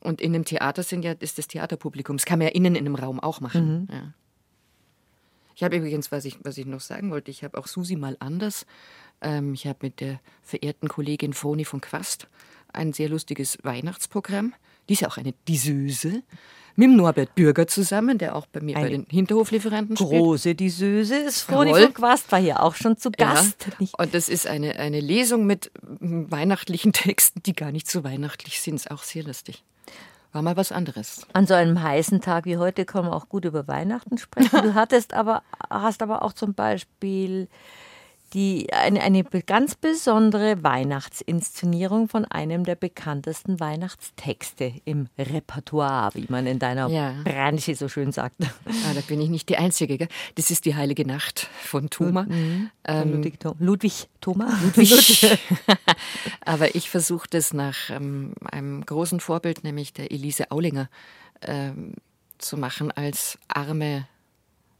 und 0.00 0.20
in 0.20 0.32
dem 0.32 0.44
Theater 0.44 0.82
sind 0.82 1.04
ja, 1.04 1.12
ist 1.12 1.38
das 1.38 1.48
Theaterpublikum. 1.48 2.16
Das 2.16 2.24
kann 2.24 2.38
man 2.38 2.48
ja 2.48 2.54
innen 2.54 2.74
in 2.74 2.86
einem 2.86 2.94
Raum 2.94 3.20
auch 3.20 3.40
machen. 3.40 3.86
Mhm. 3.88 3.94
Ja. 3.94 4.14
Ich 5.60 5.64
habe 5.64 5.76
übrigens, 5.76 6.10
was 6.10 6.24
ich, 6.24 6.38
was 6.42 6.56
ich 6.56 6.64
noch 6.64 6.80
sagen 6.80 7.10
wollte, 7.10 7.30
ich 7.30 7.44
habe 7.44 7.58
auch 7.58 7.66
Susi 7.66 7.94
mal 7.94 8.16
anders. 8.18 8.64
Ähm, 9.20 9.52
ich 9.52 9.66
habe 9.66 9.80
mit 9.82 10.00
der 10.00 10.18
verehrten 10.40 10.88
Kollegin 10.88 11.34
Foni 11.34 11.66
von 11.66 11.82
Quast 11.82 12.28
ein 12.72 12.94
sehr 12.94 13.10
lustiges 13.10 13.58
Weihnachtsprogramm. 13.62 14.54
die 14.88 14.94
ist 14.94 15.00
ja 15.00 15.08
auch 15.08 15.18
eine 15.18 15.34
Disöse, 15.46 16.22
mit 16.76 16.88
dem 16.88 16.96
Norbert 16.96 17.34
Bürger 17.34 17.66
zusammen, 17.66 18.16
der 18.16 18.36
auch 18.36 18.46
bei 18.46 18.62
mir 18.62 18.74
Eine 18.74 18.86
bei 18.86 18.90
den 18.90 19.06
Hinterhoflieferanten 19.10 19.98
spielt. 19.98 20.08
Große 20.08 20.54
die 20.54 20.68
ist 20.68 21.42
Froni 21.42 21.74
von 21.74 21.92
Quast, 21.92 22.32
war 22.32 22.40
hier 22.40 22.62
auch 22.62 22.74
schon 22.74 22.96
zu 22.96 23.10
Gast. 23.10 23.66
Ja, 23.78 23.86
und 23.98 24.14
das 24.14 24.30
ist 24.30 24.46
eine, 24.46 24.76
eine 24.76 25.00
Lesung 25.00 25.44
mit 25.44 25.72
mm, 26.00 26.30
weihnachtlichen 26.30 26.92
Texten, 26.94 27.42
die 27.42 27.52
gar 27.52 27.70
nicht 27.70 27.90
so 27.90 28.02
weihnachtlich 28.02 28.62
sind. 28.62 28.76
Ist 28.76 28.90
auch 28.90 29.02
sehr 29.02 29.24
lustig. 29.24 29.62
War 30.32 30.42
mal 30.42 30.56
was 30.56 30.70
anderes. 30.70 31.26
An 31.32 31.46
so 31.46 31.54
einem 31.54 31.82
heißen 31.82 32.20
Tag 32.20 32.44
wie 32.44 32.56
heute 32.56 32.84
kann 32.84 33.04
man 33.04 33.12
auch 33.12 33.28
gut 33.28 33.44
über 33.44 33.66
Weihnachten 33.66 34.16
sprechen. 34.16 34.62
Du 34.62 34.74
hattest 34.74 35.12
aber, 35.12 35.42
hast 35.68 36.02
aber 36.02 36.22
auch 36.22 36.32
zum 36.32 36.54
Beispiel 36.54 37.48
die, 38.32 38.72
eine, 38.72 39.00
eine 39.02 39.24
ganz 39.24 39.74
besondere 39.74 40.62
Weihnachtsinszenierung 40.62 42.08
von 42.08 42.24
einem 42.24 42.64
der 42.64 42.76
bekanntesten 42.76 43.58
Weihnachtstexte 43.58 44.72
im 44.84 45.08
Repertoire, 45.18 46.10
wie 46.14 46.26
man 46.28 46.46
in 46.46 46.58
deiner 46.58 46.88
Ja. 46.88 47.14
Branche 47.24 47.74
so 47.74 47.88
schön 47.88 48.12
sagt. 48.12 48.36
Ah, 48.40 48.94
da 48.94 49.00
bin 49.00 49.20
ich 49.20 49.28
nicht 49.30 49.48
die 49.48 49.56
Einzige. 49.56 49.98
Gell? 49.98 50.08
Das 50.36 50.50
ist 50.50 50.64
die 50.64 50.76
Heilige 50.76 51.04
Nacht 51.06 51.48
von 51.62 51.90
Thoma. 51.90 52.24
Von 52.24 52.70
Ähm, 52.84 53.12
Ludwig, 53.12 53.40
Thom- 53.40 53.56
Ludwig 53.58 54.08
Thoma. 54.20 54.48
Aber 56.44 56.74
ich 56.74 56.90
versuche 56.90 57.26
das 57.30 57.52
nach 57.52 57.90
ähm, 57.90 58.34
einem 58.50 58.84
großen 58.84 59.20
Vorbild, 59.20 59.64
nämlich 59.64 59.92
der 59.92 60.10
Elise 60.12 60.50
Aulinger, 60.50 60.88
ähm, 61.42 61.94
zu 62.38 62.56
machen 62.56 62.90
als 62.90 63.38
arme 63.48 64.06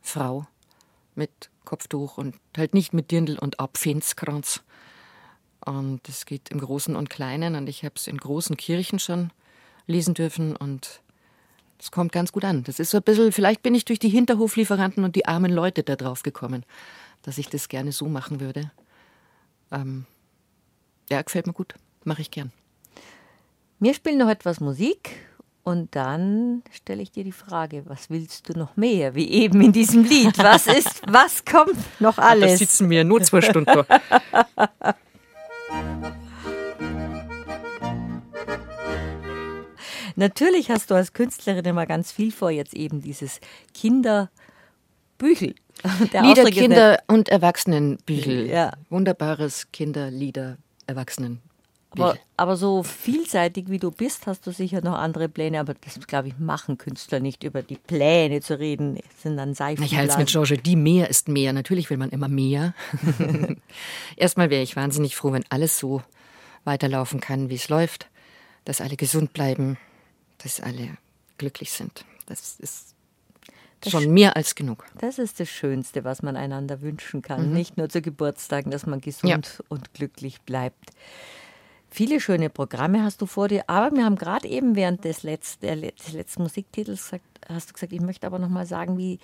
Frau 0.01 0.47
mit 1.15 1.51
Kopftuch 1.71 2.19
und 2.19 2.35
halt 2.57 2.75
nicht 2.75 2.93
mit 2.93 3.13
Dirndl 3.13 3.39
und 3.39 3.61
Abfinzkranz. 3.61 4.63
Und 5.65 6.09
es 6.09 6.27
geht 6.27 6.49
im 6.49 6.59
Großen 6.59 6.97
und 6.97 7.11
Kleinen 7.11 7.55
und 7.55 7.69
ich 7.69 7.85
habe 7.85 7.95
es 7.95 8.09
in 8.09 8.17
großen 8.17 8.57
Kirchen 8.57 8.99
schon 8.99 9.31
lesen 9.87 10.15
dürfen 10.15 10.57
und 10.57 11.01
es 11.79 11.93
kommt 11.93 12.11
ganz 12.11 12.33
gut 12.33 12.45
an. 12.45 12.65
Das 12.65 12.81
ist 12.81 12.91
so 12.91 12.97
ein 12.97 13.05
bisschen, 13.05 13.31
vielleicht 13.31 13.63
bin 13.63 13.77
ich 13.77 13.85
durch 13.85 14.01
die 14.01 14.09
Hinterhoflieferanten 14.09 15.05
und 15.05 15.15
die 15.15 15.27
armen 15.27 15.53
Leute 15.53 15.85
da 15.85 15.95
drauf 15.95 16.25
gekommen, 16.25 16.65
dass 17.23 17.39
ich 17.39 17.49
das 17.49 17.69
gerne 17.69 17.93
so 17.93 18.09
machen 18.09 18.41
würde. 18.41 18.73
Ähm, 19.71 20.07
ja, 21.09 21.23
gefällt 21.23 21.47
mir 21.47 21.53
gut. 21.53 21.75
Mache 22.03 22.23
ich 22.23 22.33
gern. 22.33 22.51
Wir 23.79 23.95
spielen 23.95 24.19
noch 24.19 24.29
etwas 24.29 24.59
Musik 24.59 25.11
und 25.63 25.95
dann 25.95 26.63
stelle 26.71 27.03
ich 27.03 27.11
dir 27.13 27.25
die 27.25 27.33
Frage, 27.33 27.83
was 27.87 28.11
willst 28.11 28.49
du 28.49 28.59
noch 28.59 28.77
mehr, 28.77 29.15
wie 29.15 29.29
eben 29.31 29.61
in 29.61 29.73
diesem 29.73 30.05
Lied? 30.05 30.39
Was 30.39 30.67
ist, 30.67 31.03
was 31.07 31.45
kommt 31.45 31.77
noch 32.01 32.17
Da 32.17 32.23
alles? 32.23 32.59
sitzen 32.59 32.89
wir 32.91 33.05
nur 33.05 33.23
zwei 33.23 33.41
Stunden. 33.41 33.85
Natürlich 40.17 40.71
hast 40.71 40.91
du 40.91 40.95
als 40.95 41.13
Künstlerin 41.13 41.65
immer 41.65 41.87
ganz 41.87 42.13
viel 42.13 42.33
vor, 42.33 42.51
jetzt 42.51 42.75
eben 42.75 43.01
dieses 43.01 43.41
Kinderbüchel. 43.75 45.55
Der 46.13 46.23
Lieder, 46.23 46.45
Kinder 46.51 46.99
und 47.07 47.29
Erwachsenenbüchel. 47.31 48.49
Ja. 48.49 48.73
Wunderbares 48.91 49.69
Kinderlieder, 49.73 50.59
Erwachsenen. 50.87 51.41
Aber, 51.93 52.17
aber 52.37 52.57
so 52.57 52.83
vielseitig 52.83 53.69
wie 53.69 53.79
du 53.79 53.91
bist, 53.91 54.27
hast 54.27 54.47
du 54.47 54.53
sicher 54.53 54.81
noch 54.81 54.95
andere 54.95 55.29
Pläne. 55.29 55.59
Aber 55.61 55.75
das, 55.75 55.99
glaube 56.07 56.29
ich, 56.29 56.39
machen 56.39 56.79
Künstler 56.79 57.21
nicht, 57.21 57.43
über 57.43 57.63
die 57.63 57.77
Pläne 57.77 58.41
zu 58.41 58.59
reden. 58.59 58.95
Das 58.97 59.23
sind 59.23 59.37
dann 59.37 59.53
Ich 59.53 59.97
halte 59.97 60.13
es 60.13 60.19
mit 60.19 60.29
George, 60.29 60.57
die 60.59 60.77
mehr 60.77 61.11
ist 61.11 61.29
mehr. 61.29 61.53
Natürlich 61.53 61.91
will 61.91 61.97
man 61.97 62.11
immer 62.11 62.29
mehr. 62.29 62.75
Erstmal 64.17 64.51
wäre 64.51 64.63
ich 64.63 64.77
wahnsinnig 64.77 65.17
froh, 65.17 65.33
wenn 65.33 65.45
alles 65.49 65.79
so 65.79 66.03
weiterlaufen 66.65 67.21
kann, 67.21 67.49
wie 67.51 67.55
es 67.57 67.69
läuft. 67.69 68.09
Dass 68.65 68.81
alle 68.81 68.97
gesund 68.97 69.33
bleiben, 69.33 69.79
dass 70.39 70.61
alle 70.61 70.97
glücklich 71.39 71.73
sind. 71.73 72.05
Das 72.27 72.57
ist 72.61 72.95
schon 73.89 74.13
mehr 74.13 74.37
als 74.37 74.55
genug. 74.55 74.85
Das 74.99 75.19
ist 75.19 75.41
das 75.41 75.49
Schönste, 75.49 76.05
was 76.05 76.23
man 76.23 76.37
einander 76.37 76.83
wünschen 76.83 77.23
kann. 77.23 77.53
Nicht 77.53 77.79
nur 77.79 77.89
zu 77.89 78.03
Geburtstagen, 78.03 78.71
dass 78.71 78.85
man 78.87 79.01
gesund 79.01 79.25
Mhm. 79.25 79.31
Ja. 79.31 79.65
und 79.71 79.95
glücklich 79.95 80.41
bleibt. 80.43 80.91
Viele 81.91 82.21
schöne 82.21 82.51
Programme 82.51 83.03
hast 83.03 83.21
du 83.21 83.27
vor 83.27 83.49
dir, 83.49 83.65
aber 83.69 83.95
wir 83.97 84.05
haben 84.05 84.17
gerade 84.17 84.47
eben 84.49 84.77
während 84.77 85.05
des, 85.05 85.25
Letz-, 85.25 85.59
des 85.59 86.13
letzten 86.13 86.43
Musiktitels 86.43 87.03
gesagt, 87.03 87.25
hast 87.49 87.71
du 87.71 87.73
gesagt, 87.75 87.93
ich 87.93 88.01
möchte 88.01 88.27
aber 88.27 88.39
noch 88.39 88.49
mal 88.49 88.65
sagen, 88.65 88.97
wie, 88.97 89.19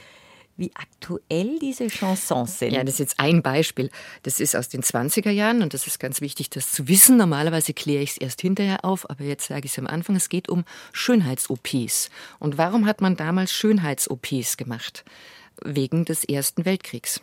wie 0.57 0.73
aktuell 0.75 1.61
diese 1.61 1.89
Chansons 1.89 2.59
sind. 2.59 2.73
Ja, 2.73 2.83
das 2.83 2.95
ist 2.95 2.99
jetzt 2.99 3.21
ein 3.21 3.41
Beispiel. 3.43 3.89
Das 4.25 4.41
ist 4.41 4.57
aus 4.57 4.69
den 4.69 4.83
20er 4.83 5.31
Jahren 5.31 5.63
und 5.63 5.75
das 5.75 5.87
ist 5.87 6.01
ganz 6.01 6.21
wichtig, 6.21 6.51
das 6.51 6.73
zu 6.73 6.89
wissen. 6.89 7.17
Normalerweise 7.17 7.73
kläre 7.73 8.03
ich 8.03 8.11
es 8.13 8.17
erst 8.17 8.41
hinterher 8.41 8.85
auf, 8.85 9.09
aber 9.09 9.23
jetzt 9.23 9.47
sage 9.47 9.67
ich 9.67 9.73
es 9.73 9.79
am 9.79 9.87
Anfang. 9.87 10.17
Es 10.17 10.29
geht 10.29 10.49
um 10.49 10.65
Schönheits-OPs. 10.93 12.11
Und 12.41 12.59
warum 12.59 12.87
hat 12.87 13.01
man 13.01 13.17
damals 13.17 13.53
Schönheits-OPs 13.53 14.57
gemacht? 14.57 15.05
Wegen 15.63 16.05
des 16.05 16.25
Ersten 16.25 16.65
Weltkriegs. 16.65 17.21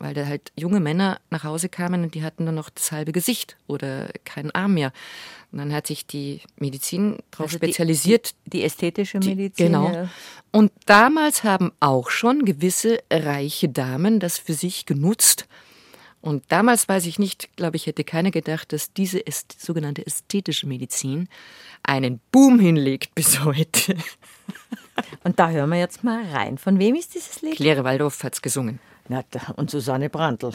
Weil 0.00 0.14
da 0.14 0.26
halt 0.26 0.52
junge 0.56 0.78
Männer 0.78 1.20
nach 1.30 1.42
Hause 1.42 1.68
kamen 1.68 2.04
und 2.04 2.14
die 2.14 2.22
hatten 2.22 2.44
nur 2.44 2.52
noch 2.52 2.70
das 2.70 2.92
halbe 2.92 3.10
Gesicht 3.10 3.56
oder 3.66 4.08
keinen 4.24 4.52
Arm 4.52 4.74
mehr. 4.74 4.92
Und 5.50 5.58
dann 5.58 5.72
hat 5.72 5.88
sich 5.88 6.06
die 6.06 6.40
Medizin 6.56 7.18
darauf 7.32 7.46
Also 7.46 7.58
die- 7.58 7.66
spezialisiert, 7.66 8.34
Die 8.46 8.62
ästhetische 8.62 9.18
Medizin. 9.18 9.66
Genau. 9.66 9.90
ja. 9.92 10.08
Und 10.52 10.70
damals 10.86 11.42
haben 11.42 11.72
auch 11.80 12.10
schon 12.10 12.44
gewisse 12.44 13.00
reiche 13.10 13.68
Damen 13.68 14.20
das 14.20 14.38
für 14.38 14.54
sich 14.54 14.86
genutzt. 14.86 15.48
Und 16.20 16.44
damals 16.48 16.88
weiß 16.88 17.06
ich 17.06 17.18
nicht, 17.18 17.48
glaube 17.56 17.76
ich, 17.76 17.86
hätte 17.86 18.04
keiner 18.04 18.30
gedacht, 18.30 18.72
dass 18.72 18.92
diese 18.92 19.24
äst 19.26 19.60
sogenannte 19.60 20.04
ästhetische 20.06 20.66
Medizin 20.66 21.28
einen 21.82 22.20
Boom 22.32 22.58
hinlegt 22.60 23.14
bis 23.14 23.42
heute. 23.44 23.96
Und 25.24 25.38
da 25.38 25.50
hören 25.50 25.70
wir 25.70 25.78
jetzt 25.78 26.02
mal 26.04 26.24
rein. 26.32 26.58
Von 26.58 26.78
wem 26.78 26.94
ist 26.96 27.14
dieses 27.14 27.40
Lied? 27.42 27.56
Claire 27.56 27.84
Waldorf 27.84 28.22
hat's 28.24 28.42
gesungen. 28.42 28.80
Na, 29.10 29.24
und 29.56 29.70
Susanne 29.70 30.10
Brandl. 30.10 30.52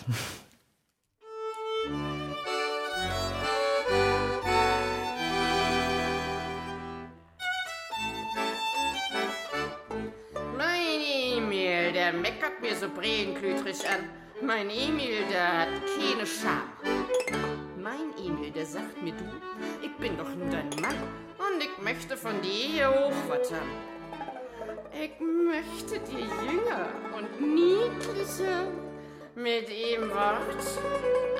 Mein 10.55 11.01
Emil, 11.35 11.93
der 11.93 12.13
meckert 12.13 12.61
mir 12.61 12.75
so 12.75 12.87
bredenklütrig 12.89 13.89
an. 13.89 14.07
Mein 14.45 14.69
Emil, 14.69 15.25
der 15.31 15.61
hat 15.61 15.69
keine 15.97 16.27
Scham. 16.27 16.69
Mein 17.81 18.15
Emil, 18.23 18.51
der 18.51 18.67
sagt 18.67 19.01
mir, 19.01 19.13
du, 19.13 19.25
ich 19.81 19.95
bin 19.97 20.15
doch 20.15 20.29
nur 20.29 20.49
dein 20.49 20.69
Mann 20.79 20.97
und 21.39 21.59
ich 21.59 21.83
möchte 21.83 22.15
von 22.15 22.39
dir 22.43 22.91
was 23.27 23.51
haben. 23.51 23.92
Ich 24.95 25.19
möchte 25.19 25.99
dir 26.11 26.19
jünger 26.19 26.87
und 27.17 27.41
niedlicher, 27.41 28.67
mit 29.33 29.67
ihm 29.67 30.09
Wort 30.11 30.55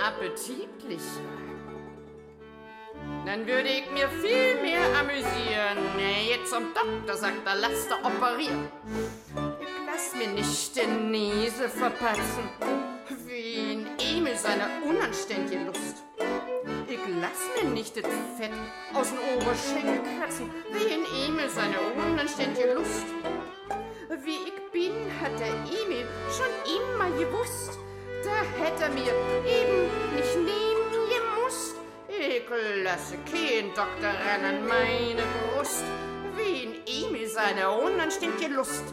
appetitlicher. 0.04 1.22
Dann 3.26 3.46
würde 3.46 3.70
ich 3.70 3.92
mir 3.92 4.10
viel 4.10 4.60
mehr 4.60 4.82
amüsieren. 5.00 5.78
Jetzt 6.28 6.50
zum 6.50 6.74
Doktor 6.74 7.16
sagt 7.16 7.46
er, 7.46 7.56
lass 7.56 7.88
da 7.88 7.98
operieren. 8.08 8.70
Ich 9.62 9.68
lass 9.86 10.16
mir 10.16 10.34
nicht 10.34 10.76
den 10.76 11.12
Nase 11.12 11.70
verpatzen, 11.70 12.50
wie 13.28 13.74
in 13.74 13.88
Emil 14.00 14.36
seine 14.36 14.66
unanständige 14.84 15.66
Lust. 15.66 16.04
Ich 16.88 17.00
lass 17.22 17.64
mir 17.64 17.70
nicht 17.70 17.96
das 17.98 18.06
Fett 18.38 18.52
aus 18.94 19.10
dem 19.10 19.20
Oberschenkel 19.38 20.02
kratzen, 20.20 20.50
wie 20.72 20.94
in 20.94 21.06
Emil 21.28 21.50
seine 21.50 21.80
unanständige 21.96 22.74
Lust. 22.74 23.06
Wie 24.22 24.48
ich 24.48 24.72
bin, 24.72 24.94
hat 25.20 25.40
der 25.40 25.48
Emil 25.48 26.06
schon 26.30 26.46
immer 26.70 27.10
gewusst. 27.18 27.80
Da 28.24 28.64
hätte 28.64 28.84
er 28.84 28.90
mir 28.90 29.12
eben 29.44 29.90
nicht 30.16 30.36
nehmen 30.36 31.10
gemusst. 31.10 31.78
Ich 32.08 32.44
lasse 32.84 33.16
keinen 33.26 33.70
Doktor 33.70 34.10
ran 34.10 34.46
an 34.46 34.68
meine 34.68 35.24
Brust, 35.56 35.84
wie 36.38 36.64
in 36.64 37.08
Emil 37.08 37.28
seine 37.28 37.72
unanständige 37.72 38.54
Lust. 38.54 38.84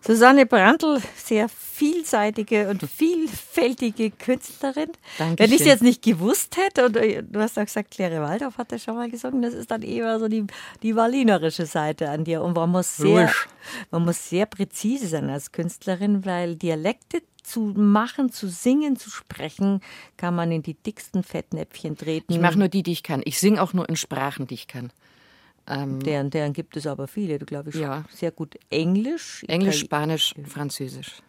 Susanne 0.00 0.46
Brandl, 0.46 1.02
sehr 1.16 1.48
vielseitige 1.76 2.68
und 2.70 2.82
vielfältige 2.88 4.10
Künstlerin. 4.10 4.90
Dankeschön. 5.18 5.38
Wenn 5.38 5.54
ich 5.54 5.60
es 5.60 5.66
jetzt 5.66 5.82
nicht 5.82 6.02
gewusst 6.02 6.56
hätte, 6.56 6.86
und 6.86 6.96
äh, 6.96 7.22
du 7.22 7.38
hast 7.40 7.58
auch 7.58 7.64
gesagt, 7.64 7.90
Claire 7.90 8.22
Waldorf 8.22 8.56
hat 8.56 8.72
das 8.72 8.82
schon 8.82 8.94
mal 8.96 9.10
gesungen, 9.10 9.42
das 9.42 9.52
ist 9.54 9.70
dann 9.70 9.82
eher 9.82 10.18
so 10.18 10.28
die, 10.28 10.44
die 10.82 10.94
berlinerische 10.94 11.66
Seite 11.66 12.08
an 12.08 12.24
dir. 12.24 12.42
Und 12.42 12.54
man 12.56 12.70
muss, 12.70 12.96
sehr, 12.96 13.24
Ruhig. 13.26 13.34
man 13.90 14.04
muss 14.04 14.28
sehr 14.28 14.46
präzise 14.46 15.06
sein 15.06 15.28
als 15.28 15.52
Künstlerin, 15.52 16.24
weil 16.24 16.56
Dialekte 16.56 17.22
zu 17.42 17.60
machen, 17.76 18.32
zu 18.32 18.48
singen, 18.48 18.96
zu 18.96 19.10
sprechen, 19.10 19.80
kann 20.16 20.34
man 20.34 20.50
in 20.50 20.62
die 20.62 20.74
dicksten 20.74 21.22
Fettnäpfchen 21.22 21.96
treten. 21.96 22.32
Ich 22.32 22.40
mache 22.40 22.58
nur 22.58 22.68
die, 22.68 22.82
die 22.82 22.92
ich 22.92 23.02
kann. 23.02 23.20
Ich 23.24 23.38
singe 23.38 23.62
auch 23.62 23.72
nur 23.74 23.88
in 23.88 23.96
Sprachen, 23.96 24.46
die 24.46 24.54
ich 24.54 24.66
kann. 24.66 24.90
Ähm, 25.68 26.00
deren, 26.02 26.30
deren 26.30 26.52
gibt 26.52 26.76
es 26.76 26.86
aber 26.86 27.06
viele. 27.06 27.38
Du 27.38 27.44
glaube 27.44 27.70
ich 27.70 27.76
Ja. 27.76 28.04
sehr 28.12 28.30
gut 28.30 28.54
Englisch. 28.70 29.44
Englisch, 29.48 29.76
Itali- 29.82 29.84
Spanisch, 29.84 30.34
Französisch. 30.48 31.22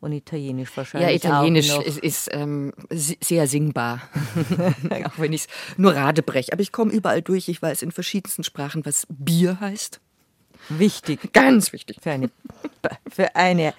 Und 0.00 0.12
Italienisch 0.12 0.70
Ja, 0.70 0.76
wahrscheinlich. 0.76 1.16
Italienisch 1.16 1.70
auch 1.72 1.78
noch. 1.78 1.84
ist, 1.86 1.98
ist 1.98 2.28
ähm, 2.32 2.72
sehr 2.90 3.46
singbar. 3.48 4.00
auch 5.06 5.18
wenn 5.18 5.32
ich 5.32 5.42
es 5.42 5.48
nur 5.76 5.94
radebreche. 5.94 6.52
Aber 6.52 6.62
ich 6.62 6.70
komme 6.72 6.92
überall 6.92 7.20
durch. 7.22 7.48
Ich 7.48 7.60
weiß 7.60 7.82
in 7.82 7.90
verschiedensten 7.90 8.44
Sprachen, 8.44 8.86
was 8.86 9.06
Bier 9.10 9.58
heißt. 9.60 10.00
wichtig. 10.68 11.32
Ganz 11.32 11.72
wichtig. 11.72 11.96
Für 12.00 12.12
eine, 12.12 12.30
für 13.10 13.34
eine 13.34 13.74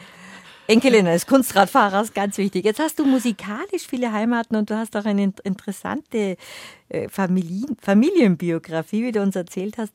Enkelin 0.67 1.07
eines 1.07 1.25
Kunstradfahrers 1.25 2.13
ganz 2.13 2.37
wichtig. 2.37 2.65
Jetzt 2.65 2.79
hast 2.79 2.99
du 2.99 3.05
musikalisch 3.05 3.87
viele 3.87 4.11
Heimaten 4.11 4.55
und 4.57 4.69
du 4.69 4.75
hast 4.77 4.95
auch 4.97 5.05
eine 5.05 5.23
int- 5.23 5.39
interessante 5.43 6.35
äh, 6.89 7.07
Familien, 7.09 7.77
Familienbiografie, 7.81 9.05
wie 9.05 9.11
du 9.13 9.21
uns 9.21 9.35
erzählt 9.35 9.77
hast. 9.77 9.93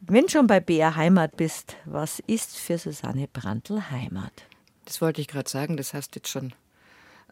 Wenn 0.00 0.28
schon 0.28 0.46
bei 0.46 0.60
BR 0.60 0.94
Heimat 0.96 1.36
bist, 1.36 1.76
was 1.84 2.20
ist 2.26 2.56
für 2.56 2.78
Susanne 2.78 3.26
Brandl 3.32 3.82
Heimat? 3.90 4.32
Das 4.88 5.02
wollte 5.02 5.20
ich 5.20 5.28
gerade 5.28 5.48
sagen. 5.48 5.76
Das 5.76 5.92
hast 5.92 6.14
jetzt 6.16 6.28
schon, 6.28 6.54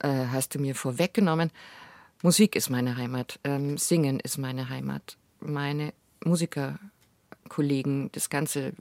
äh, 0.02 0.26
hast 0.30 0.54
du 0.54 0.58
mir 0.58 0.74
vorweggenommen. 0.74 1.50
Musik 2.22 2.54
ist 2.54 2.68
meine 2.68 2.96
Heimat. 2.98 3.40
Ähm, 3.44 3.78
Singen 3.78 4.20
ist 4.20 4.36
meine 4.36 4.68
Heimat. 4.68 5.16
Meine 5.40 5.94
Musikerkollegen, 6.22 8.10
das 8.12 8.28
Ganze, 8.28 8.74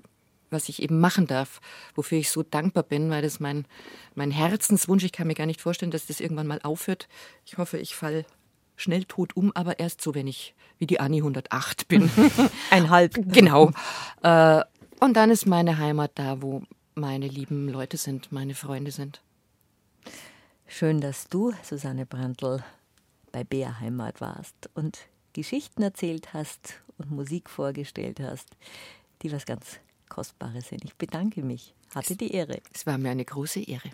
was 0.50 0.68
ich 0.68 0.82
eben 0.82 1.00
machen 1.00 1.26
darf, 1.26 1.62
wofür 1.96 2.18
ich 2.18 2.30
so 2.30 2.44
dankbar 2.44 2.84
bin, 2.84 3.10
weil 3.10 3.22
das 3.22 3.40
mein, 3.40 3.66
mein 4.14 4.32
Herzenswunsch, 4.32 5.06
ich 5.06 5.14
kann 5.14 5.28
mir 5.28 5.36
gar 5.36 5.46
nicht 5.46 5.62
vorstellen, 5.62 5.92
dass 5.92 6.08
das 6.08 6.20
irgendwann 6.20 6.48
mal 6.48 6.60
aufhört. 6.62 7.08
Ich 7.46 7.58
hoffe, 7.58 7.78
ich 7.78 7.96
fall 7.96 8.26
schnell 8.76 9.06
tot 9.06 9.38
um, 9.38 9.54
aber 9.56 9.80
erst 9.80 10.02
so, 10.02 10.14
wenn 10.16 10.28
ich 10.28 10.54
wie 10.80 10.88
die 10.88 11.00
Anni 11.00 11.20
108 11.20 11.88
bin. 11.88 12.12
Ein 12.72 12.90
Halb. 12.90 13.14
genau. 13.32 13.72
Äh, 14.22 14.64
und 15.00 15.14
dann 15.14 15.32
ist 15.32 15.46
meine 15.46 15.78
Heimat 15.78 16.12
da, 16.16 16.42
wo 16.42 16.64
meine 16.96 17.28
lieben 17.28 17.68
Leute 17.68 17.98
sind, 17.98 18.32
meine 18.32 18.56
Freunde 18.56 18.92
sind. 18.92 19.22
Schön, 20.68 21.02
dass 21.02 21.28
du, 21.28 21.54
Susanne 21.62 22.06
Brandl, 22.06 22.64
bei 23.32 23.44
BR 23.44 23.80
Heimat 23.82 24.22
warst 24.22 24.70
und 24.74 25.00
Geschichten 25.34 25.84
erzählt 25.84 26.34
hast 26.34 26.82
und 26.98 27.12
Musik 27.12 27.50
vorgestellt 27.50 28.22
hast, 28.22 28.48
die 29.22 29.32
was 29.32 29.46
ganz 29.46 29.80
Kostbares 30.08 30.70
sind. 30.70 30.86
Ich 30.86 30.96
bedanke 30.96 31.44
mich. 31.44 31.74
Hatte 31.94 32.16
die 32.16 32.32
Ehre. 32.32 32.62
Es 32.74 32.86
war 32.86 32.98
mir 32.98 33.12
eine 33.12 33.26
große 33.26 33.62
Ehre. 33.62 33.90